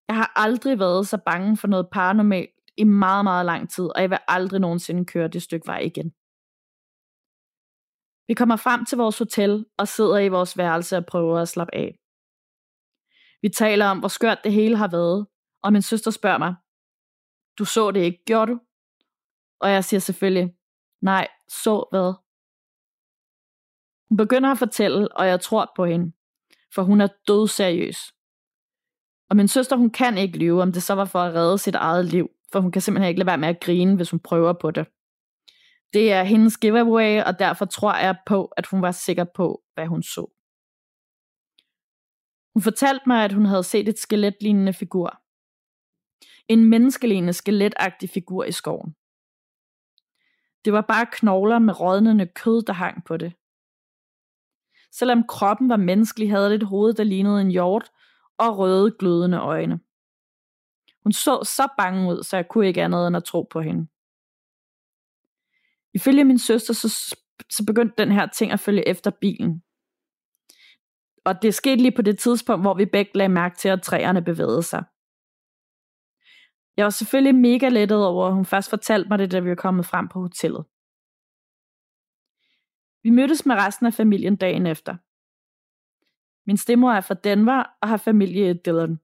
Jeg 0.08 0.16
har 0.16 0.32
aldrig 0.36 0.80
været 0.80 1.08
så 1.08 1.18
bange 1.26 1.58
for 1.58 1.68
noget 1.68 1.90
paranormalt 1.92 2.57
i 2.78 2.84
meget, 2.84 3.24
meget 3.24 3.46
lang 3.46 3.70
tid, 3.70 3.86
og 3.96 4.02
jeg 4.02 4.10
vil 4.10 4.20
aldrig 4.28 4.60
nogensinde 4.60 5.06
køre 5.06 5.28
det 5.28 5.42
stykke 5.42 5.68
vej 5.68 5.80
igen. 5.80 6.14
Vi 8.28 8.34
kommer 8.34 8.56
frem 8.56 8.86
til 8.86 8.98
vores 8.98 9.18
hotel 9.18 9.66
og 9.78 9.88
sidder 9.88 10.18
i 10.18 10.28
vores 10.28 10.58
værelse 10.58 10.98
og 10.98 11.06
prøver 11.06 11.40
at 11.40 11.48
slappe 11.48 11.76
af. 11.76 12.00
Vi 13.42 13.50
taler 13.50 13.86
om, 13.86 14.00
hvor 14.00 14.08
skørt 14.08 14.44
det 14.44 14.54
hele 14.54 14.78
har 14.78 14.88
været, 14.88 15.28
og 15.64 15.74
min 15.74 15.82
søster 15.82 16.12
spørger 16.12 16.38
mig, 16.38 16.56
du 17.60 17.66
så 17.66 17.92
det 17.92 18.00
ikke, 18.00 18.24
gjorde 18.26 18.52
du? 18.52 18.60
Og 19.60 19.72
jeg 19.72 19.84
siger 19.84 20.00
selvfølgelig, 20.00 20.56
nej, 21.02 21.28
så 21.48 21.88
hvad? 21.92 22.14
Hun 24.10 24.18
begynder 24.18 24.52
at 24.52 24.58
fortælle, 24.58 25.18
og 25.18 25.28
jeg 25.28 25.42
tror 25.42 25.72
på 25.76 25.86
hende, 25.86 26.12
for 26.76 26.84
hun 26.84 27.02
er 27.02 27.08
død 27.28 27.48
seriøs. 27.48 28.14
Og 29.30 29.36
min 29.36 29.48
søster, 29.48 29.76
hun 29.76 29.90
kan 29.90 30.18
ikke 30.18 30.38
lyve, 30.38 30.62
om 30.62 30.72
det 30.72 30.84
så 30.84 30.94
var 30.94 31.06
for 31.06 31.20
at 31.20 31.34
redde 31.34 31.58
sit 31.58 31.76
eget 31.76 32.06
liv, 32.06 32.30
for 32.52 32.60
hun 32.60 32.72
kan 32.72 32.82
simpelthen 32.82 33.10
ikke 33.10 33.20
lade 33.20 33.28
være 33.28 33.38
med 33.38 33.48
at 33.48 33.60
grine, 33.60 33.96
hvis 33.96 34.12
hun 34.12 34.20
prøver 34.20 34.54
på 34.54 34.72
det. 34.72 34.88
Det 35.94 36.12
er 36.12 36.24
hendes 36.24 36.58
giveaway, 36.58 37.24
og 37.24 37.40
derfor 37.40 37.66
tror 37.66 37.96
jeg 37.96 38.18
på, 38.26 38.46
at 38.46 38.66
hun 38.66 38.82
var 38.82 38.92
sikker 38.92 39.24
på, 39.24 39.64
hvad 39.74 39.88
hun 39.88 40.04
så. 40.04 40.34
Hun 42.54 42.62
fortalte 42.62 43.04
mig, 43.08 43.24
at 43.24 43.34
hun 43.34 43.46
havde 43.46 43.64
set 43.64 43.90
et 43.90 44.00
skeletlignende 44.00 44.74
figur. 44.74 45.22
En 46.48 46.70
menneskelignende 46.70 47.34
skeletagtig 47.34 48.10
figur 48.10 48.44
i 48.44 48.52
skoven. 48.52 48.96
Det 50.66 50.74
var 50.74 50.82
bare 50.82 51.06
knogler 51.12 51.60
med 51.60 51.80
rådnende 51.80 52.28
kød, 52.28 52.64
der 52.64 52.74
hang 52.74 53.06
på 53.06 53.18
det. 53.18 53.34
Selvom 54.92 55.24
kroppen 55.28 55.70
var 55.70 55.78
menneskelig, 55.78 56.32
havde 56.32 56.50
det 56.50 56.56
et 56.56 56.68
hoved, 56.68 56.94
der 56.94 57.04
lignede 57.04 57.42
en 57.42 57.52
hjort, 57.52 57.92
og 58.38 58.58
røde 58.58 58.96
glødende 59.00 59.38
øjne. 59.38 59.80
Hun 61.08 61.12
så 61.12 61.44
så 61.44 61.68
bange 61.78 62.10
ud, 62.10 62.24
så 62.24 62.36
jeg 62.38 62.48
kunne 62.48 62.68
ikke 62.68 62.84
andet 62.84 63.08
end 63.08 63.18
at 63.18 63.24
tro 63.24 63.48
på 63.52 63.62
hende. 63.62 63.88
Ifølge 65.94 66.24
min 66.24 66.40
søster, 66.40 66.74
så, 66.74 67.16
så 67.50 67.66
begyndte 67.68 68.04
den 68.04 68.12
her 68.12 68.28
ting 68.28 68.52
at 68.52 68.60
følge 68.60 68.88
efter 68.88 69.12
bilen. 69.12 69.64
Og 71.26 71.42
det 71.42 71.54
skete 71.54 71.82
lige 71.82 71.96
på 71.96 72.02
det 72.02 72.20
tidspunkt, 72.20 72.64
hvor 72.64 72.74
vi 72.74 72.86
begge 72.86 73.12
lagde 73.16 73.30
mærke 73.30 73.56
til, 73.58 73.70
at 73.70 73.82
træerne 73.82 74.22
bevægede 74.22 74.64
sig. 74.64 74.84
Jeg 76.78 76.84
var 76.84 76.90
selvfølgelig 76.90 77.36
mega 77.36 77.70
lettet 77.70 78.06
over, 78.06 78.28
at 78.28 78.34
hun 78.34 78.46
først 78.46 78.70
fortalte 78.70 79.10
mig 79.10 79.20
det, 79.20 79.32
da 79.32 79.40
vi 79.40 79.50
var 79.50 79.56
kommet 79.56 79.86
frem 79.86 80.08
på 80.08 80.20
hotellet. 80.20 80.66
Vi 83.04 83.10
mødtes 83.10 83.46
med 83.46 83.56
resten 83.56 83.86
af 83.86 83.94
familien 83.94 84.36
dagen 84.36 84.66
efter. 84.66 84.96
Min 86.48 86.58
stemor 86.58 86.92
er 86.92 87.02
fra 87.02 87.14
Denver 87.14 87.64
og 87.82 87.88
har 87.88 87.98
familie 87.98 88.50
i 88.50 88.54
Dillon. 88.54 89.00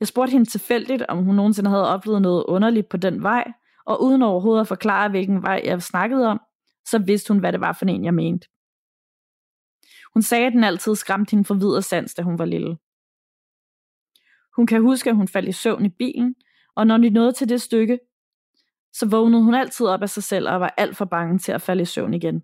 Jeg 0.00 0.08
spurgte 0.08 0.32
hende 0.32 0.50
tilfældigt, 0.50 1.02
om 1.02 1.24
hun 1.24 1.34
nogensinde 1.34 1.70
havde 1.70 1.88
oplevet 1.88 2.22
noget 2.22 2.44
underligt 2.48 2.88
på 2.88 2.96
den 2.96 3.22
vej, 3.22 3.52
og 3.86 4.02
uden 4.02 4.22
overhovedet 4.22 4.60
at 4.60 4.68
forklare, 4.68 5.08
hvilken 5.08 5.42
vej 5.42 5.60
jeg 5.64 5.82
snakkede 5.82 6.26
om, 6.26 6.40
så 6.86 6.98
vidste 6.98 7.32
hun, 7.32 7.38
hvad 7.38 7.52
det 7.52 7.60
var 7.60 7.72
for 7.72 7.84
en, 7.84 8.04
jeg 8.04 8.14
mente. 8.14 8.48
Hun 10.14 10.22
sagde, 10.22 10.46
at 10.46 10.52
den 10.52 10.64
altid 10.64 10.94
skræmte 10.94 11.30
hende 11.30 11.44
for 11.44 11.54
videre 11.54 11.82
sans, 11.82 12.14
da 12.14 12.22
hun 12.22 12.38
var 12.38 12.44
lille. 12.44 12.76
Hun 14.56 14.66
kan 14.66 14.82
huske, 14.82 15.10
at 15.10 15.16
hun 15.16 15.28
faldt 15.28 15.48
i 15.48 15.52
søvn 15.52 15.84
i 15.84 15.88
bilen, 15.88 16.34
og 16.74 16.86
når 16.86 16.98
de 16.98 17.10
nåede 17.10 17.32
til 17.32 17.48
det 17.48 17.62
stykke, 17.62 17.98
så 18.92 19.08
vågnede 19.08 19.42
hun 19.42 19.54
altid 19.54 19.86
op 19.86 20.02
af 20.02 20.10
sig 20.10 20.22
selv 20.22 20.48
og 20.48 20.60
var 20.60 20.74
alt 20.76 20.96
for 20.96 21.04
bange 21.04 21.38
til 21.38 21.52
at 21.52 21.62
falde 21.62 21.82
i 21.82 21.86
søvn 21.86 22.14
igen. 22.14 22.42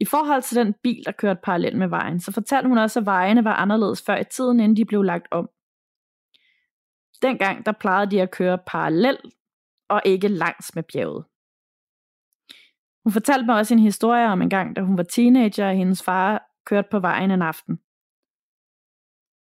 I 0.00 0.04
forhold 0.04 0.42
til 0.42 0.56
den 0.56 0.74
bil, 0.82 1.02
der 1.06 1.12
kørte 1.12 1.40
parallelt 1.44 1.78
med 1.78 1.88
vejen, 1.88 2.20
så 2.20 2.32
fortalte 2.32 2.68
hun 2.68 2.78
også, 2.78 3.00
at 3.00 3.06
vejene 3.06 3.44
var 3.44 3.54
anderledes 3.54 4.02
før 4.06 4.16
i 4.16 4.24
tiden, 4.24 4.60
inden 4.60 4.76
de 4.76 4.84
blev 4.84 5.02
lagt 5.02 5.26
om. 5.30 5.50
Dengang 7.22 7.66
der 7.66 7.72
plejede 7.72 8.10
de 8.10 8.22
at 8.22 8.30
køre 8.30 8.58
parallelt 8.66 9.34
og 9.88 10.02
ikke 10.04 10.28
langs 10.28 10.74
med 10.74 10.82
bjerget. 10.82 11.24
Hun 13.04 13.12
fortalte 13.12 13.46
mig 13.46 13.56
også 13.56 13.74
en 13.74 13.80
historie 13.80 14.26
om 14.26 14.42
en 14.42 14.50
gang, 14.50 14.76
da 14.76 14.80
hun 14.80 14.96
var 14.96 15.02
teenager, 15.02 15.68
og 15.68 15.76
hendes 15.76 16.02
far 16.02 16.50
kørte 16.66 16.88
på 16.90 17.00
vejen 17.00 17.30
en 17.30 17.42
aften. 17.42 17.76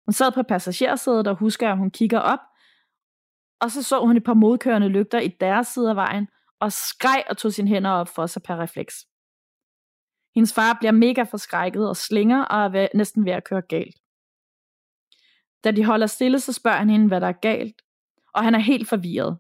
Hun 0.06 0.12
sad 0.12 0.32
på 0.32 0.42
passagersædet 0.42 1.26
og 1.26 1.36
husker, 1.36 1.70
at 1.70 1.78
hun 1.78 1.90
kigger 1.90 2.18
op, 2.18 2.38
og 3.60 3.70
så 3.70 3.82
så 3.82 4.00
hun 4.00 4.16
et 4.16 4.24
par 4.24 4.34
modkørende 4.34 4.88
lygter 4.88 5.18
i 5.18 5.28
deres 5.28 5.66
side 5.66 5.90
af 5.90 5.96
vejen, 5.96 6.28
og 6.60 6.72
skreg 6.72 7.24
og 7.30 7.36
tog 7.36 7.52
sine 7.52 7.68
hænder 7.68 7.90
op 7.90 8.08
for 8.08 8.26
sig 8.26 8.42
per 8.42 8.56
refleks. 8.56 9.07
Hendes 10.38 10.54
far 10.54 10.76
bliver 10.80 10.92
mega 10.92 11.22
forskrækket 11.22 11.88
og 11.88 11.96
slinger 11.96 12.44
og 12.44 12.64
er 12.64 12.68
ved, 12.68 12.88
næsten 12.94 13.24
ved 13.24 13.32
at 13.32 13.44
køre 13.44 13.62
galt. 13.62 13.96
Da 15.64 15.70
de 15.70 15.84
holder 15.84 16.06
stille, 16.06 16.40
så 16.40 16.52
spørger 16.52 16.78
han 16.78 16.90
hende, 16.90 17.06
hvad 17.06 17.20
der 17.20 17.26
er 17.26 17.40
galt, 17.42 17.82
og 18.34 18.44
han 18.44 18.54
er 18.54 18.58
helt 18.58 18.88
forvirret. 18.88 19.38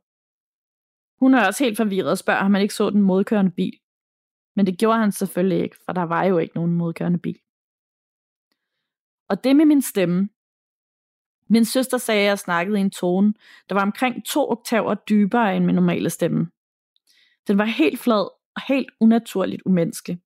Hun 1.20 1.34
er 1.34 1.46
også 1.46 1.64
helt 1.64 1.76
forvirret 1.76 2.10
og 2.10 2.18
spørger, 2.18 2.40
om 2.40 2.54
han 2.54 2.62
ikke 2.62 2.74
så 2.74 2.90
den 2.90 3.02
modkørende 3.02 3.50
bil. 3.50 3.78
Men 4.56 4.66
det 4.66 4.78
gjorde 4.78 4.98
han 4.98 5.12
selvfølgelig 5.12 5.62
ikke, 5.62 5.76
for 5.84 5.92
der 5.92 6.02
var 6.02 6.24
jo 6.24 6.38
ikke 6.38 6.54
nogen 6.54 6.72
modkørende 6.72 7.18
bil. 7.18 7.38
Og 9.28 9.44
det 9.44 9.56
med 9.56 9.64
min 9.64 9.82
stemme. 9.82 10.28
Min 11.48 11.64
søster 11.64 11.98
sagde, 11.98 12.20
at 12.20 12.26
jeg 12.26 12.38
snakkede 12.38 12.78
i 12.78 12.80
en 12.80 12.90
tone, 12.90 13.34
der 13.68 13.74
var 13.74 13.82
omkring 13.82 14.26
to 14.26 14.50
oktaver 14.50 14.94
dybere 14.94 15.56
end 15.56 15.64
min 15.64 15.74
normale 15.74 16.10
stemme. 16.10 16.50
Den 17.46 17.58
var 17.58 17.64
helt 17.64 18.00
flad 18.00 18.28
og 18.56 18.62
helt 18.68 18.90
unaturligt 19.00 19.62
umenneskelig. 19.66 20.20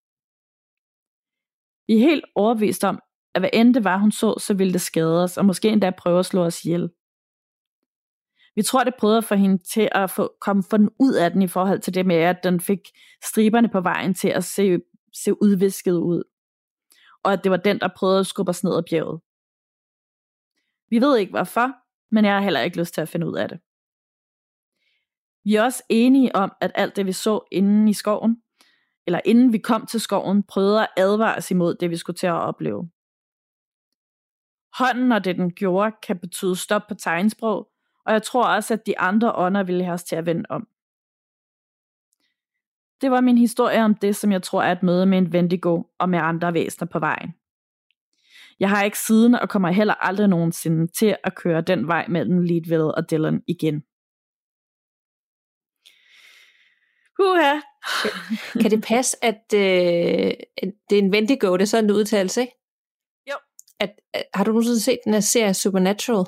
Vi 1.86 1.94
er 1.94 1.98
helt 1.98 2.24
overbevist 2.34 2.84
om, 2.84 3.00
at 3.34 3.42
hvad 3.42 3.50
end 3.52 3.74
det 3.74 3.84
var, 3.84 3.98
hun 3.98 4.12
så, 4.12 4.38
så 4.38 4.54
ville 4.54 4.72
det 4.72 4.80
skade 4.80 5.24
os, 5.24 5.38
og 5.38 5.44
måske 5.44 5.68
endda 5.68 5.90
prøve 5.90 6.18
at 6.18 6.26
slå 6.26 6.44
os 6.44 6.64
ihjel. 6.64 6.90
Vi 8.54 8.62
tror, 8.62 8.84
det 8.84 8.94
prøvede 8.98 9.18
at 9.18 9.24
få 9.24 9.34
hende 9.34 9.58
til 9.58 9.88
at 9.92 10.10
få, 10.10 10.34
komme 10.40 10.62
for 10.62 10.76
den 10.76 10.90
ud 11.00 11.14
af 11.14 11.30
den 11.30 11.42
i 11.42 11.46
forhold 11.46 11.80
til 11.80 11.94
det 11.94 12.06
med, 12.06 12.16
at 12.16 12.44
den 12.44 12.60
fik 12.60 12.78
striberne 13.24 13.68
på 13.68 13.80
vejen 13.80 14.14
til 14.14 14.28
at 14.28 14.44
se, 14.44 14.78
se 15.24 15.42
udvisket 15.42 15.92
ud. 15.92 16.22
Og 17.22 17.32
at 17.32 17.40
det 17.44 17.50
var 17.50 17.56
den, 17.56 17.80
der 17.80 17.88
prøvede 17.96 18.20
at 18.20 18.26
skubbe 18.26 18.50
os 18.50 18.64
ned 18.64 18.76
ad 18.76 18.82
bjerget. 18.90 19.20
Vi 20.90 21.00
ved 21.00 21.16
ikke 21.16 21.30
hvorfor, 21.30 21.72
men 22.14 22.24
jeg 22.24 22.34
har 22.34 22.40
heller 22.40 22.60
ikke 22.60 22.78
lyst 22.78 22.94
til 22.94 23.00
at 23.00 23.08
finde 23.08 23.28
ud 23.28 23.36
af 23.36 23.48
det. 23.48 23.60
Vi 25.44 25.54
er 25.54 25.62
også 25.62 25.82
enige 25.88 26.36
om, 26.36 26.52
at 26.60 26.72
alt 26.74 26.96
det 26.96 27.06
vi 27.06 27.12
så 27.12 27.48
inde 27.52 27.90
i 27.90 27.92
skoven, 27.92 28.42
eller 29.06 29.20
inden 29.24 29.52
vi 29.52 29.58
kom 29.58 29.86
til 29.86 30.00
skoven, 30.00 30.42
prøvede 30.42 30.82
at 30.82 30.88
advare 30.96 31.36
os 31.36 31.50
imod 31.50 31.74
det, 31.74 31.90
vi 31.90 31.96
skulle 31.96 32.16
til 32.16 32.26
at 32.26 32.32
opleve. 32.32 32.90
Hånden, 34.78 35.08
når 35.08 35.18
det 35.18 35.36
den 35.36 35.50
gjorde, 35.50 35.92
kan 36.06 36.18
betyde 36.18 36.56
stop 36.56 36.82
på 36.88 36.94
tegnsprog, 36.94 37.68
og 38.06 38.12
jeg 38.12 38.22
tror 38.22 38.44
også, 38.44 38.74
at 38.74 38.86
de 38.86 38.98
andre 38.98 39.32
ånder 39.34 39.62
ville 39.62 39.84
have 39.84 39.94
os 39.94 40.04
til 40.04 40.16
at 40.16 40.26
vende 40.26 40.44
om. 40.48 40.68
Det 43.00 43.10
var 43.10 43.20
min 43.20 43.38
historie 43.38 43.84
om 43.84 43.94
det, 43.94 44.16
som 44.16 44.32
jeg 44.32 44.42
tror 44.42 44.62
er 44.62 44.72
et 44.72 44.82
møde 44.82 45.06
med 45.06 45.18
en 45.18 45.32
Vendigo 45.32 45.82
og 45.98 46.08
med 46.08 46.18
andre 46.18 46.54
væsener 46.54 46.88
på 46.88 46.98
vejen. 46.98 47.34
Jeg 48.60 48.70
har 48.70 48.84
ikke 48.84 48.98
siden 48.98 49.34
og 49.34 49.48
kommer 49.48 49.70
heller 49.70 49.94
aldrig 49.94 50.28
nogensinde 50.28 50.86
til 50.86 51.16
at 51.24 51.34
køre 51.34 51.60
den 51.60 51.88
vej 51.88 52.06
mellem 52.08 52.42
Leadville 52.42 52.94
og 52.94 53.10
Dillon 53.10 53.42
igen. 53.46 53.82
Huha 57.18 57.71
kan 58.60 58.70
det 58.70 58.84
passe, 58.84 59.24
at 59.24 59.42
øh, 59.54 60.32
det 60.90 60.98
er 60.98 61.02
en 61.02 61.12
Vendigo, 61.12 61.52
det 61.52 61.62
er 61.62 61.66
sådan 61.66 61.84
en 61.84 61.90
udtalelse, 61.90 62.40
ikke? 62.40 62.52
Jo. 63.30 63.34
At, 63.80 63.90
at, 64.12 64.24
har 64.34 64.44
du 64.44 64.50
nogensinde 64.50 64.80
set 64.80 64.98
den 65.04 65.12
her 65.12 65.20
serie 65.20 65.54
Supernatural? 65.54 66.26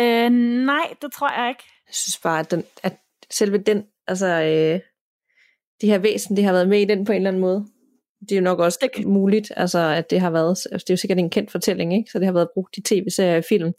Øh, 0.00 0.30
nej, 0.66 0.94
det 1.02 1.12
tror 1.12 1.40
jeg 1.40 1.48
ikke. 1.48 1.62
Jeg 1.86 1.94
synes 1.94 2.18
bare, 2.18 2.40
at, 2.40 2.50
den, 2.50 2.64
at 2.82 2.96
selve 3.30 3.58
den, 3.58 3.86
altså 4.06 4.26
øh, 4.26 4.80
de 5.80 5.86
her 5.86 5.98
væsen, 5.98 6.36
det 6.36 6.44
har 6.44 6.52
været 6.52 6.68
med 6.68 6.80
i 6.80 6.84
den 6.84 7.04
på 7.04 7.12
en 7.12 7.16
eller 7.16 7.30
anden 7.30 7.40
måde. 7.40 7.66
Det 8.20 8.32
er 8.32 8.36
jo 8.36 8.42
nok 8.42 8.58
også 8.58 8.78
det 8.82 9.06
muligt, 9.06 9.52
altså 9.56 9.78
at 9.78 10.10
det 10.10 10.20
har 10.20 10.30
været, 10.30 10.48
altså, 10.72 10.84
det 10.84 10.90
er 10.90 10.94
jo 10.94 10.96
sikkert 10.96 11.18
en 11.18 11.30
kendt 11.30 11.50
fortælling, 11.50 11.94
ikke? 11.94 12.10
Så 12.10 12.18
det 12.18 12.26
har 12.26 12.32
været 12.32 12.48
brugt 12.54 12.76
i 12.76 12.82
tv-serier 12.82 13.36
og 13.36 13.44
film. 13.48 13.72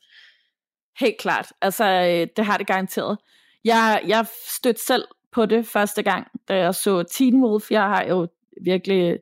Helt 0.99 1.17
klart, 1.19 1.51
altså 1.61 1.85
øh, 1.85 2.27
det 2.37 2.45
har 2.45 2.57
det 2.57 2.67
garanteret. 2.67 3.17
Jeg, 3.63 4.01
jeg 4.07 4.25
stødte 4.57 4.85
selv 4.85 5.07
på 5.37 5.45
det 5.45 5.67
første 5.67 6.03
gang, 6.03 6.27
da 6.47 6.55
jeg 6.55 6.75
så 6.75 7.03
Teen 7.03 7.43
Wolf. 7.43 7.71
Jeg 7.71 7.81
har 7.81 8.03
jo 8.03 8.27
virkelig 8.63 9.17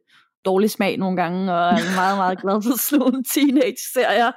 dårlig 0.46 0.72
smag 0.72 0.98
nogle 0.98 1.22
gange, 1.22 1.54
og 1.54 1.60
er 1.60 1.96
meget, 1.96 2.18
meget 2.18 2.42
glad 2.42 2.62
for 2.62 2.78
sådan 2.80 3.00
nogle 3.00 3.24
teenage-serier. 3.34 4.32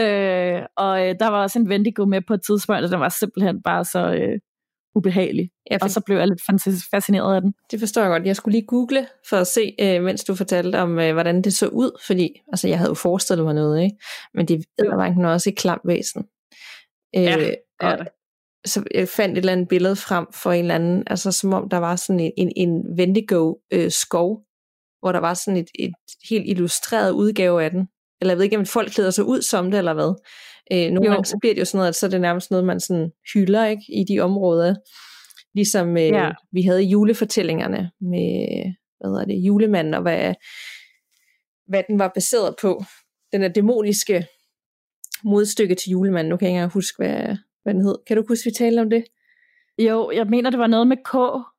Øh, 0.00 0.62
og 0.76 1.08
øh, 1.08 1.14
der 1.20 1.28
var 1.28 1.42
også 1.42 1.58
en 1.58 1.68
Vendigo 1.68 2.04
med 2.04 2.20
på 2.28 2.34
et 2.34 2.42
tidspunkt, 2.46 2.84
og 2.84 2.90
den 2.90 3.00
var 3.00 3.08
simpelthen 3.08 3.62
bare 3.62 3.84
så 3.84 4.12
øh, 4.12 4.38
ubehagelig. 4.94 5.50
Ja, 5.70 5.76
for... 5.76 5.84
Og 5.84 5.90
så 5.90 6.00
blev 6.06 6.16
jeg 6.16 6.28
lidt 6.28 6.42
fascineret 6.90 7.34
af 7.34 7.40
den. 7.40 7.54
Det 7.70 7.78
forstår 7.80 8.02
jeg 8.02 8.10
godt. 8.10 8.26
Jeg 8.26 8.36
skulle 8.36 8.52
lige 8.52 8.66
google 8.66 9.06
for 9.28 9.36
at 9.36 9.46
se, 9.46 9.74
øh, 9.80 10.02
mens 10.02 10.24
du 10.24 10.34
fortalte 10.34 10.80
om, 10.80 10.98
øh, 10.98 11.12
hvordan 11.12 11.42
det 11.42 11.54
så 11.54 11.68
ud, 11.68 11.90
fordi 12.06 12.42
altså, 12.52 12.68
jeg 12.68 12.78
havde 12.78 12.90
jo 12.90 12.94
forestillet 12.94 13.44
mig 13.44 13.54
noget, 13.54 13.82
ikke? 13.82 13.96
men 14.34 14.48
det 14.48 14.64
var 14.78 15.32
også 15.32 15.50
et 15.50 15.56
klamt 15.56 15.82
væsen. 15.84 16.24
Øh, 17.16 17.22
ja, 17.22 17.36
det 17.36 17.56
er 17.80 17.96
det 17.96 18.08
så 18.66 18.84
jeg 18.94 19.08
fandt 19.08 19.32
et 19.32 19.38
eller 19.38 19.52
andet 19.52 19.68
billede 19.68 19.96
frem 19.96 20.26
for 20.34 20.52
en 20.52 20.60
eller 20.60 20.74
anden, 20.74 21.02
altså 21.06 21.32
som 21.32 21.52
om 21.52 21.68
der 21.68 21.76
var 21.76 21.96
sådan 21.96 22.20
en, 22.20 22.32
en, 22.36 22.52
en 22.56 22.96
Vendigo 22.96 23.54
øh, 23.72 23.90
skov, 23.90 24.40
hvor 25.00 25.12
der 25.12 25.18
var 25.18 25.34
sådan 25.34 25.56
et, 25.56 25.70
et 25.78 25.92
helt 26.30 26.48
illustreret 26.48 27.10
udgave 27.10 27.64
af 27.64 27.70
den. 27.70 27.88
Eller 28.20 28.32
jeg 28.32 28.36
ved 28.38 28.44
ikke, 28.44 28.58
om 28.58 28.66
folk 28.66 28.90
klæder 28.90 29.10
sig 29.10 29.24
ud 29.24 29.42
som 29.42 29.70
det, 29.70 29.78
eller 29.78 29.94
hvad. 29.94 30.22
Øh, 30.72 30.92
nogle 30.92 31.06
jo. 31.06 31.12
gange 31.12 31.24
så 31.24 31.38
bliver 31.40 31.54
det 31.54 31.60
jo 31.60 31.64
sådan 31.64 31.78
noget, 31.78 31.88
at 31.88 31.96
så 31.96 32.06
er 32.06 32.10
det 32.10 32.20
nærmest 32.20 32.50
noget, 32.50 32.66
man 32.66 32.80
sådan 32.80 33.10
hylder 33.34 33.64
ikke, 33.64 33.82
i 33.88 34.04
de 34.08 34.20
områder. 34.20 34.74
Ligesom 35.54 35.96
øh, 35.96 36.02
ja. 36.02 36.30
vi 36.52 36.62
havde 36.62 36.82
julefortællingerne 36.82 37.90
med, 38.00 38.46
hvad 39.00 39.10
hedder 39.10 39.24
det, 39.24 39.34
julemanden, 39.34 39.94
og 39.94 40.02
hvad, 40.02 40.34
hvad 41.68 41.82
den 41.88 41.98
var 41.98 42.10
baseret 42.14 42.54
på. 42.62 42.84
Den 43.32 43.42
er 43.42 43.48
dæmoniske 43.48 44.26
modstykke 45.24 45.74
til 45.74 45.90
julemanden. 45.90 46.30
Nu 46.30 46.36
kan 46.36 46.46
jeg 46.46 46.50
ikke 46.50 46.56
engang 46.56 46.72
huske, 46.72 46.96
hvad, 46.98 47.36
hvad 47.62 47.74
den 47.74 47.82
hed. 47.82 47.94
Kan 48.06 48.16
du 48.16 48.24
huske, 48.28 48.44
vi 48.44 48.50
talte 48.50 48.80
om 48.80 48.90
det? 48.90 49.04
Jo, 49.78 50.10
jeg 50.10 50.26
mener, 50.26 50.50
det 50.50 50.58
var 50.58 50.66
noget 50.66 50.86
med 50.86 50.96
K. 50.96 51.14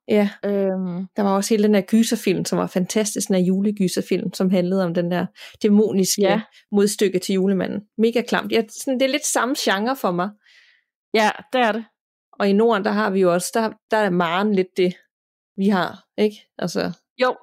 Ja, 0.08 0.30
øhm. 0.44 1.06
der 1.16 1.22
var 1.22 1.36
også 1.36 1.54
hele 1.54 1.62
den 1.62 1.74
der 1.74 1.80
gyserfilm, 1.80 2.44
som 2.44 2.58
var 2.58 2.66
fantastisk, 2.66 3.28
den 3.28 3.34
der 3.34 3.40
julegyserfilm, 3.40 4.32
som 4.34 4.50
handlede 4.50 4.84
om 4.84 4.94
den 4.94 5.10
der 5.10 5.26
dæmoniske 5.62 6.22
ja. 6.22 6.40
modstykke 6.72 7.18
til 7.18 7.32
julemanden. 7.34 7.80
Mega 7.98 8.22
klamt. 8.22 8.52
Ja, 8.52 8.62
sådan, 8.68 9.00
det 9.00 9.06
er 9.06 9.10
lidt 9.10 9.26
samme 9.26 9.54
genre 9.58 9.96
for 9.96 10.10
mig. 10.10 10.30
Ja, 11.14 11.30
det 11.52 11.60
er 11.60 11.72
det. 11.72 11.84
Og 12.32 12.48
i 12.48 12.52
Norden, 12.52 12.84
der 12.84 12.90
har 12.90 13.10
vi 13.10 13.20
jo 13.20 13.32
også, 13.32 13.50
der, 13.54 13.70
der 13.90 13.96
er 13.96 14.10
Maren 14.10 14.54
lidt 14.54 14.76
det, 14.76 14.94
vi 15.56 15.68
har, 15.68 16.04
ikke? 16.18 16.36
Altså, 16.58 16.92
jo. 17.22 17.36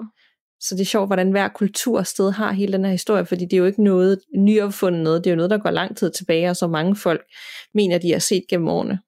Så 0.60 0.76
det 0.76 0.82
er 0.82 0.86
sjovt, 0.86 1.10
hvordan 1.10 1.32
hver 1.32 1.47
kultursted 1.47 2.32
har 2.32 2.51
hele 2.51 2.74
den 2.74 2.86
her 2.86 2.91
historie, 2.91 3.26
fordi 3.26 3.45
det 3.45 3.53
er 3.53 3.57
jo 3.57 3.66
ikke 3.66 3.84
noget 3.84 4.20
nyopfundet 4.36 5.03
noget, 5.03 5.24
det 5.24 5.30
er 5.30 5.32
jo 5.32 5.36
noget, 5.36 5.49
der 5.49 5.57
går 5.57 5.72
lang 5.72 5.97
tid 5.97 6.12
tilbage, 6.12 6.49
og 6.49 6.55
så 6.55 6.68
mange 6.68 6.95
folk 6.95 7.26
mener, 7.74 7.97
de 7.97 8.12
har 8.12 8.20
set 8.20 8.43
gennem 8.49 8.68
årene. 8.68 8.99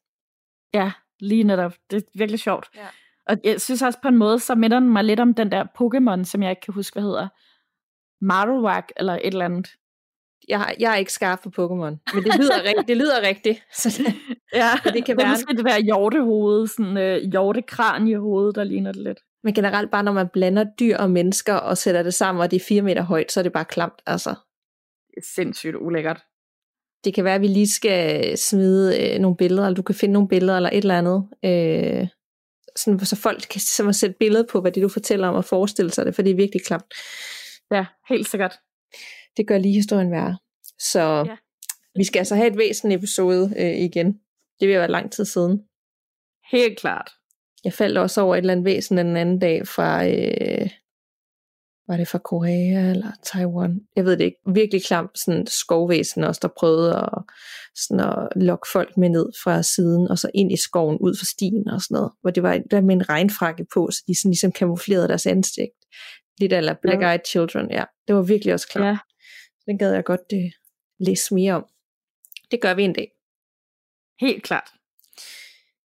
Ja, 0.74 0.92
lige 1.20 1.44
netop. 1.44 1.74
Det 1.92 1.98
er 1.98 2.02
virkelig 2.16 2.40
sjovt. 2.40 2.70
Ja. 2.76 2.88
Og 3.26 3.38
jeg 3.44 3.62
synes 3.62 3.82
også 3.82 4.00
på 4.02 4.08
en 4.08 4.18
måde, 4.18 4.40
så 4.40 4.56
minder 4.56 4.80
den 4.80 4.90
mig 4.90 5.04
lidt 5.04 5.20
om 5.20 5.34
den 5.34 5.52
der 5.52 5.64
Pokémon, 5.64 6.24
som 6.24 6.44
jeg 6.44 6.50
ikke 6.50 6.62
kan 6.62 6.74
huske, 6.74 6.96
hvad 6.96 7.04
hedder. 7.04 7.28
Marowak 8.22 8.92
eller 8.98 9.14
et 9.14 9.22
eller 9.26 9.46
andet. 9.46 9.70
jeg, 10.48 10.76
jeg 10.80 10.92
er 10.92 10.96
ikke 10.96 11.14
skarp 11.14 11.40
på 11.44 11.50
Pokémon, 11.50 12.14
men 12.14 12.24
det 12.24 12.36
lyder, 12.40 12.64
rigt, 12.64 12.88
det 12.88 12.98
lyder 12.98 13.22
rigtigt. 13.28 13.64
Så 13.82 13.90
det, 13.98 14.16
ja, 14.54 14.72
det 14.84 15.06
kan 15.06 15.18
det 15.18 15.24
være 15.24 15.32
måske 15.32 15.56
det 15.56 15.66
der 15.66 15.80
hjortehoved, 15.84 16.68
sådan 16.68 16.98
øh, 16.98 17.32
der 18.56 18.64
ligner 18.64 18.92
det 18.92 19.04
lidt. 19.04 19.20
Men 19.44 19.54
generelt 19.54 19.92
bare, 19.92 20.04
når 20.04 20.12
man 20.12 20.30
blander 20.34 20.66
dyr 20.80 20.98
og 20.98 21.12
mennesker 21.12 21.54
og 21.54 21.78
sætter 21.78 22.04
det 22.04 22.14
sammen, 22.14 22.42
og 22.42 22.52
det 22.52 22.62
er 22.62 22.66
fire 22.68 22.82
meter 22.82 23.02
højt, 23.02 23.32
så 23.32 23.40
er 23.40 23.44
det 23.44 23.54
bare 23.54 23.66
klamt, 23.66 24.02
altså. 24.06 24.30
Det 25.08 25.18
er 25.18 25.28
sindssygt 25.36 25.76
ulækkert. 25.76 26.24
Det 27.04 27.14
kan 27.14 27.24
være, 27.24 27.36
at 27.36 27.42
vi 27.42 27.48
lige 27.48 27.70
skal 27.70 28.38
smide 28.38 29.14
øh, 29.14 29.20
nogle 29.20 29.38
billeder, 29.38 29.66
eller 29.66 29.76
du 29.76 29.82
kan 29.82 29.96
finde 29.96 30.14
nogle 30.14 30.28
billeder, 30.28 30.56
eller 30.56 30.70
et 30.70 30.78
eller 30.78 30.98
andet. 30.98 31.28
Øh, 31.46 32.08
sådan, 32.76 33.06
så 33.06 33.16
folk 33.16 33.42
kan 33.52 33.62
simpelthen 33.62 34.00
sætte 34.00 34.16
billede 34.20 34.48
på, 34.52 34.62
hvad 34.62 34.72
det 34.72 34.84
du 34.84 34.90
fortæller 34.90 35.28
om, 35.28 35.36
og 35.36 35.46
forestille 35.46 35.92
sig 35.92 36.06
det, 36.06 36.16
for 36.16 36.22
det 36.22 36.32
er 36.32 36.36
virkelig 36.36 36.66
klamt. 36.66 36.94
Ja, 37.72 37.86
helt 38.10 38.28
sikkert. 38.28 38.60
Det 39.38 39.48
gør 39.48 39.58
lige 39.58 39.74
historien 39.74 40.12
værre. 40.12 40.38
Så 40.80 41.02
ja. 41.28 41.36
vi 41.96 42.04
skal 42.04 42.20
altså 42.20 42.36
have 42.36 42.48
et 42.48 42.58
væsentligt 42.58 43.00
episode 43.00 43.54
øh, 43.58 43.76
igen. 43.78 44.14
Det 44.60 44.68
vil 44.68 44.78
være 44.78 44.92
lang 44.92 45.12
tid 45.12 45.26
siden. 45.26 45.64
Helt 46.52 46.80
klart. 46.80 47.12
Jeg 47.64 47.74
faldt 47.74 47.98
også 47.98 48.22
over 48.22 48.36
et 48.36 48.40
eller 48.40 48.54
andet 48.54 48.66
væsen 48.66 48.98
den 48.98 49.18
anden 49.18 49.40
dag 49.40 49.68
fra, 49.68 50.08
øh, 50.08 50.70
var 51.88 51.98
det 51.98 52.08
fra 52.08 52.18
Korea 52.18 52.90
eller 52.92 53.12
Taiwan? 53.24 53.82
Jeg 53.96 54.06
ved 54.06 54.18
det 54.18 54.26
ikke. 54.26 54.38
Virkelig 54.46 54.84
klam 54.84 55.10
sådan 55.16 55.48
skovvæsen 55.48 56.24
også, 56.24 56.40
der 56.42 56.48
prøvede 56.60 56.96
at, 56.98 57.24
sådan 57.76 58.10
at 58.10 58.28
lokke 58.36 58.68
folk 58.74 58.98
med 58.98 59.10
ned 59.10 59.30
fra 59.44 59.64
siden, 59.64 60.08
og 60.08 60.18
så 60.20 60.32
ind 60.34 60.52
i 60.52 60.58
skoven 60.58 60.98
ud 60.98 61.16
for 61.20 61.26
stien 61.26 61.68
og 61.68 61.82
sådan 61.82 61.96
noget. 61.96 62.12
Hvor 62.22 62.32
det 62.32 62.44
var 62.44 62.60
der 62.72 62.82
med 62.82 62.96
en 62.96 63.10
regnfrakke 63.10 63.66
på, 63.74 63.90
så 63.92 64.04
de 64.08 64.20
sådan 64.20 64.32
ligesom 64.32 64.52
kamuflerede 64.52 65.08
deres 65.08 65.26
ansigt. 65.26 65.74
Lidt 66.40 66.54
eller 66.54 66.76
Black 66.82 67.02
Eyed 67.02 67.26
Children, 67.28 67.72
ja. 67.72 67.84
Det 68.08 68.16
var 68.16 68.22
virkelig 68.22 68.54
også 68.54 68.68
klart. 68.68 68.86
Ja. 68.86 68.98
Den 69.66 69.78
gad 69.78 69.94
jeg 69.94 70.04
godt 70.04 70.30
det, 70.30 70.44
øh, 70.46 70.52
læse 71.00 71.34
mere 71.34 71.54
om. 71.54 71.66
Det 72.52 72.62
gør 72.62 72.74
vi 72.74 72.84
en 72.84 72.94
dag. 72.94 73.12
Helt 74.20 74.44
klart. 74.44 74.72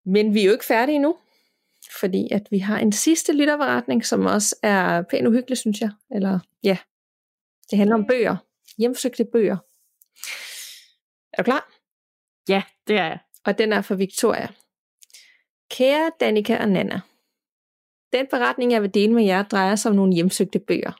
Men 0.06 0.34
vi 0.34 0.40
er 0.40 0.44
jo 0.44 0.52
ikke 0.52 0.64
færdige 0.64 0.96
endnu 0.96 1.16
fordi 2.00 2.28
at 2.32 2.46
vi 2.50 2.58
har 2.58 2.78
en 2.78 2.92
sidste 2.92 3.32
lytterberetning, 3.32 4.06
som 4.06 4.26
også 4.26 4.56
er 4.62 5.02
pænt 5.02 5.26
uhyggelig, 5.26 5.58
synes 5.58 5.80
jeg. 5.80 5.90
Eller 6.14 6.38
ja, 6.62 6.78
det 7.70 7.78
handler 7.78 7.94
om 7.94 8.06
bøger. 8.06 8.36
Hjemsøgte 8.78 9.24
bøger. 9.32 9.56
Er 11.32 11.36
du 11.38 11.42
klar? 11.42 11.72
Ja, 12.48 12.62
det 12.86 12.96
er 12.98 13.04
jeg. 13.04 13.18
Og 13.44 13.58
den 13.58 13.72
er 13.72 13.82
fra 13.82 13.94
Victoria. 13.94 14.48
Kære 15.70 16.10
Danika 16.20 16.62
og 16.62 16.68
Nana. 16.68 17.00
Den 18.12 18.26
beretning, 18.30 18.72
jeg 18.72 18.82
vil 18.82 18.94
dele 18.94 19.12
med 19.12 19.24
jer, 19.24 19.42
drejer 19.42 19.76
sig 19.76 19.90
om 19.90 19.96
nogle 19.96 20.14
hjemsøgte 20.14 20.58
bøger. 20.58 20.92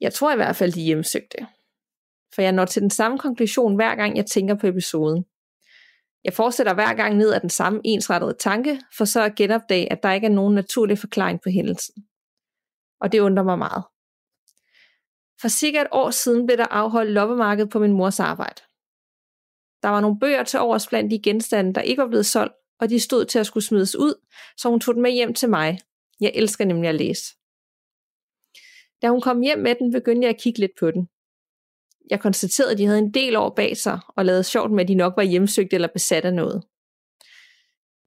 Jeg 0.00 0.12
tror 0.12 0.32
i 0.32 0.36
hvert 0.36 0.56
fald, 0.56 0.72
de 0.72 0.82
hjemsøgte. 0.82 1.46
For 2.34 2.42
jeg 2.42 2.52
når 2.52 2.64
til 2.64 2.82
den 2.82 2.90
samme 2.90 3.18
konklusion, 3.18 3.74
hver 3.74 3.94
gang 3.94 4.16
jeg 4.16 4.26
tænker 4.26 4.54
på 4.54 4.66
episoden. 4.66 5.24
Jeg 6.24 6.32
fortsætter 6.32 6.74
hver 6.74 6.94
gang 6.94 7.16
ned 7.16 7.32
ad 7.32 7.40
den 7.40 7.50
samme 7.50 7.80
ensrettede 7.84 8.34
tanke, 8.40 8.80
for 8.96 9.04
så 9.04 9.22
at 9.22 9.34
genopdage, 9.34 9.92
at 9.92 10.02
der 10.02 10.12
ikke 10.12 10.26
er 10.26 10.30
nogen 10.30 10.54
naturlig 10.54 10.98
forklaring 10.98 11.40
på 11.42 11.50
hændelsen. 11.50 11.94
Og 13.00 13.12
det 13.12 13.20
undrer 13.20 13.44
mig 13.44 13.58
meget. 13.58 13.84
For 15.40 15.48
cirka 15.48 15.80
et 15.80 15.88
år 15.92 16.10
siden 16.10 16.46
blev 16.46 16.58
der 16.58 16.66
afholdt 16.66 17.10
loppemarked 17.10 17.66
på 17.66 17.78
min 17.78 17.92
mors 17.92 18.20
arbejde. 18.20 18.62
Der 19.82 19.88
var 19.88 20.00
nogle 20.00 20.18
bøger 20.18 20.44
til 20.44 20.60
overs 20.60 20.86
blandt 20.86 21.10
de 21.10 21.22
genstande, 21.22 21.74
der 21.74 21.80
ikke 21.80 22.02
var 22.02 22.08
blevet 22.08 22.26
solgt, 22.26 22.54
og 22.80 22.90
de 22.90 23.00
stod 23.00 23.24
til 23.24 23.38
at 23.38 23.46
skulle 23.46 23.64
smides 23.64 23.96
ud, 23.96 24.14
så 24.56 24.68
hun 24.68 24.80
tog 24.80 24.94
dem 24.94 25.02
med 25.02 25.12
hjem 25.12 25.34
til 25.34 25.50
mig. 25.50 25.80
Jeg 26.20 26.32
elsker 26.34 26.64
nemlig 26.64 26.88
at 26.88 26.94
læse. 26.94 27.24
Da 29.02 29.08
hun 29.08 29.20
kom 29.20 29.40
hjem 29.40 29.58
med 29.58 29.74
den, 29.74 29.92
begyndte 29.92 30.26
jeg 30.26 30.34
at 30.34 30.40
kigge 30.40 30.60
lidt 30.60 30.72
på 30.80 30.90
den. 30.90 31.08
Jeg 32.10 32.20
konstaterede, 32.20 32.72
at 32.72 32.78
de 32.78 32.86
havde 32.86 32.98
en 32.98 33.14
del 33.14 33.36
år 33.36 33.54
bag 33.54 33.76
sig, 33.76 34.00
og 34.16 34.24
lavede 34.24 34.44
sjovt 34.44 34.72
med, 34.72 34.80
at 34.80 34.88
de 34.88 34.94
nok 34.94 35.12
var 35.16 35.22
hjemsøgt 35.22 35.72
eller 35.72 35.88
besat 35.88 36.24
af 36.24 36.34
noget. 36.34 36.62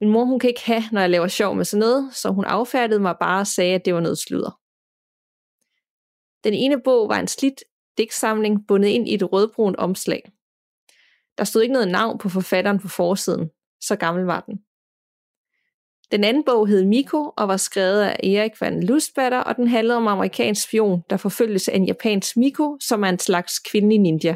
Min 0.02 0.10
mor 0.10 0.26
hun 0.26 0.40
kan 0.40 0.50
ikke 0.50 0.66
have, 0.66 0.84
når 0.92 1.02
jeg 1.02 1.10
laver 1.10 1.28
sjov 1.28 1.56
med 1.56 1.66
sådan 1.66 1.80
noget, 1.80 2.16
så 2.16 2.30
hun 2.30 2.46
affærdede 2.46 3.00
mig 3.00 3.16
bare 3.20 3.40
og 3.40 3.48
sagde, 3.48 3.76
at 3.76 3.86
det 3.86 3.94
var 3.94 4.00
noget 4.00 4.18
sludder. 4.18 4.60
Den 6.44 6.54
ene 6.54 6.82
bog 6.82 7.10
var 7.10 7.20
en 7.20 7.28
slidt 7.28 7.64
digtsamling 7.98 8.68
bundet 8.68 8.90
ind 8.90 9.10
i 9.10 9.14
et 9.14 9.34
rødbrunt 9.34 9.78
omslag. 9.78 10.32
Der 11.38 11.44
stod 11.44 11.62
ikke 11.62 11.74
noget 11.74 11.88
navn 11.88 12.18
på 12.18 12.30
forfatteren 12.30 12.80
på 12.80 12.88
forsiden, 12.88 13.50
så 13.82 13.96
gammel 13.96 14.24
var 14.24 14.40
den. 14.40 14.60
Den 16.14 16.24
anden 16.24 16.44
bog 16.44 16.68
hed 16.68 16.86
Miko 16.86 17.32
og 17.38 17.48
var 17.48 17.58
skrevet 17.58 18.02
af 18.02 18.20
Erik 18.24 18.62
van 18.62 18.84
Lustbatter, 18.84 19.40
og 19.40 19.56
den 19.56 19.68
handlede 19.68 19.98
om 19.98 20.08
amerikansk 20.08 20.64
spion, 20.64 21.04
der 21.10 21.18
forfølges 21.18 21.68
af 21.68 21.76
en 21.76 21.86
japansk 21.86 22.38
Miko, 22.38 22.78
som 22.80 23.04
er 23.04 23.10
en 23.10 23.20
slags 23.20 23.60
kvindelig 23.60 24.00
ninja. 24.00 24.36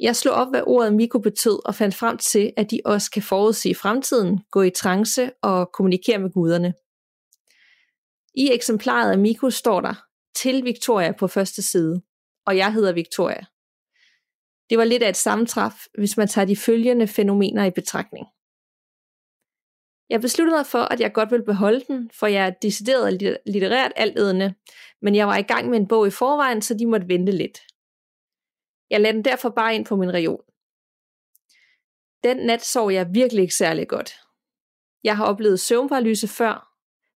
Jeg 0.00 0.16
slog 0.16 0.34
op, 0.34 0.48
hvad 0.50 0.62
ordet 0.66 0.94
Miko 0.94 1.18
betød, 1.18 1.66
og 1.66 1.74
fandt 1.74 1.94
frem 1.94 2.18
til, 2.18 2.52
at 2.56 2.70
de 2.70 2.80
også 2.84 3.10
kan 3.10 3.22
forudsige 3.22 3.74
fremtiden, 3.74 4.40
gå 4.50 4.62
i 4.62 4.70
trance 4.70 5.30
og 5.42 5.72
kommunikere 5.72 6.18
med 6.18 6.30
guderne. 6.30 6.74
I 8.34 8.52
eksemplaret 8.52 9.12
af 9.12 9.18
Miko 9.18 9.50
står 9.50 9.80
der, 9.80 9.94
til 10.36 10.64
Victoria 10.64 11.12
på 11.12 11.26
første 11.26 11.62
side, 11.62 12.02
og 12.46 12.56
jeg 12.56 12.72
hedder 12.72 12.92
Victoria. 12.92 13.44
Det 14.70 14.78
var 14.78 14.84
lidt 14.84 15.02
af 15.02 15.08
et 15.08 15.16
sammentræf, 15.16 15.72
hvis 15.98 16.16
man 16.16 16.28
tager 16.28 16.44
de 16.44 16.56
følgende 16.56 17.06
fænomener 17.06 17.64
i 17.64 17.70
betragtning. 17.70 18.26
Jeg 20.10 20.20
besluttede 20.20 20.56
mig 20.56 20.66
for, 20.66 20.78
at 20.78 21.00
jeg 21.00 21.12
godt 21.12 21.30
ville 21.30 21.44
beholde 21.44 21.84
den, 21.88 22.10
for 22.14 22.26
jeg 22.26 22.46
er 22.46 22.50
decideret 22.50 23.38
litterært 23.46 23.92
altædende, 23.96 24.54
men 25.02 25.14
jeg 25.14 25.26
var 25.26 25.36
i 25.36 25.42
gang 25.42 25.70
med 25.70 25.78
en 25.78 25.88
bog 25.88 26.06
i 26.06 26.10
forvejen, 26.10 26.62
så 26.62 26.74
de 26.74 26.86
måtte 26.86 27.08
vente 27.08 27.32
lidt. 27.32 27.58
Jeg 28.90 29.00
lagde 29.00 29.16
den 29.16 29.24
derfor 29.24 29.48
bare 29.48 29.74
ind 29.74 29.86
på 29.86 29.96
min 29.96 30.14
reol. 30.14 30.44
Den 32.24 32.36
nat 32.46 32.64
sov 32.64 32.92
jeg 32.92 33.06
virkelig 33.12 33.42
ikke 33.42 33.54
særlig 33.54 33.88
godt. 33.88 34.14
Jeg 35.04 35.16
har 35.16 35.24
oplevet 35.24 35.60
søvnparalyse 35.60 36.28
før, 36.28 36.68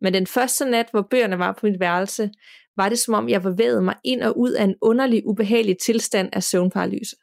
men 0.02 0.14
den 0.14 0.28
første 0.28 0.66
nat, 0.66 0.88
hvor 0.92 1.02
bøgerne 1.02 1.40
var 1.40 1.52
på 1.52 1.66
mit 1.66 1.80
værelse, 1.80 2.32
var 2.78 2.90
det 2.90 3.00
som 3.00 3.14
om 3.14 3.30
jeg 3.30 3.42
bevægede 3.42 3.82
mig 3.82 3.96
ind 4.04 4.22
og 4.22 4.40
ud 4.40 4.52
af 4.52 4.64
en 4.64 4.76
underlig, 4.82 5.28
ubehagelig 5.28 5.78
tilstand 5.78 6.30
af 6.34 6.44
søvnparalyse. 6.44 7.16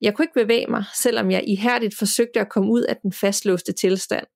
Jeg 0.00 0.14
kunne 0.14 0.24
ikke 0.24 0.42
bevæge 0.42 0.66
mig, 0.66 0.84
selvom 0.94 1.30
jeg 1.30 1.44
ihærdigt 1.48 1.98
forsøgte 1.98 2.40
at 2.40 2.48
komme 2.48 2.70
ud 2.70 2.82
af 2.82 2.96
den 2.96 3.12
fastlåste 3.12 3.72
tilstand. 3.72 4.26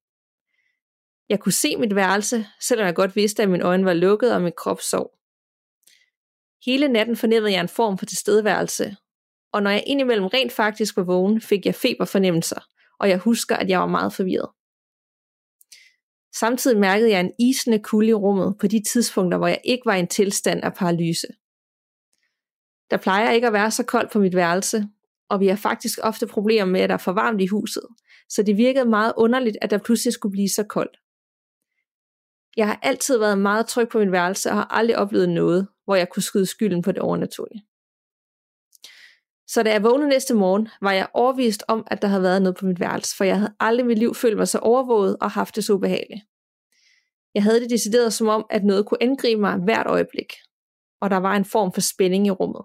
Jeg 1.28 1.40
kunne 1.40 1.52
se 1.52 1.76
mit 1.76 1.94
værelse, 1.94 2.46
selvom 2.60 2.86
jeg 2.86 2.94
godt 2.94 3.16
vidste, 3.16 3.42
at 3.42 3.50
mine 3.50 3.64
øjne 3.64 3.84
var 3.84 3.92
lukket 3.92 4.34
og 4.34 4.42
min 4.42 4.52
krop 4.56 4.80
sov. 4.80 5.10
Hele 6.66 6.88
natten 6.88 7.16
fornemmede 7.16 7.52
jeg 7.52 7.60
en 7.60 7.68
form 7.68 7.98
for 7.98 8.06
tilstedeværelse, 8.06 8.96
og 9.52 9.62
når 9.62 9.70
jeg 9.70 9.84
indimellem 9.86 10.26
rent 10.26 10.52
faktisk 10.52 10.96
var 10.96 11.02
vågen, 11.02 11.40
fik 11.40 11.66
jeg 11.66 11.74
feberfornemmelser, 11.74 12.60
og 12.98 13.08
jeg 13.08 13.18
husker, 13.18 13.56
at 13.56 13.68
jeg 13.68 13.80
var 13.80 13.86
meget 13.86 14.12
forvirret. 14.12 14.48
Samtidig 16.34 16.78
mærkede 16.78 17.10
jeg 17.10 17.20
en 17.20 17.32
isende 17.38 17.78
kulde 17.78 18.08
i 18.08 18.14
rummet 18.14 18.56
på 18.60 18.66
de 18.66 18.82
tidspunkter, 18.82 19.38
hvor 19.38 19.46
jeg 19.46 19.60
ikke 19.64 19.86
var 19.86 19.94
i 19.94 20.00
en 20.00 20.08
tilstand 20.08 20.64
af 20.64 20.74
paralyse. 20.74 21.26
Der 22.90 22.96
plejer 22.96 23.30
ikke 23.30 23.46
at 23.46 23.52
være 23.52 23.70
så 23.70 23.84
koldt 23.84 24.12
på 24.12 24.18
mit 24.18 24.36
værelse, 24.36 24.88
og 25.30 25.40
vi 25.40 25.46
har 25.46 25.56
faktisk 25.56 25.98
ofte 26.02 26.26
problemer 26.26 26.64
med, 26.64 26.80
at 26.80 26.88
der 26.88 26.94
er 26.94 26.98
for 26.98 27.12
varmt 27.12 27.40
i 27.40 27.46
huset, 27.46 27.82
så 28.28 28.42
det 28.42 28.56
virkede 28.56 28.84
meget 28.84 29.12
underligt, 29.16 29.56
at 29.62 29.70
der 29.70 29.78
pludselig 29.78 30.12
skulle 30.12 30.32
blive 30.32 30.48
så 30.48 30.62
koldt. 30.62 30.96
Jeg 32.56 32.66
har 32.66 32.78
altid 32.82 33.18
været 33.18 33.38
meget 33.38 33.66
tryg 33.66 33.88
på 33.88 33.98
min 33.98 34.12
værelse 34.12 34.50
og 34.50 34.56
har 34.56 34.64
aldrig 34.70 34.98
oplevet 34.98 35.28
noget, 35.28 35.68
hvor 35.84 35.94
jeg 35.94 36.08
kunne 36.08 36.22
skyde 36.22 36.46
skylden 36.46 36.82
på 36.82 36.92
det 36.92 37.02
overnaturlige. 37.02 37.64
Så 39.46 39.62
da 39.62 39.72
jeg 39.72 39.82
vågnede 39.82 40.08
næste 40.08 40.34
morgen, 40.34 40.68
var 40.82 40.92
jeg 40.92 41.08
overvist 41.14 41.64
om, 41.68 41.86
at 41.86 42.02
der 42.02 42.08
havde 42.08 42.22
været 42.22 42.42
noget 42.42 42.56
på 42.56 42.66
mit 42.66 42.80
værelse, 42.80 43.16
for 43.16 43.24
jeg 43.24 43.38
havde 43.38 43.54
aldrig 43.60 43.84
i 43.84 43.86
mit 43.86 43.98
liv 43.98 44.14
følt 44.14 44.36
mig 44.36 44.48
så 44.48 44.58
overvåget 44.58 45.16
og 45.20 45.30
haft 45.30 45.56
det 45.56 45.64
så 45.64 45.72
ubehageligt. 45.72 46.22
Jeg 47.34 47.42
havde 47.42 47.60
det 47.60 47.70
decideret 47.70 48.12
som 48.12 48.28
om, 48.28 48.46
at 48.50 48.64
noget 48.64 48.86
kunne 48.86 49.02
angribe 49.02 49.40
mig 49.40 49.56
hvert 49.56 49.86
øjeblik, 49.86 50.32
og 51.00 51.10
der 51.10 51.16
var 51.16 51.36
en 51.36 51.44
form 51.44 51.72
for 51.72 51.80
spænding 51.80 52.26
i 52.26 52.30
rummet. 52.30 52.62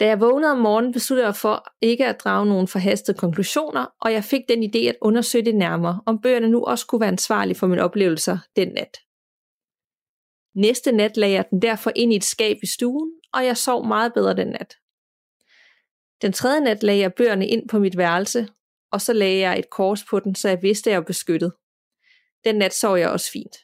Da 0.00 0.06
jeg 0.06 0.20
vågnede 0.20 0.52
om 0.52 0.58
morgenen, 0.58 0.92
besluttede 0.92 1.26
jeg 1.26 1.36
for 1.36 1.66
ikke 1.80 2.06
at 2.06 2.20
drage 2.20 2.46
nogen 2.46 2.68
forhastede 2.68 3.18
konklusioner, 3.18 3.86
og 4.00 4.12
jeg 4.12 4.24
fik 4.24 4.40
den 4.48 4.62
idé 4.62 4.78
at 4.78 4.96
undersøge 5.00 5.44
det 5.44 5.54
nærmere, 5.54 6.00
om 6.06 6.20
bøgerne 6.20 6.48
nu 6.48 6.64
også 6.64 6.86
kunne 6.86 7.00
være 7.00 7.08
ansvarlige 7.08 7.56
for 7.56 7.66
mine 7.66 7.82
oplevelser 7.82 8.38
den 8.56 8.68
nat. 8.68 8.98
Næste 10.54 10.92
nat 10.92 11.16
lagde 11.16 11.34
jeg 11.34 11.44
den 11.50 11.62
derfor 11.62 11.92
ind 11.96 12.12
i 12.12 12.16
et 12.16 12.24
skab 12.24 12.56
i 12.62 12.66
stuen, 12.66 13.12
og 13.32 13.44
jeg 13.44 13.56
sov 13.56 13.86
meget 13.86 14.14
bedre 14.14 14.36
den 14.36 14.48
nat. 14.48 14.76
Den 16.22 16.32
tredje 16.32 16.60
nat 16.60 16.82
lagde 16.82 17.00
jeg 17.00 17.14
bøgerne 17.14 17.48
ind 17.48 17.68
på 17.68 17.78
mit 17.78 17.96
værelse, 17.96 18.48
og 18.92 19.00
så 19.00 19.12
lagde 19.12 19.38
jeg 19.38 19.58
et 19.58 19.70
kors 19.70 20.04
på 20.04 20.20
den, 20.20 20.34
så 20.34 20.48
jeg 20.48 20.62
vidste, 20.62 20.90
at 20.90 20.92
jeg 20.92 21.00
var 21.00 21.04
beskyttet. 21.04 21.52
Den 22.44 22.54
nat 22.54 22.74
sov 22.74 22.96
jeg 22.96 23.10
også 23.10 23.30
fint. 23.32 23.56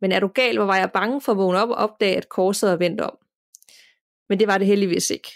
Men 0.00 0.12
er 0.12 0.20
du 0.20 0.28
gal, 0.28 0.56
hvor 0.56 0.66
var 0.66 0.76
jeg 0.76 0.90
bange 0.92 1.20
for 1.20 1.32
at 1.32 1.38
vågne 1.38 1.58
op 1.58 1.68
og 1.68 1.74
opdage, 1.76 2.16
at 2.16 2.28
korset 2.28 2.70
var 2.70 2.76
vendt 2.76 3.00
om. 3.00 3.18
Men 4.28 4.38
det 4.38 4.46
var 4.46 4.58
det 4.58 4.66
heldigvis 4.66 5.10
ikke. 5.10 5.28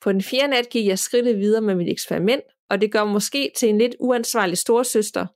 På 0.00 0.12
den 0.12 0.22
fjerde 0.22 0.48
nat 0.48 0.68
gik 0.70 0.86
jeg 0.86 0.98
skridtet 0.98 1.38
videre 1.38 1.62
med 1.62 1.74
mit 1.74 1.88
eksperiment, 1.88 2.42
og 2.70 2.80
det 2.80 2.92
gør 2.92 3.04
måske 3.04 3.52
til 3.56 3.68
en 3.68 3.78
lidt 3.78 3.96
uansvarlig 4.00 4.58
storsøster, 4.58 5.26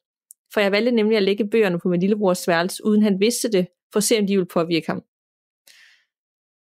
for 0.54 0.60
jeg 0.60 0.72
valgte 0.72 0.92
nemlig 0.92 1.16
at 1.16 1.22
lægge 1.22 1.50
bøgerne 1.50 1.80
på 1.80 1.88
min 1.88 2.00
lillebrors 2.00 2.48
værelse, 2.48 2.84
uden 2.84 3.02
han 3.02 3.20
vidste 3.20 3.52
det, 3.52 3.66
for 3.92 3.98
at 3.98 4.04
se, 4.04 4.18
om 4.18 4.26
de 4.26 4.36
ville 4.36 4.46
påvirke 4.46 4.86
ham. 4.86 5.02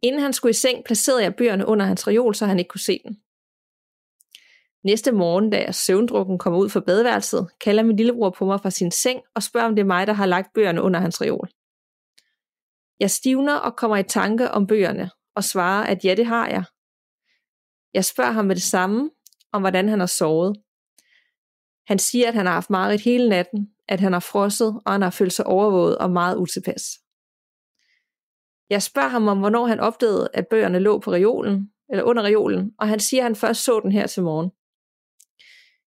Inden 0.02 0.20
han 0.20 0.32
skulle 0.32 0.50
i 0.50 0.52
seng, 0.52 0.84
placerede 0.84 1.22
jeg 1.22 1.36
bøgerne 1.36 1.66
under 1.66 1.86
hans 1.86 2.08
reol, 2.08 2.34
så 2.34 2.46
han 2.46 2.58
ikke 2.58 2.68
kunne 2.68 2.80
se 2.80 3.00
den. 3.04 3.20
Næste 4.84 5.12
morgen, 5.12 5.50
da 5.50 5.62
jeg 5.62 5.74
søvndrukken 5.74 6.38
kommer 6.38 6.58
ud 6.58 6.68
fra 6.68 6.80
badeværelset, 6.80 7.48
kalder 7.60 7.82
min 7.82 7.96
lillebror 7.96 8.30
på 8.30 8.44
mig 8.44 8.60
fra 8.60 8.70
sin 8.70 8.90
seng 8.90 9.20
og 9.34 9.42
spørger, 9.42 9.66
om 9.66 9.74
det 9.74 9.82
er 9.82 9.86
mig, 9.86 10.06
der 10.06 10.12
har 10.12 10.26
lagt 10.26 10.54
bøgerne 10.54 10.82
under 10.82 11.00
hans 11.00 11.20
reol. 11.20 11.49
Jeg 13.00 13.10
stivner 13.10 13.56
og 13.56 13.76
kommer 13.76 13.96
i 13.96 14.02
tanke 14.02 14.50
om 14.50 14.66
bøgerne 14.66 15.10
og 15.34 15.44
svarer, 15.44 15.86
at 15.86 16.04
ja, 16.04 16.14
det 16.14 16.26
har 16.26 16.48
jeg. 16.48 16.64
Jeg 17.94 18.04
spørger 18.04 18.32
ham 18.32 18.44
med 18.44 18.54
det 18.54 18.62
samme, 18.62 19.10
om 19.52 19.62
hvordan 19.62 19.88
han 19.88 20.00
har 20.00 20.06
sovet. 20.06 20.56
Han 21.86 21.98
siger, 21.98 22.28
at 22.28 22.34
han 22.34 22.46
har 22.46 22.52
haft 22.52 22.70
mareridt 22.70 23.00
hele 23.00 23.28
natten, 23.28 23.70
at 23.88 24.00
han 24.00 24.12
har 24.12 24.20
frosset, 24.20 24.80
og 24.86 24.92
han 24.92 25.02
har 25.02 25.10
følt 25.10 25.32
sig 25.32 25.46
overvåget 25.46 25.98
og 25.98 26.10
meget 26.10 26.36
utilpas. 26.36 26.82
Jeg 28.70 28.82
spørger 28.82 29.08
ham 29.08 29.28
om, 29.28 29.38
hvornår 29.38 29.66
han 29.66 29.80
opdagede, 29.80 30.28
at 30.34 30.48
bøgerne 30.48 30.78
lå 30.78 30.98
på 30.98 31.12
reolen, 31.12 31.72
eller 31.88 32.04
under 32.04 32.22
reolen, 32.22 32.72
og 32.78 32.88
han 32.88 33.00
siger, 33.00 33.20
at 33.20 33.24
han 33.24 33.36
først 33.36 33.64
så 33.64 33.80
den 33.80 33.92
her 33.92 34.06
til 34.06 34.22
morgen. 34.22 34.50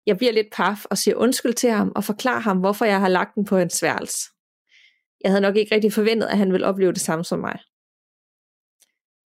Jeg 0.06 0.18
bliver 0.18 0.34
lidt 0.34 0.48
paf 0.52 0.86
og 0.86 0.98
siger 0.98 1.16
undskyld 1.16 1.54
til 1.54 1.72
ham 1.72 1.92
og 1.96 2.04
forklarer 2.04 2.40
ham, 2.40 2.60
hvorfor 2.60 2.86
jeg 2.86 3.00
har 3.00 3.08
lagt 3.08 3.36
den 3.36 3.46
på 3.46 3.58
hans 3.58 3.84
værelse. 3.84 4.30
Jeg 5.22 5.32
havde 5.32 5.42
nok 5.42 5.56
ikke 5.58 5.76
rigtig 5.76 5.94
forventet, 5.94 6.28
at 6.28 6.38
han 6.38 6.52
ville 6.52 6.68
opleve 6.68 6.94
det 6.94 7.02
samme 7.02 7.26
som 7.26 7.40
mig. 7.40 7.60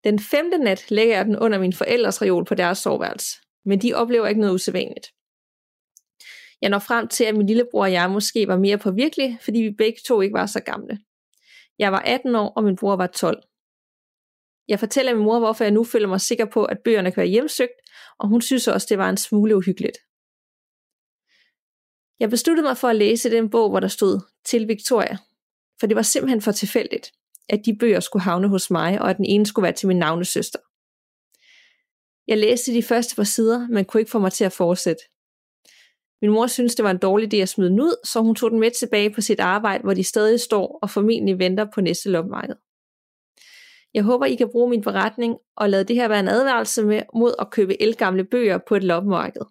Den 0.03 0.19
femte 0.19 0.57
nat 0.57 0.91
lægger 0.91 1.15
jeg 1.15 1.25
den 1.25 1.39
under 1.39 1.59
min 1.59 1.73
forældres 1.73 2.21
reol 2.21 2.45
på 2.45 2.55
deres 2.55 2.77
soveværelse, 2.77 3.37
men 3.65 3.81
de 3.81 3.93
oplever 3.93 4.27
ikke 4.27 4.41
noget 4.41 4.53
usædvanligt. 4.53 5.07
Jeg 6.61 6.69
når 6.69 6.79
frem 6.79 7.07
til, 7.07 7.23
at 7.23 7.35
min 7.35 7.47
lillebror 7.47 7.81
og 7.81 7.91
jeg 7.91 8.11
måske 8.11 8.47
var 8.47 8.57
mere 8.57 8.77
på 8.77 8.91
virkelig, 8.91 9.37
fordi 9.41 9.59
vi 9.59 9.71
begge 9.77 9.99
to 10.07 10.21
ikke 10.21 10.33
var 10.33 10.45
så 10.45 10.59
gamle. 10.59 10.99
Jeg 11.79 11.91
var 11.91 11.99
18 11.99 12.35
år, 12.35 12.53
og 12.55 12.63
min 12.63 12.75
bror 12.75 12.95
var 12.95 13.07
12. 13.07 13.43
Jeg 14.67 14.79
fortæller 14.79 15.13
min 15.15 15.23
mor, 15.23 15.39
hvorfor 15.39 15.63
jeg 15.63 15.71
nu 15.71 15.83
føler 15.83 16.07
mig 16.07 16.21
sikker 16.21 16.45
på, 16.45 16.65
at 16.65 16.79
bøgerne 16.83 17.11
kan 17.11 17.21
være 17.21 17.31
hjemsøgt, 17.31 17.73
og 18.19 18.27
hun 18.27 18.41
synes 18.41 18.67
også, 18.67 18.87
det 18.89 18.97
var 18.97 19.09
en 19.09 19.17
smule 19.17 19.55
uhyggeligt. 19.55 19.97
Jeg 22.19 22.29
besluttede 22.29 22.67
mig 22.67 22.77
for 22.77 22.87
at 22.87 22.95
læse 22.95 23.31
den 23.31 23.49
bog, 23.49 23.69
hvor 23.69 23.79
der 23.79 23.87
stod 23.87 24.19
til 24.45 24.67
Victoria, 24.67 25.17
for 25.81 25.87
det 25.87 25.95
var 25.95 26.01
simpelthen 26.01 26.41
for 26.41 26.51
tilfældigt, 26.51 27.11
at 27.49 27.61
de 27.65 27.77
bøger 27.77 27.99
skulle 27.99 28.23
havne 28.23 28.47
hos 28.47 28.71
mig, 28.71 29.01
og 29.01 29.09
at 29.09 29.17
den 29.17 29.25
ene 29.25 29.45
skulle 29.45 29.63
være 29.63 29.73
til 29.73 29.87
min 29.87 29.97
navnesøster. 29.97 30.59
Jeg 32.27 32.37
læste 32.37 32.73
de 32.73 32.83
første 32.83 33.15
par 33.15 33.23
sider, 33.23 33.67
men 33.67 33.85
kunne 33.85 34.01
ikke 34.01 34.11
få 34.11 34.19
mig 34.19 34.31
til 34.31 34.45
at 34.45 34.51
fortsætte. 34.51 35.03
Min 36.21 36.31
mor 36.31 36.47
syntes, 36.47 36.75
det 36.75 36.83
var 36.83 36.91
en 36.91 36.97
dårlig 36.97 37.33
idé 37.33 37.37
at 37.37 37.49
smide 37.49 37.69
den 37.69 37.81
ud, 37.81 38.05
så 38.05 38.21
hun 38.21 38.35
tog 38.35 38.51
den 38.51 38.59
med 38.59 38.71
tilbage 38.71 39.09
på 39.13 39.21
sit 39.21 39.39
arbejde, 39.39 39.83
hvor 39.83 39.93
de 39.93 40.03
stadig 40.03 40.39
står 40.39 40.79
og 40.81 40.89
formentlig 40.89 41.39
venter 41.39 41.65
på 41.73 41.81
næste 41.81 42.09
loppemarked. 42.09 42.55
Jeg 43.93 44.03
håber, 44.03 44.25
I 44.25 44.35
kan 44.35 44.49
bruge 44.51 44.69
min 44.69 44.81
beretning 44.81 45.37
og 45.57 45.69
lade 45.69 45.83
det 45.83 45.95
her 45.95 46.07
være 46.07 46.19
en 46.19 46.27
advarelse 46.27 46.83
med, 46.83 47.01
mod 47.15 47.33
at 47.39 47.51
købe 47.51 47.81
elgamle 47.81 48.23
bøger 48.23 48.59
på 48.67 48.75
et 48.75 48.83
loppemarked. 48.83 49.41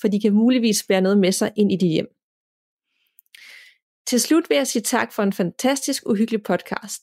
For 0.00 0.08
de 0.08 0.20
kan 0.20 0.32
muligvis 0.32 0.84
bære 0.88 1.00
noget 1.00 1.18
med 1.18 1.32
sig 1.32 1.52
ind 1.56 1.72
i 1.72 1.76
dit 1.76 1.90
hjem. 1.90 2.19
Til 4.06 4.20
slut 4.20 4.48
vil 4.48 4.56
jeg 4.56 4.66
sige 4.66 4.82
tak 4.82 5.12
for 5.12 5.22
en 5.22 5.32
fantastisk 5.32 6.02
uhyggelig 6.06 6.42
podcast. 6.42 7.02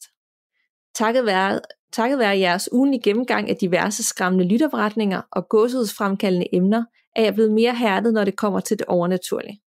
Takket 0.96 1.26
være, 1.26 1.60
takket 1.94 2.20
være 2.20 2.40
jeres 2.40 2.70
ugenlige 2.72 3.02
gennemgang 3.02 3.50
af 3.50 3.56
diverse 3.56 4.04
skræmmende 4.04 4.48
lytterberetninger 4.48 5.22
og 5.32 5.50
gåsehudsfremkaldende 5.50 6.56
emner, 6.56 6.84
er 7.16 7.24
jeg 7.24 7.34
blevet 7.34 7.52
mere 7.52 7.76
hærdet, 7.76 8.14
når 8.14 8.24
det 8.24 8.36
kommer 8.36 8.60
til 8.60 8.80
det 8.80 8.86
overnaturlige. 8.86 9.62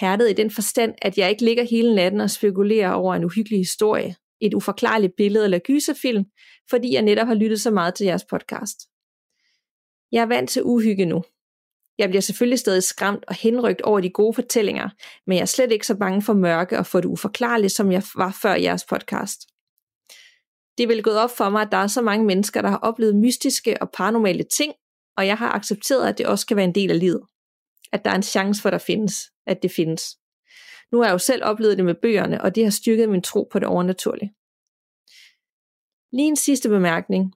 Hærdet 0.00 0.30
i 0.30 0.32
den 0.32 0.50
forstand, 0.50 0.94
at 1.02 1.18
jeg 1.18 1.30
ikke 1.30 1.44
ligger 1.44 1.64
hele 1.70 1.94
natten 1.94 2.20
og 2.20 2.30
spekulerer 2.30 2.92
over 2.92 3.14
en 3.14 3.24
uhyggelig 3.24 3.58
historie, 3.58 4.16
et 4.40 4.54
uforklarligt 4.54 5.12
billede 5.16 5.44
eller 5.44 5.58
gyserfilm, 5.58 6.24
fordi 6.70 6.94
jeg 6.94 7.02
netop 7.02 7.26
har 7.26 7.34
lyttet 7.34 7.60
så 7.60 7.70
meget 7.70 7.94
til 7.94 8.06
jeres 8.06 8.24
podcast. 8.24 8.78
Jeg 10.12 10.22
er 10.22 10.26
vant 10.26 10.50
til 10.50 10.62
uhygge 10.64 11.04
nu. 11.04 11.22
Jeg 11.98 12.08
bliver 12.08 12.20
selvfølgelig 12.20 12.58
stadig 12.58 12.82
skræmt 12.82 13.24
og 13.28 13.34
henrygt 13.34 13.82
over 13.82 14.00
de 14.00 14.10
gode 14.10 14.34
fortællinger, 14.34 14.88
men 15.26 15.36
jeg 15.36 15.42
er 15.42 15.46
slet 15.46 15.72
ikke 15.72 15.86
så 15.86 15.96
bange 15.96 16.22
for 16.22 16.32
mørke 16.32 16.78
og 16.78 16.86
for 16.86 17.00
det 17.00 17.08
uforklarlige, 17.08 17.70
som 17.70 17.92
jeg 17.92 18.02
var 18.14 18.38
før 18.42 18.54
jeres 18.54 18.84
podcast. 18.84 19.40
Det 20.78 20.84
er 20.84 20.88
vel 20.88 21.02
gået 21.02 21.18
op 21.18 21.30
for 21.36 21.48
mig, 21.48 21.62
at 21.62 21.72
der 21.72 21.76
er 21.76 21.86
så 21.86 22.02
mange 22.02 22.26
mennesker, 22.26 22.62
der 22.62 22.68
har 22.68 22.78
oplevet 22.78 23.16
mystiske 23.16 23.82
og 23.82 23.90
paranormale 23.90 24.44
ting, 24.56 24.72
og 25.16 25.26
jeg 25.26 25.36
har 25.36 25.52
accepteret, 25.52 26.08
at 26.08 26.18
det 26.18 26.26
også 26.26 26.46
kan 26.46 26.56
være 26.56 26.66
en 26.66 26.74
del 26.74 26.90
af 26.90 26.98
livet. 26.98 27.22
At 27.92 28.04
der 28.04 28.10
er 28.10 28.14
en 28.14 28.22
chance 28.22 28.62
for, 28.62 28.68
at 28.68 28.72
der 28.72 28.78
findes, 28.78 29.30
at 29.46 29.62
det 29.62 29.70
findes. 29.70 30.16
Nu 30.92 30.98
har 30.98 31.04
jeg 31.04 31.12
jo 31.12 31.18
selv 31.18 31.44
oplevet 31.44 31.76
det 31.76 31.84
med 31.84 31.94
bøgerne, 31.94 32.42
og 32.42 32.54
det 32.54 32.64
har 32.64 32.70
styrket 32.70 33.08
min 33.08 33.22
tro 33.22 33.48
på 33.52 33.58
det 33.58 33.68
overnaturlige. 33.68 34.32
Lige 36.12 36.28
en 36.28 36.36
sidste 36.36 36.68
bemærkning. 36.68 37.32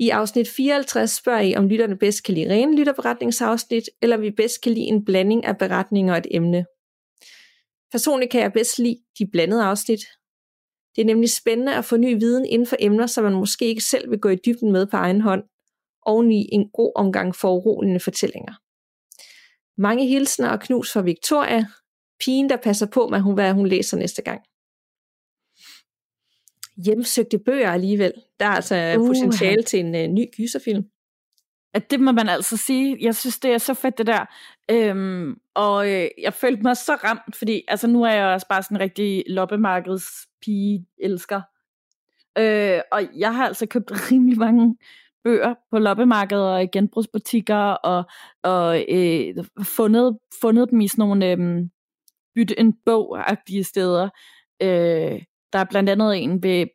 I 0.00 0.08
afsnit 0.08 0.48
54 0.48 1.10
spørger 1.10 1.40
I, 1.40 1.56
om 1.56 1.68
lytterne 1.68 1.98
bedst 1.98 2.24
kan 2.24 2.34
lide 2.34 2.50
rene 2.50 2.76
lytterberetningsafsnit, 2.76 3.90
eller 4.02 4.16
vi 4.16 4.30
bedst 4.30 4.62
kan 4.62 4.72
lide 4.72 4.86
en 4.86 5.04
blanding 5.04 5.44
af 5.44 5.58
beretninger 5.58 6.12
og 6.12 6.18
et 6.18 6.26
emne. 6.30 6.64
Personligt 7.92 8.30
kan 8.30 8.40
jeg 8.40 8.52
bedst 8.52 8.78
lide 8.78 9.02
de 9.18 9.26
blandede 9.32 9.64
afsnit. 9.64 10.00
Det 10.96 11.02
er 11.02 11.06
nemlig 11.06 11.30
spændende 11.30 11.74
at 11.74 11.84
få 11.84 11.96
ny 11.96 12.18
viden 12.18 12.46
inden 12.46 12.66
for 12.66 12.76
emner, 12.80 13.06
som 13.06 13.24
man 13.24 13.32
måske 13.34 13.66
ikke 13.66 13.84
selv 13.84 14.10
vil 14.10 14.18
gå 14.18 14.28
i 14.28 14.36
dybden 14.46 14.72
med 14.72 14.86
på 14.86 14.96
egen 14.96 15.20
hånd, 15.20 15.42
i 16.32 16.48
en 16.52 16.70
god 16.70 16.92
omgang 16.96 17.36
foruroligende 17.36 18.00
fortællinger. 18.00 18.54
Mange 19.80 20.06
hilsner 20.06 20.48
og 20.48 20.60
knus 20.60 20.92
fra 20.92 21.02
Victoria, 21.02 21.66
pigen 22.24 22.50
der 22.50 22.56
passer 22.56 22.86
på 22.86 23.08
med, 23.08 23.34
hvad 23.34 23.52
hun 23.52 23.66
læser 23.66 23.96
næste 23.96 24.22
gang. 24.22 24.40
Hjemsøgte 26.84 27.38
bøger 27.38 27.70
alligevel. 27.70 28.12
Der 28.40 28.46
er 28.46 28.50
altså 28.50 28.94
uh, 28.98 29.06
potentiale 29.06 29.62
til 29.62 29.80
en 29.80 29.94
uh, 29.94 30.14
ny 30.14 30.24
gyserfilm. 30.36 30.84
At 31.74 31.90
det 31.90 32.00
må 32.00 32.12
man 32.12 32.28
altså 32.28 32.56
sige. 32.56 32.96
Jeg 33.00 33.14
synes, 33.14 33.38
det 33.38 33.50
er 33.50 33.58
så 33.58 33.74
fedt 33.74 33.98
det 33.98 34.06
der. 34.06 34.24
Øhm, 34.70 35.34
og 35.54 35.90
øh, 35.90 36.08
jeg 36.22 36.34
følte 36.34 36.62
mig 36.62 36.76
så 36.76 36.94
ramt, 36.94 37.36
fordi 37.36 37.62
altså, 37.68 37.86
nu 37.86 38.02
er 38.02 38.12
jeg 38.12 38.26
også 38.26 38.48
bare 38.48 38.62
sådan 38.62 38.76
en 38.76 38.80
rigtig 38.80 39.24
loppemarkedspige 39.26 40.86
elsker. 40.98 41.40
Øh, 42.38 42.80
og 42.92 43.02
jeg 43.16 43.34
har 43.34 43.46
altså 43.46 43.66
købt 43.66 43.90
rimelig 44.10 44.38
mange 44.38 44.76
bøger 45.24 45.54
på 45.70 45.78
loppemarkeder 45.78 46.42
og 46.42 46.62
i 46.62 46.66
genbrugsbutikker, 46.66 47.56
og, 47.56 48.04
og 48.42 48.84
øh, 48.88 49.44
fundet, 49.62 50.18
fundet 50.40 50.70
dem 50.70 50.80
i 50.80 50.88
sådan 50.88 51.02
nogle 51.02 51.30
øh, 51.30 51.68
bytte 52.34 52.60
en 52.60 52.74
bog-agtige 52.86 53.62
steder. 53.62 54.08
Øh, 54.62 55.22
der 55.52 55.58
er 55.58 55.64
blandt 55.70 55.90
andet 55.90 56.22
en 56.22 56.42
ved 56.42 56.66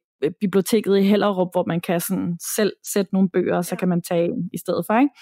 biblioteket 0.42 0.98
i 0.98 1.02
Hellerup, 1.02 1.48
hvor 1.54 1.66
man 1.68 1.82
kan 1.82 2.00
sådan 2.00 2.38
selv 2.56 2.74
sætte 2.94 3.14
nogle 3.14 3.30
bøger, 3.30 3.58
og 3.58 3.66
så 3.66 3.76
kan 3.76 3.90
man 3.90 4.02
tage 4.02 4.26
en 4.26 4.50
i 4.54 4.58
stedet 4.58 4.86
for. 4.88 5.00
Ikke? 5.00 5.14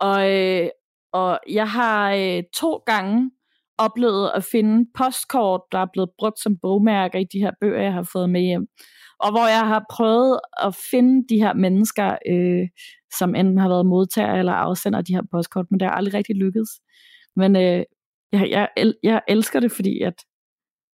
Og, 0.00 0.30
øh, 0.32 0.68
og 1.12 1.40
jeg 1.50 1.70
har 1.70 2.12
øh, 2.12 2.42
to 2.54 2.76
gange 2.76 3.30
oplevet 3.78 4.30
at 4.34 4.44
finde 4.44 4.90
postkort, 4.94 5.60
der 5.72 5.78
er 5.78 5.86
blevet 5.92 6.10
brugt 6.18 6.38
som 6.38 6.56
bogmærker 6.62 7.18
i 7.18 7.26
de 7.32 7.38
her 7.38 7.50
bøger, 7.60 7.82
jeg 7.82 7.92
har 7.92 8.08
fået 8.12 8.30
med 8.30 8.40
hjem 8.40 8.66
og 9.22 9.30
hvor 9.30 9.46
jeg 9.46 9.66
har 9.66 9.84
prøvet 9.90 10.40
at 10.62 10.74
finde 10.90 11.24
de 11.28 11.36
her 11.44 11.54
mennesker, 11.54 12.16
øh, 12.28 12.68
som 13.18 13.34
enten 13.34 13.58
har 13.58 13.68
været 13.68 13.86
modtager 13.86 14.34
eller 14.34 14.52
afsender 14.52 14.98
af 14.98 15.04
de 15.04 15.14
her 15.14 15.22
postkort, 15.30 15.66
men 15.70 15.80
det 15.80 15.88
har 15.88 15.94
aldrig 15.94 16.14
rigtig 16.14 16.36
lykkedes. 16.36 16.70
Men 17.36 17.56
øh, 17.56 17.84
jeg, 18.32 18.48
jeg, 18.50 18.68
jeg 19.02 19.20
elsker 19.28 19.60
det, 19.60 19.72
fordi 19.72 20.02
at 20.02 20.14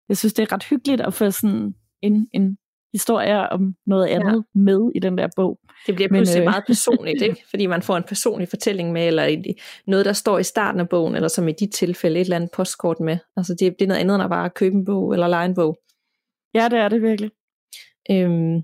jeg 0.10 0.18
synes, 0.18 0.34
det 0.34 0.43
er 0.43 0.54
ret 0.54 0.64
hyggeligt 0.64 1.02
at 1.02 1.14
få 1.14 1.32
sådan 1.32 1.74
en, 2.02 2.28
en 2.34 2.58
historie 2.93 3.50
om 3.50 3.76
noget 3.86 4.08
andet 4.08 4.43
ja. 4.56 4.60
med 4.60 4.91
i 4.95 5.00
den 5.00 5.18
der 5.18 5.28
bog. 5.36 5.60
Det 5.88 5.95
bliver 5.95 6.08
pludselig 6.10 6.41
Men, 6.41 6.48
øh... 6.48 6.52
meget 6.52 6.64
personligt, 6.68 7.22
ikke? 7.22 7.43
fordi 7.50 7.66
man 7.66 7.82
får 7.82 7.98
en 7.98 8.04
personlig 8.04 8.50
fortælling 8.50 8.91
med, 8.91 9.08
eller 9.08 9.54
noget, 9.88 10.06
der 10.06 10.14
står 10.14 10.39
i 10.39 10.43
starten 10.43 10.80
af 10.80 10.89
bogen, 10.89 11.16
eller 11.16 11.28
som 11.28 11.48
i 11.48 11.52
dit 11.52 11.74
tilfælde 11.74 12.20
et 12.20 12.24
eller 12.24 12.36
andet 12.36 12.50
postkort 12.54 13.00
med. 13.00 13.18
Altså 13.38 13.54
det, 13.54 13.76
det 13.80 13.82
er 13.82 13.88
noget 13.88 14.02
andet 14.02 14.16
end 14.16 14.24
at 14.24 14.30
bare 14.30 14.50
købe 14.50 14.76
en 14.76 14.86
bog 14.86 15.14
eller 15.14 15.28
lege 15.28 15.45
en 15.45 15.56
bog. 15.56 15.78
Ja, 16.54 16.70
det 16.70 16.80
er 16.80 16.89
det 16.89 17.02
virkelig. 17.02 17.32
Øhm, 18.12 18.62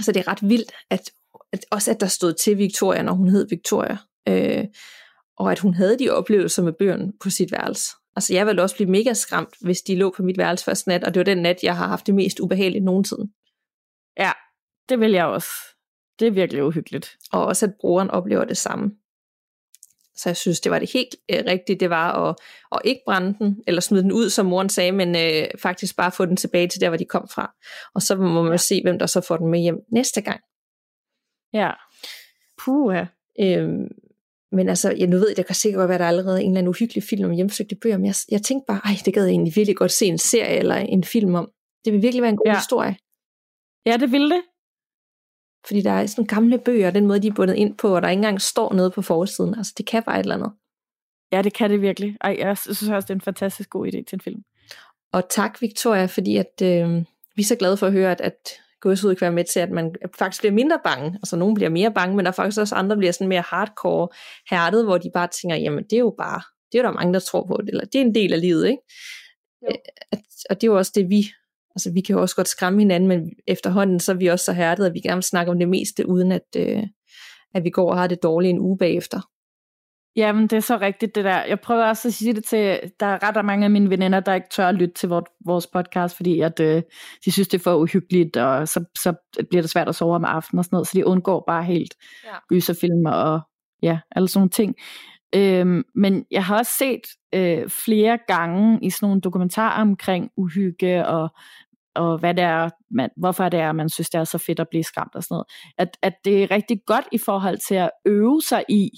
så 0.00 0.12
det 0.12 0.20
er 0.20 0.28
ret 0.28 0.48
vildt, 0.48 0.72
at, 0.90 1.10
at 1.52 1.64
også 1.70 1.90
at 1.90 2.00
der 2.00 2.06
stod 2.06 2.32
til 2.32 2.58
Victoria, 2.58 3.02
når 3.02 3.12
hun 3.12 3.28
hed 3.28 3.48
Victoria, 3.50 3.96
øh, 4.28 4.64
og 5.36 5.52
at 5.52 5.58
hun 5.58 5.74
havde 5.74 5.98
de 5.98 6.10
oplevelser 6.10 6.62
med 6.62 6.72
bøgerne 6.72 7.12
på 7.22 7.30
sit 7.30 7.52
værelse. 7.52 7.90
Altså 8.16 8.34
jeg 8.34 8.46
ville 8.46 8.62
også 8.62 8.76
blive 8.76 8.90
mega 8.90 9.12
skræmt, 9.12 9.54
hvis 9.60 9.82
de 9.82 9.96
lå 9.96 10.14
på 10.16 10.22
mit 10.22 10.38
værelse 10.38 10.64
første 10.64 10.88
nat, 10.88 11.04
og 11.04 11.14
det 11.14 11.20
var 11.20 11.24
den 11.24 11.38
nat, 11.38 11.62
jeg 11.62 11.76
har 11.76 11.88
haft 11.88 12.06
det 12.06 12.14
mest 12.14 12.40
ubehageligt 12.40 12.84
nogensinde. 12.84 13.32
Ja, 14.18 14.32
det 14.88 15.00
vil 15.00 15.12
jeg 15.12 15.24
også. 15.26 15.48
Det 16.18 16.26
er 16.26 16.30
virkelig 16.30 16.64
uhyggeligt. 16.64 17.16
Og 17.32 17.44
også 17.44 17.66
at 17.66 17.74
brugeren 17.80 18.10
oplever 18.10 18.44
det 18.44 18.56
samme. 18.56 18.90
Så 20.16 20.28
jeg 20.28 20.36
synes, 20.36 20.60
det 20.60 20.72
var 20.72 20.78
det 20.78 20.92
helt 20.92 21.16
øh, 21.30 21.42
rigtige, 21.46 21.78
det 21.78 21.90
var 21.90 22.28
at, 22.28 22.36
at 22.72 22.78
ikke 22.84 23.00
brænde 23.06 23.34
den, 23.38 23.62
eller 23.66 23.80
smide 23.80 24.02
den 24.02 24.12
ud, 24.12 24.30
som 24.30 24.46
moren 24.46 24.68
sagde, 24.68 24.92
men 24.92 25.16
øh, 25.16 25.48
faktisk 25.62 25.96
bare 25.96 26.12
få 26.12 26.26
den 26.26 26.36
tilbage 26.36 26.68
til 26.68 26.80
der, 26.80 26.88
hvor 26.88 26.96
de 26.96 27.04
kom 27.04 27.28
fra. 27.28 27.54
Og 27.94 28.02
så 28.02 28.16
må 28.16 28.42
man 28.42 28.52
ja. 28.52 28.56
se, 28.56 28.82
hvem 28.82 28.98
der 28.98 29.06
så 29.06 29.20
får 29.20 29.36
den 29.36 29.50
med 29.50 29.60
hjem 29.60 29.78
næste 29.92 30.20
gang. 30.20 30.40
Ja. 31.52 31.70
Puh, 32.64 32.94
ja. 32.94 33.06
Øhm, 33.40 33.88
men 34.52 34.68
altså, 34.68 34.90
jeg 34.90 35.06
nu 35.06 35.16
ved, 35.16 35.34
det 35.34 35.46
kan 35.46 35.54
sikkert 35.54 35.78
godt 35.78 35.88
være, 35.88 35.94
at 35.94 36.00
der 36.00 36.04
er 36.04 36.08
allerede 36.08 36.42
en 36.42 36.50
eller 36.50 36.58
anden 36.58 36.68
uhyggelig 36.68 37.02
film 37.02 37.24
om 37.24 37.30
hjemsøgte 37.30 37.76
bøger, 37.76 37.98
men 37.98 38.06
jeg, 38.06 38.14
jeg 38.30 38.42
tænkte 38.42 38.64
bare, 38.68 38.80
ej, 38.84 38.92
det 39.04 39.14
gad 39.14 39.24
jeg 39.24 39.30
egentlig 39.30 39.56
virkelig 39.56 39.76
godt 39.76 39.92
se 39.92 40.06
en 40.06 40.18
serie 40.18 40.56
eller 40.56 40.76
en 40.76 41.04
film 41.04 41.34
om. 41.34 41.50
Det 41.84 41.92
vil 41.92 42.02
virkelig 42.02 42.22
være 42.22 42.30
en 42.30 42.36
god 42.36 42.46
ja. 42.46 42.54
historie. 42.54 42.96
Ja, 43.86 43.96
det 43.96 44.12
ville 44.12 44.30
det. 44.30 44.42
Fordi 45.66 45.80
der 45.82 45.90
er 45.90 46.06
sådan 46.06 46.26
gamle 46.26 46.58
bøger, 46.58 46.90
den 46.90 47.06
måde, 47.06 47.22
de 47.22 47.28
er 47.28 47.32
bundet 47.32 47.54
ind 47.54 47.76
på, 47.76 47.96
og 47.96 48.02
der 48.02 48.08
ikke 48.08 48.18
engang 48.18 48.40
står 48.40 48.72
noget 48.72 48.92
på 48.92 49.02
forsiden. 49.02 49.54
Altså, 49.54 49.72
det 49.78 49.86
kan 49.86 50.02
bare 50.02 50.20
et 50.20 50.22
eller 50.22 50.34
andet. 50.34 50.52
Ja, 51.32 51.42
det 51.42 51.52
kan 51.52 51.70
det 51.70 51.80
virkelig. 51.80 52.16
Ej, 52.20 52.36
jeg 52.38 52.58
synes 52.58 52.82
også, 52.82 53.06
det 53.06 53.10
er 53.10 53.14
en 53.14 53.20
fantastisk 53.20 53.70
god 53.70 53.86
idé 53.86 53.90
til 53.90 54.16
en 54.16 54.20
film. 54.20 54.42
Og 55.12 55.28
tak, 55.30 55.62
Victoria, 55.62 56.06
fordi 56.06 56.36
at, 56.36 56.62
øh, 56.62 57.04
vi 57.34 57.42
er 57.42 57.46
så 57.46 57.56
glade 57.56 57.76
for 57.76 57.86
at 57.86 57.92
høre, 57.92 58.10
at, 58.10 58.20
at 58.20 58.52
gåsehud 58.86 59.14
kan 59.14 59.26
være 59.26 59.32
med 59.32 59.44
til, 59.44 59.60
at 59.60 59.70
man 59.70 59.94
faktisk 60.18 60.42
bliver 60.42 60.52
mindre 60.52 60.78
bange. 60.84 61.06
Altså, 61.14 61.36
nogen 61.36 61.54
bliver 61.54 61.70
mere 61.70 61.92
bange, 61.92 62.16
men 62.16 62.24
der 62.24 62.30
er 62.30 62.34
faktisk 62.34 62.60
også 62.60 62.74
andre, 62.74 62.94
der 62.94 62.98
bliver 62.98 63.12
sådan 63.12 63.28
mere 63.28 63.44
hardcore 63.46 64.08
hærdet, 64.50 64.84
hvor 64.84 64.98
de 64.98 65.10
bare 65.14 65.28
tænker, 65.40 65.56
jamen, 65.56 65.84
det 65.84 65.92
er 65.92 65.98
jo 65.98 66.14
bare, 66.18 66.40
det 66.72 66.78
er 66.78 66.82
jo 66.82 66.88
der 66.88 66.94
mange, 66.94 67.14
der 67.14 67.20
tror 67.20 67.46
på, 67.46 67.60
eller 67.68 67.84
det 67.84 68.00
er 68.00 68.04
en 68.04 68.14
del 68.14 68.32
af 68.32 68.40
livet, 68.40 68.66
ikke? 68.66 68.82
Jo. 69.62 69.68
Øh, 69.70 69.78
At, 70.12 70.18
og 70.50 70.60
det 70.60 70.66
er 70.66 70.70
jo 70.70 70.78
også 70.78 70.92
det, 70.94 71.10
vi, 71.10 71.26
altså 71.76 71.92
vi 71.92 72.00
kan 72.00 72.14
jo 72.16 72.20
også 72.22 72.36
godt 72.36 72.48
skræmme 72.48 72.78
hinanden, 72.78 73.08
men 73.08 73.30
efterhånden, 73.46 74.00
så 74.00 74.12
er 74.12 74.16
vi 74.16 74.26
også 74.26 74.44
så 74.44 74.52
hærdet, 74.52 74.86
at 74.86 74.94
vi 74.94 75.00
gerne 75.00 75.16
vil 75.16 75.22
snakke 75.22 75.52
om 75.52 75.58
det 75.58 75.68
meste, 75.68 76.08
uden 76.08 76.32
at, 76.32 76.48
øh, 76.56 76.82
at 77.54 77.64
vi 77.64 77.70
går 77.70 77.90
og 77.90 77.98
har 77.98 78.06
det 78.06 78.22
dårligt 78.22 78.50
en 78.50 78.60
uge 78.60 78.78
bagefter. 78.78 79.20
Jamen, 80.16 80.42
det 80.42 80.52
er 80.52 80.60
så 80.60 80.78
rigtigt 80.80 81.14
det 81.14 81.24
der. 81.24 81.44
Jeg 81.44 81.60
prøver 81.60 81.84
også 81.84 82.08
at 82.08 82.14
sige 82.14 82.34
det 82.34 82.44
til, 82.44 82.80
der 83.00 83.06
er 83.06 83.22
ret 83.22 83.44
mange 83.44 83.64
af 83.64 83.70
mine 83.70 83.90
veninder, 83.90 84.20
der 84.20 84.34
ikke 84.34 84.48
tør 84.50 84.68
at 84.68 84.74
lytte 84.74 84.94
til 84.94 85.08
vores, 85.44 85.66
podcast, 85.66 86.16
fordi 86.16 86.40
at, 86.40 86.60
øh, 86.60 86.82
de 87.24 87.32
synes, 87.32 87.48
det 87.48 87.58
er 87.58 87.62
for 87.62 87.74
uhyggeligt, 87.74 88.36
og 88.36 88.68
så, 88.68 88.84
så 88.98 89.14
bliver 89.50 89.62
det 89.62 89.70
svært 89.70 89.88
at 89.88 89.94
sove 89.94 90.14
om 90.14 90.24
aftenen 90.24 90.58
og 90.58 90.64
sådan 90.64 90.74
noget, 90.76 90.86
så 90.86 90.98
de 90.98 91.06
undgår 91.06 91.44
bare 91.46 91.64
helt 91.64 91.94
Ja. 92.24 92.30
gyserfilmer 92.48 93.10
og 93.10 93.40
ja, 93.82 93.98
alle 94.10 94.28
sådan 94.28 94.40
nogle 94.40 94.50
ting. 94.50 94.74
Øhm, 95.34 95.82
men 95.94 96.24
jeg 96.30 96.44
har 96.44 96.58
også 96.58 96.72
set 96.78 97.00
øh, 97.34 97.68
flere 97.68 98.18
gange 98.28 98.78
i 98.82 98.90
sådan 98.90 99.06
nogle 99.06 99.20
dokumentarer 99.20 99.80
omkring 99.80 100.30
uhygge 100.36 101.06
og 101.06 101.28
og 101.94 102.18
hvad 102.18 102.34
det 102.34 102.44
er, 102.44 102.70
man, 102.90 103.10
hvorfor 103.16 103.48
det 103.48 103.60
er, 103.60 103.72
man 103.72 103.88
synes, 103.88 104.10
det 104.10 104.18
er 104.18 104.24
så 104.24 104.38
fedt 104.38 104.60
at 104.60 104.68
blive 104.70 104.84
skræmt 104.84 105.14
og 105.14 105.22
sådan 105.22 105.34
noget. 105.34 105.46
At, 105.78 105.88
at 106.02 106.12
det 106.24 106.42
er 106.42 106.50
rigtig 106.50 106.78
godt 106.86 107.04
i 107.12 107.18
forhold 107.18 107.58
til 107.68 107.74
at 107.74 107.90
øve 108.06 108.42
sig 108.42 108.64
i 108.68 108.90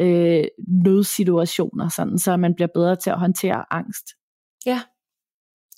øh, 0.00 0.44
nødsituationer, 0.84 1.88
sådan, 1.88 2.18
så 2.18 2.36
man 2.36 2.54
bliver 2.54 2.68
bedre 2.74 2.96
til 2.96 3.10
at 3.10 3.18
håndtere 3.18 3.64
angst. 3.70 4.06
Ja, 4.66 4.82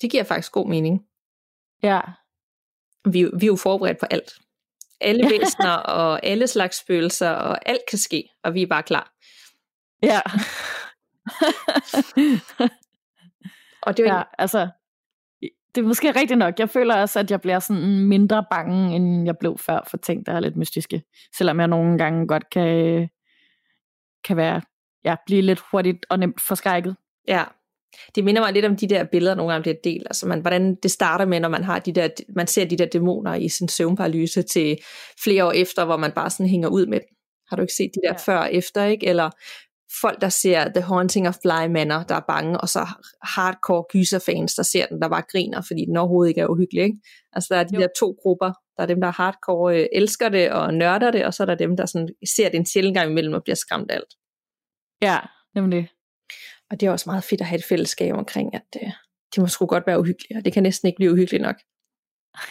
det 0.02 0.10
giver 0.10 0.24
faktisk 0.24 0.52
god 0.52 0.68
mening. 0.68 1.00
Ja, 1.82 2.00
Vi, 3.04 3.24
vi 3.24 3.46
er 3.46 3.46
jo 3.46 3.56
forberedt 3.56 3.98
på 4.00 4.06
alt. 4.10 4.32
Alle 5.00 5.30
væsener 5.30 5.72
og 6.00 6.26
alle 6.26 6.46
slags 6.46 6.76
spøgelser, 6.80 7.30
og 7.30 7.68
alt 7.68 7.82
kan 7.90 7.98
ske, 7.98 8.28
og 8.44 8.54
vi 8.54 8.62
er 8.62 8.66
bare 8.66 8.82
klar. 8.82 9.12
ja. 10.02 10.20
Og 13.82 13.96
det 13.96 14.06
er 14.06 14.08
jo 14.08 14.16
ja, 14.16 14.22
altså, 14.38 14.68
det 15.74 15.82
er 15.82 15.86
måske 15.86 16.10
rigtigt 16.10 16.38
nok. 16.38 16.58
Jeg 16.58 16.70
føler 16.70 16.96
også, 16.96 17.18
at 17.18 17.30
jeg 17.30 17.40
bliver 17.40 17.58
sådan 17.58 18.08
mindre 18.08 18.44
bange, 18.50 18.96
end 18.96 19.24
jeg 19.24 19.38
blev 19.40 19.58
før 19.58 19.86
for 19.90 19.96
ting, 19.96 20.26
der 20.26 20.32
er 20.32 20.40
lidt 20.40 20.56
mystiske. 20.56 21.02
Selvom 21.36 21.60
jeg 21.60 21.68
nogle 21.68 21.98
gange 21.98 22.26
godt 22.26 22.50
kan, 22.50 23.08
kan 24.26 24.36
være, 24.36 24.60
ja, 25.04 25.16
blive 25.26 25.42
lidt 25.42 25.62
hurtigt 25.70 26.06
og 26.10 26.18
nemt 26.18 26.40
forskrækket. 26.40 26.96
Ja, 27.28 27.44
det 28.14 28.24
minder 28.24 28.42
mig 28.42 28.52
lidt 28.52 28.64
om 28.64 28.76
de 28.76 28.86
der 28.86 29.04
billeder, 29.04 29.34
nogle 29.34 29.52
gange 29.52 29.62
bliver 29.62 29.76
delt. 29.84 30.06
Altså 30.06 30.26
man, 30.28 30.40
hvordan 30.40 30.74
det 30.74 30.90
starter 30.90 31.24
med, 31.24 31.40
når 31.40 31.48
man, 31.48 31.64
har 31.64 31.78
de 31.78 31.92
der, 31.92 32.08
man 32.28 32.46
ser 32.46 32.64
de 32.64 32.76
der 32.76 32.86
dæmoner 32.86 33.34
i 33.34 33.48
sin 33.48 33.68
søvnparalyse 33.68 34.42
til 34.42 34.78
flere 35.24 35.44
år 35.46 35.52
efter, 35.52 35.84
hvor 35.84 35.96
man 35.96 36.12
bare 36.12 36.30
sådan 36.30 36.46
hænger 36.48 36.68
ud 36.68 36.86
med 36.86 37.00
den. 37.00 37.08
Har 37.48 37.56
du 37.56 37.62
ikke 37.62 37.74
set 37.74 37.90
de 37.94 38.00
der 38.08 38.12
Ja. 38.12 38.32
før 38.32 38.38
og 38.38 38.54
efter, 38.54 38.84
ikke? 38.84 39.06
Eller 39.06 39.30
folk, 40.00 40.20
der 40.20 40.28
ser 40.28 40.68
The 40.68 40.80
Haunting 40.80 41.28
of 41.28 41.36
Bly 41.42 41.66
Manor, 41.70 42.02
der 42.02 42.14
er 42.14 42.24
bange, 42.28 42.60
og 42.60 42.68
så 42.68 42.86
hardcore 43.22 43.84
gyserfans, 43.92 44.54
der 44.54 44.62
ser 44.62 44.86
den, 44.86 45.02
der 45.02 45.08
bare 45.08 45.22
griner, 45.32 45.62
fordi 45.66 45.84
den 45.84 45.96
overhovedet 45.96 46.28
ikke 46.28 46.40
er 46.40 46.46
uhyggelig, 46.46 46.84
ikke? 46.84 46.98
Altså 47.32 47.54
der 47.54 47.60
er 47.60 47.64
de 47.64 47.74
jo. 47.74 47.80
der 47.80 47.88
to 48.00 48.16
grupper. 48.22 48.52
Der 48.76 48.82
er 48.82 48.86
dem, 48.86 49.00
der 49.00 49.10
hardcore 49.10 49.80
øh, 49.80 49.86
elsker 49.92 50.28
det 50.28 50.50
og 50.50 50.74
nørder 50.74 51.10
det, 51.10 51.24
og 51.24 51.34
så 51.34 51.42
er 51.42 51.46
der 51.46 51.54
dem, 51.54 51.76
der 51.76 51.86
sådan, 51.86 52.08
ser 52.36 52.48
det 52.48 52.58
en 52.58 52.66
sjældent 52.66 52.96
gang 52.96 53.10
imellem 53.10 53.34
og 53.34 53.42
bliver 53.42 53.56
skræmt 53.56 53.92
alt. 53.92 54.14
Ja, 55.02 55.18
nemlig. 55.54 55.88
Og 56.70 56.80
det 56.80 56.86
er 56.86 56.90
også 56.90 57.10
meget 57.10 57.24
fedt 57.24 57.40
at 57.40 57.46
have 57.46 57.58
et 57.58 57.64
fællesskab 57.64 58.14
omkring, 58.14 58.54
at 58.54 58.76
øh, 58.82 58.90
det 59.34 59.40
må 59.40 59.46
sgu 59.46 59.66
godt 59.66 59.86
være 59.86 60.00
uhyggeligt, 60.00 60.38
og 60.38 60.44
det 60.44 60.52
kan 60.52 60.62
næsten 60.62 60.86
ikke 60.86 60.96
blive 60.96 61.12
uhyggeligt 61.12 61.42
nok. 61.42 61.56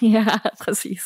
Ja, 0.16 0.26
præcis. 0.62 1.02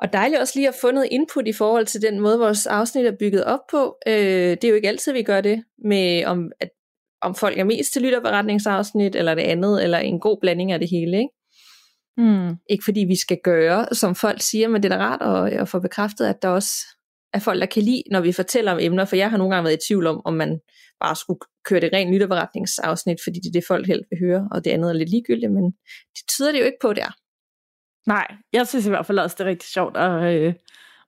Og 0.00 0.12
dejligt 0.12 0.40
også 0.40 0.58
lige 0.58 0.68
at 0.68 0.74
få 0.80 0.90
noget 0.90 1.08
input 1.10 1.48
i 1.48 1.52
forhold 1.52 1.86
til 1.86 2.02
den 2.02 2.20
måde, 2.20 2.38
vores 2.38 2.66
afsnit 2.66 3.06
er 3.06 3.16
bygget 3.20 3.44
op 3.44 3.60
på. 3.70 3.98
Øh, 4.06 4.12
det 4.50 4.64
er 4.64 4.68
jo 4.68 4.74
ikke 4.74 4.88
altid, 4.88 5.12
vi 5.12 5.22
gør 5.22 5.40
det, 5.40 5.64
med 5.84 6.24
om, 6.24 6.52
at, 6.60 6.70
om 7.20 7.34
folk 7.34 7.58
er 7.58 7.64
mest 7.64 7.92
til 7.92 8.02
lytterberetningsafsnit, 8.02 9.16
eller 9.16 9.34
det 9.34 9.42
andet, 9.42 9.84
eller 9.84 9.98
en 9.98 10.20
god 10.20 10.38
blanding 10.40 10.72
af 10.72 10.78
det 10.78 10.90
hele. 10.90 11.18
Ikke? 11.18 11.34
Hmm. 12.18 12.56
ikke 12.70 12.84
fordi 12.84 13.00
vi 13.00 13.16
skal 13.16 13.38
gøre, 13.44 13.86
som 13.92 14.14
folk 14.14 14.40
siger, 14.40 14.68
men 14.68 14.82
det 14.82 14.92
er 14.92 14.96
da 14.96 15.04
rart 15.04 15.52
at, 15.52 15.60
at 15.60 15.68
få 15.68 15.78
bekræftet, 15.78 16.26
at 16.26 16.42
der 16.42 16.48
også 16.48 16.70
er 17.32 17.38
folk, 17.38 17.60
der 17.60 17.66
kan 17.66 17.82
lide, 17.82 18.02
når 18.10 18.20
vi 18.20 18.32
fortæller 18.32 18.72
om 18.72 18.78
emner, 18.80 19.04
for 19.04 19.16
jeg 19.16 19.30
har 19.30 19.38
nogle 19.38 19.54
gange 19.54 19.64
været 19.64 19.76
i 19.76 19.86
tvivl 19.88 20.06
om, 20.06 20.22
om 20.24 20.34
man 20.34 20.60
bare 21.00 21.16
skulle 21.16 21.40
køre 21.64 21.80
det 21.80 21.92
rent 21.92 22.12
lytterberetningsafsnit, 22.12 23.18
fordi 23.24 23.38
det 23.40 23.48
er 23.48 23.52
det, 23.52 23.64
folk 23.68 23.86
helst 23.86 24.04
vil 24.10 24.18
høre, 24.18 24.48
og 24.50 24.64
det 24.64 24.70
andet 24.70 24.88
er 24.88 24.92
lidt 24.92 25.10
ligegyldigt, 25.10 25.52
men 25.52 25.64
det 26.16 26.24
tyder 26.28 26.52
det 26.52 26.60
jo 26.60 26.64
ikke 26.64 26.78
på, 26.80 26.92
der. 26.92 27.10
Nej, 28.06 28.26
jeg 28.52 28.66
synes 28.66 28.86
i 28.86 28.88
hvert 28.88 29.06
fald 29.06 29.18
også, 29.18 29.36
det 29.38 29.44
er 29.44 29.50
rigtig 29.50 29.68
sjovt 29.68 29.96
at, 29.96 30.34
øh, 30.34 30.54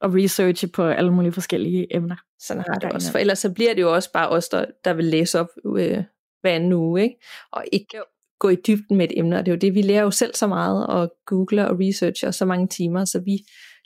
at 0.03 0.11
researche 0.15 0.69
på 0.69 0.85
alle 0.85 1.13
mulige 1.13 1.33
forskellige 1.33 1.97
emner. 1.97 2.17
Sådan 2.39 2.65
har 2.69 2.75
det 2.75 2.93
også, 2.93 3.11
for 3.13 3.19
ellers 3.19 3.39
så 3.39 3.53
bliver 3.53 3.75
det 3.75 3.83
jo 3.83 3.95
også 3.95 4.13
bare 4.13 4.29
os, 4.29 4.49
der, 4.49 4.65
der 4.85 4.93
vil 4.93 5.05
læse 5.05 5.41
op 5.41 5.49
øh, 5.67 6.05
hver 6.41 6.55
anden 6.55 6.73
uge, 6.73 7.03
ikke? 7.03 7.17
og 7.53 7.65
ikke 7.73 8.03
gå 8.41 8.49
i 8.49 8.57
dybden 8.67 8.97
med 8.97 9.05
et 9.11 9.19
emne, 9.19 9.39
og 9.39 9.47
det 9.47 9.53
er 9.53 9.57
jo 9.57 9.59
det, 9.59 9.75
vi 9.75 9.83
lærer 9.83 10.03
jo 10.03 10.11
selv 10.11 10.35
så 10.35 10.47
meget, 10.47 10.87
og 10.87 11.13
googler 11.27 11.65
og 11.65 11.77
researcher 11.81 12.31
så 12.31 12.45
mange 12.45 12.69
timer, 12.69 13.05
så 13.05 13.21
vi 13.21 13.39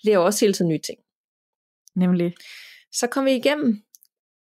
lærer 0.05 0.18
også 0.18 0.44
hele 0.44 0.52
tiden 0.52 0.68
nye 0.68 0.80
ting. 0.86 0.98
Nemlig. 1.96 2.34
Så 2.92 3.07
kom 3.07 3.24
vi 3.24 3.34
igennem 3.34 3.82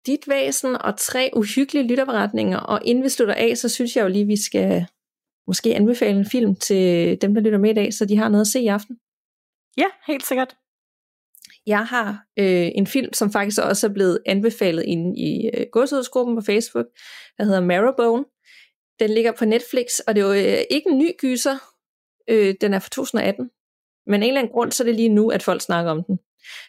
dit 0.07 0.29
væsen 0.29 0.77
og 0.77 0.99
tre 0.99 1.31
uhyggelige 1.37 1.89
lytterberetninger, 1.89 2.59
og 2.59 2.81
inden 2.85 3.05
vi 3.05 3.09
slutter 3.09 3.35
af, 3.35 3.57
så 3.57 3.69
synes 3.69 3.97
jeg 3.97 4.03
jo 4.03 4.09
lige, 4.09 4.27
vi 4.27 4.43
skal 4.43 4.87
måske 5.47 5.75
anbefale 5.75 6.19
en 6.19 6.31
film 6.31 6.57
til 6.57 7.19
dem, 7.21 7.35
der 7.35 7.41
lytter 7.41 7.59
med 7.59 7.71
i 7.71 7.75
dag, 7.75 7.95
så 7.95 8.05
de 8.05 8.17
har 8.17 8.29
noget 8.29 8.45
at 8.45 8.47
se 8.47 8.61
i 8.61 8.67
aften. 8.67 8.97
Ja, 9.77 9.87
helt 10.07 10.27
sikkert. 10.27 10.57
Jeg 11.67 11.87
har 11.87 12.09
øh, 12.39 12.71
en 12.75 12.87
film, 12.87 13.13
som 13.13 13.33
faktisk 13.33 13.63
også 13.63 13.87
er 13.87 13.93
blevet 13.93 14.19
anbefalet 14.27 14.83
inde 14.83 15.19
i 15.19 15.51
øh, 15.55 15.67
godshedsgruppen 15.73 16.37
på 16.37 16.43
Facebook, 16.43 16.87
der 17.39 17.45
hedder 17.45 17.61
Marrowbone. 17.61 18.25
Den 18.99 19.11
ligger 19.11 19.33
på 19.33 19.45
Netflix, 19.45 19.99
og 20.07 20.15
det 20.15 20.23
er 20.23 20.27
jo 20.27 20.33
øh, 20.33 20.65
ikke 20.71 20.91
en 20.91 20.99
ny 20.99 21.11
gyser. 21.19 21.57
Øh, 22.31 22.55
den 22.61 22.75
er 22.75 22.79
fra 22.79 22.89
2018. 22.89 23.51
Men 24.07 24.23
af 24.23 24.27
en 24.27 24.31
eller 24.31 24.41
anden 24.41 24.53
grund, 24.53 24.73
så 24.73 24.83
er 24.83 24.85
det 24.85 24.95
lige 24.95 25.09
nu, 25.09 25.31
at 25.31 25.43
folk 25.43 25.63
snakker 25.63 25.91
om 25.91 26.05
den. 26.05 26.19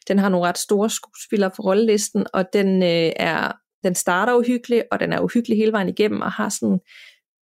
Den 0.08 0.20
har 0.20 0.30
nogle 0.30 0.48
ret 0.48 0.58
store 0.58 0.90
skuespillere 0.90 1.52
på 1.56 1.62
rollelisten, 1.62 2.26
og 2.34 2.46
den, 2.54 2.84
øh, 2.84 3.12
er, 3.16 3.52
den 3.84 3.96
starter 3.96 4.36
uhyggelig, 4.36 4.84
og 4.92 5.00
den 5.00 5.14
er 5.14 5.22
uhyggelig 5.22 5.58
hele 5.58 5.72
vejen 5.72 5.90
igennem, 5.90 6.22
og 6.22 6.32
har 6.32 6.50
sådan 6.50 6.80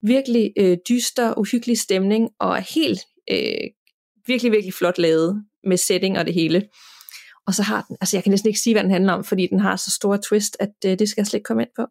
virkelig 0.02 0.54
øh, 0.58 0.78
dyster, 0.90 1.38
uhyggelig 1.38 1.80
stemning, 1.80 2.30
og 2.40 2.58
er 2.58 2.76
helt 2.76 3.02
øh, 3.32 3.70
virkelig, 4.28 4.52
virkelig 4.52 4.74
flot 4.74 4.98
lavet 4.98 5.46
med 5.64 5.78
setting 5.78 6.20
og 6.20 6.26
det 6.26 6.34
hele. 6.34 6.68
Og 7.48 7.54
så 7.54 7.64
har 7.64 7.86
den, 7.88 7.98
altså 8.02 8.18
jeg 8.18 8.24
kan 8.24 8.32
næsten 8.32 8.48
ikke 8.48 8.60
sige, 8.60 8.74
hvad 8.74 8.84
den 8.84 8.92
handler 8.92 9.14
om, 9.14 9.24
fordi 9.24 9.48
den 9.48 9.60
har 9.60 9.76
så 9.76 9.92
store 9.92 10.18
twist, 10.18 10.58
at 10.60 10.74
øh, 10.86 11.00
det 11.00 11.10
skal 11.10 11.22
jeg 11.22 11.28
slet 11.28 11.38
ikke 11.38 11.48
komme 11.48 11.64
ind 11.64 11.70
på. 11.76 11.86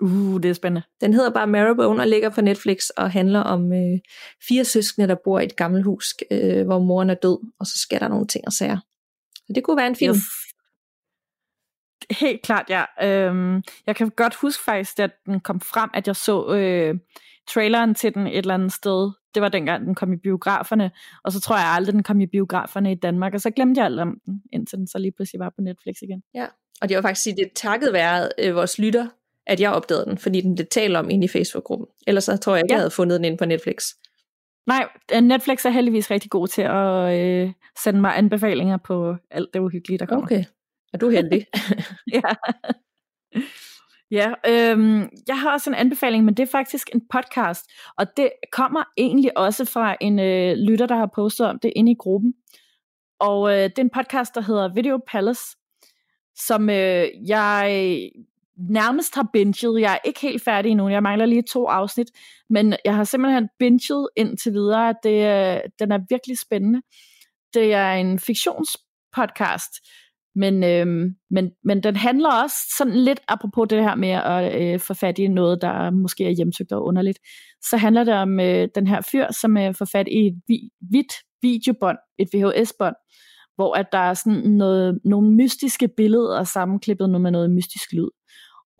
Uh, 0.00 0.40
det 0.40 0.48
er 0.48 0.52
spændende. 0.52 0.82
Den 1.00 1.14
hedder 1.14 1.30
bare 1.30 1.46
Marrowbone 1.46 2.02
og 2.02 2.08
ligger 2.08 2.28
på 2.28 2.40
Netflix 2.40 2.88
og 2.96 3.10
handler 3.10 3.40
om 3.40 3.72
øh, 3.72 3.98
fire 4.48 4.64
søskende, 4.64 5.08
der 5.08 5.16
bor 5.24 5.40
i 5.40 5.44
et 5.44 5.56
gammelt 5.56 5.84
hus, 5.84 6.14
øh, 6.30 6.66
hvor 6.66 6.78
moren 6.78 7.10
er 7.10 7.14
død, 7.14 7.38
og 7.60 7.66
så 7.66 7.78
sker 7.78 7.98
der 7.98 8.08
nogle 8.08 8.26
ting 8.26 8.44
og 8.46 8.52
sager. 8.52 8.78
Så 9.34 9.52
det 9.54 9.64
kunne 9.64 9.76
være 9.76 9.86
en 9.86 9.96
film. 9.96 10.14
Yes. 10.14 10.22
Helt 12.10 12.42
klart, 12.42 12.70
ja. 12.70 12.84
Øhm, 13.02 13.62
jeg 13.86 13.96
kan 13.96 14.10
godt 14.10 14.34
huske 14.34 14.64
faktisk, 14.64 14.98
at 14.98 15.10
den 15.26 15.40
kom 15.40 15.60
frem, 15.60 15.90
at 15.94 16.06
jeg 16.06 16.16
så 16.16 16.54
øh, 16.54 16.94
traileren 17.48 17.94
til 17.94 18.14
den 18.14 18.26
et 18.26 18.38
eller 18.38 18.54
andet 18.54 18.72
sted. 18.72 19.10
Det 19.34 19.42
var 19.42 19.48
dengang, 19.48 19.86
den 19.86 19.94
kom 19.94 20.12
i 20.12 20.16
biograferne. 20.16 20.90
Og 21.24 21.32
så 21.32 21.40
tror 21.40 21.56
jeg 21.56 21.66
aldrig, 21.66 21.92
den 21.92 22.02
kom 22.02 22.20
i 22.20 22.26
biograferne 22.26 22.92
i 22.92 22.94
Danmark. 22.94 23.34
Og 23.34 23.40
så 23.40 23.50
glemte 23.50 23.78
jeg 23.78 23.86
alt 23.86 24.00
om 24.00 24.18
den, 24.26 24.42
indtil 24.52 24.78
den 24.78 24.86
så 24.86 24.98
lige 24.98 25.12
pludselig 25.12 25.38
var 25.40 25.50
på 25.50 25.60
Netflix 25.60 25.96
igen. 26.02 26.22
Ja, 26.34 26.46
og 26.82 26.88
det 26.88 26.96
var 26.96 27.02
faktisk 27.02 27.22
sige, 27.22 27.36
det 27.36 27.50
takket 27.56 27.92
være 27.92 28.28
øh, 28.38 28.54
vores 28.54 28.78
lytter, 28.78 29.06
at 29.50 29.60
jeg 29.60 29.72
opdagede 29.72 30.04
den, 30.04 30.18
fordi 30.18 30.40
den 30.40 30.54
blev 30.54 30.66
talt 30.66 30.96
om 30.96 31.10
inde 31.10 31.24
i 31.24 31.28
Facebook-gruppen. 31.28 31.86
Ellers 32.06 32.24
så 32.24 32.36
tror 32.36 32.54
jeg 32.54 32.64
ikke, 32.64 32.72
Ja. 32.72 32.76
jeg 32.76 32.80
havde 32.80 32.90
fundet 32.90 33.16
den 33.18 33.24
inde 33.24 33.36
på 33.36 33.44
Netflix. 33.44 33.84
Nej, 34.66 34.88
Netflix 35.20 35.64
er 35.64 35.70
heldigvis 35.70 36.10
rigtig 36.10 36.30
god 36.30 36.48
til 36.48 36.62
at 36.62 37.18
øh, 37.20 37.52
sende 37.84 38.00
mig 38.00 38.18
anbefalinger 38.18 38.76
på 38.76 39.16
alt 39.30 39.48
det 39.54 39.60
uhyggelige, 39.60 39.98
der 39.98 40.06
kommer. 40.06 40.24
Okay, 40.24 40.44
og 40.92 41.00
du 41.00 41.06
er 41.06 41.10
heldig. 41.10 41.46
ja. 42.12 42.20
Ja, 44.10 44.32
øhm, 44.48 45.08
jeg 45.28 45.40
har 45.40 45.52
også 45.52 45.70
en 45.70 45.74
anbefaling, 45.76 46.24
men 46.24 46.34
det 46.34 46.42
er 46.42 46.46
faktisk 46.50 46.90
en 46.94 47.02
podcast, 47.12 47.70
og 47.98 48.06
det 48.16 48.30
kommer 48.52 48.82
egentlig 48.96 49.38
også 49.38 49.64
fra 49.64 49.96
en 50.00 50.18
øh, 50.18 50.56
lytter, 50.56 50.86
der 50.86 50.96
har 50.96 51.10
postet 51.14 51.46
om 51.46 51.58
det 51.58 51.72
inde 51.76 51.92
i 51.92 51.96
gruppen. 51.98 52.34
Og 53.20 53.50
øh, 53.50 53.62
det 53.62 53.78
er 53.78 53.82
en 53.82 53.90
podcast, 53.90 54.34
der 54.34 54.40
hedder 54.40 54.74
Video 54.74 55.00
Palace, 55.06 55.42
som 56.36 56.70
øh, 56.70 57.06
jeg 57.28 58.10
nærmest 58.68 59.14
har 59.14 59.28
binget. 59.32 59.80
Jeg 59.80 59.92
er 59.92 59.98
ikke 60.04 60.20
helt 60.20 60.44
færdig 60.44 60.70
endnu. 60.70 60.88
Jeg 60.88 61.02
mangler 61.02 61.26
lige 61.26 61.42
to 61.42 61.66
afsnit. 61.66 62.06
Men 62.50 62.74
jeg 62.84 62.94
har 62.94 63.04
simpelthen 63.04 63.48
binget 63.58 64.08
indtil 64.16 64.52
videre. 64.52 64.88
at 64.88 64.96
Det, 65.02 65.10
øh, 65.10 65.60
den 65.78 65.92
er 65.92 65.98
virkelig 66.08 66.38
spændende. 66.38 66.82
Det 67.54 67.74
er 67.74 67.92
en 67.92 68.18
fiktionspodcast, 68.18 69.72
men, 70.34 70.64
øhm, 70.64 71.14
men, 71.30 71.50
men 71.64 71.82
den 71.82 71.96
handler 71.96 72.42
også 72.42 72.56
sådan 72.78 72.94
lidt, 72.96 73.20
apropos 73.28 73.68
det 73.68 73.82
her 73.82 73.94
med 73.94 74.08
at 74.08 74.62
øh, 74.62 74.80
få 74.80 74.94
fat 74.94 75.18
i 75.18 75.28
noget, 75.28 75.62
der 75.62 75.90
måske 75.90 76.24
er 76.24 76.30
hjemsøgt 76.30 76.72
og 76.72 76.84
underligt, 76.84 77.18
så 77.62 77.76
handler 77.76 78.04
det 78.04 78.14
om 78.14 78.40
øh, 78.40 78.68
den 78.74 78.86
her 78.86 79.00
fyr, 79.12 79.26
som 79.40 79.56
øh, 79.56 79.74
får 79.74 79.84
fat 79.84 80.08
i 80.08 80.26
et 80.26 80.40
vi, 80.48 80.70
hvidt 80.90 81.12
videobånd, 81.42 81.98
et 82.18 82.28
VHS-bånd, 82.34 82.96
hvor 83.56 83.74
at 83.74 83.86
der 83.92 83.98
er 83.98 84.14
sådan 84.14 84.50
noget, 84.50 85.00
nogle 85.04 85.30
mystiske 85.32 85.88
billeder 85.96 86.44
sammenklippet 86.44 87.10
med 87.10 87.30
noget 87.30 87.50
mystisk 87.50 87.92
lyd. 87.92 88.08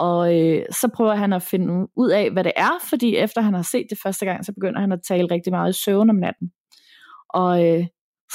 Og 0.01 0.41
øh, 0.41 0.65
så 0.71 0.89
prøver 0.95 1.15
han 1.15 1.33
at 1.33 1.43
finde 1.43 1.89
ud 1.97 2.11
af, 2.11 2.31
hvad 2.31 2.45
det 2.45 2.53
er, 2.57 2.71
fordi 2.89 3.17
efter 3.17 3.41
han 3.41 3.55
har 3.55 3.63
set 3.63 3.87
det 3.91 3.99
første 4.03 4.27
gang, 4.27 4.45
så 4.45 4.53
begynder 4.53 4.81
han 4.81 4.93
at 4.93 5.01
tale 5.09 5.29
rigtig 5.31 5.53
meget 5.53 5.71
i 5.77 5.83
søvn 5.83 6.11
om 6.11 6.17
natten. 6.17 6.53
Og 7.29 7.67
øh, 7.67 7.87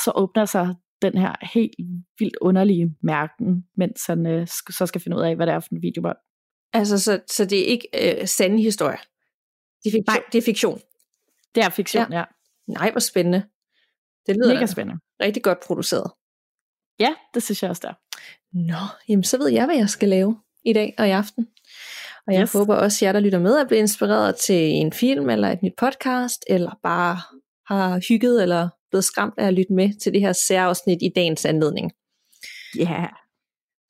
så 0.04 0.12
åbner 0.16 0.46
sig 0.46 0.76
den 1.02 1.18
her 1.18 1.34
helt 1.54 1.74
vildt 2.20 2.36
underlige 2.42 2.96
mærken, 3.04 3.66
mens 3.78 4.06
han 4.06 4.26
øh, 4.26 4.48
så 4.48 4.86
skal 4.86 5.02
finde 5.02 5.18
ud 5.18 5.22
af, 5.22 5.36
hvad 5.36 5.46
det 5.48 5.54
er 5.54 5.60
for 5.60 5.70
en 5.72 5.82
videobånd. 5.82 6.18
Altså, 6.74 7.00
så, 7.00 7.20
så 7.28 7.46
det 7.46 7.60
er 7.60 7.66
ikke 7.66 7.88
øh, 8.22 8.28
sande 8.28 8.64
historie? 8.64 8.98
Det 9.84 9.90
er, 9.90 9.92
fiktion, 9.92 10.16
Nej. 10.16 10.24
det 10.32 10.38
er 10.38 10.42
fiktion? 10.42 10.80
Det 11.56 11.64
er 11.64 11.70
fiktion, 11.70 12.12
ja. 12.12 12.18
ja. 12.18 12.24
Nej, 12.68 12.92
hvor 12.92 13.00
spændende. 13.00 13.44
Det 14.28 14.36
lyder 14.36 14.54
Mega 14.54 14.66
spændende. 14.66 15.00
rigtig 15.22 15.44
godt 15.44 15.60
produceret. 15.68 16.12
Ja, 17.00 17.16
det 17.34 17.44
synes 17.44 17.64
jeg 17.64 17.70
også 17.70 17.82
der. 17.88 17.94
Nå, 18.54 18.88
jamen 19.10 19.24
så 19.24 19.38
ved 19.38 19.48
jeg, 19.48 19.66
hvad 19.66 19.76
jeg 19.76 19.90
skal 19.90 20.10
lave 20.10 20.40
i 20.66 20.74
dag 20.74 20.94
og 20.98 21.08
i 21.08 21.12
aften. 21.12 21.48
Og 22.28 22.34
jeg 22.34 22.42
yes. 22.42 22.54
håber 22.54 22.76
også, 22.76 22.98
at 22.98 23.02
jer, 23.08 23.12
der 23.12 23.20
lytter 23.20 23.40
med, 23.40 23.54
er 23.54 23.68
blevet 23.68 23.82
inspireret 23.82 24.36
til 24.36 24.56
en 24.56 24.94
film 24.94 25.30
eller 25.30 25.50
et 25.50 25.64
nyt 25.64 25.74
podcast, 25.78 26.46
eller 26.48 26.80
bare 26.84 27.18
har 27.68 28.02
hygget 28.10 28.42
eller 28.44 28.70
blevet 28.92 29.04
skræmt 29.04 29.34
af 29.38 29.48
at 29.48 29.54
lytte 29.54 29.74
med 29.74 30.00
til 30.00 30.14
det 30.14 30.22
her 30.22 30.34
særafsnit 30.34 31.02
i 31.02 31.12
dagens 31.16 31.46
anledning. 31.46 31.92
Ja. 32.78 32.92
Yeah. 32.92 33.10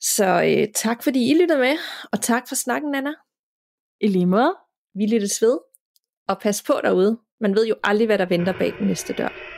Så 0.00 0.42
øh, 0.42 0.68
tak 0.74 1.02
fordi 1.02 1.30
I 1.30 1.34
lyttede 1.40 1.58
med, 1.58 1.76
og 2.12 2.20
tak 2.20 2.48
for 2.48 2.54
snakken, 2.54 2.94
Anna. 2.94 3.12
I 4.00 4.08
lige 4.08 4.26
måde. 4.26 4.54
Vi 4.94 5.06
lyttes 5.06 5.42
ved, 5.42 5.58
og 6.28 6.40
pas 6.40 6.62
på 6.62 6.80
derude. 6.82 7.18
Man 7.40 7.54
ved 7.54 7.66
jo 7.66 7.74
aldrig, 7.84 8.06
hvad 8.06 8.18
der 8.18 8.26
venter 8.26 8.52
bag 8.58 8.72
den 8.78 8.86
næste 8.86 9.12
dør. 9.12 9.55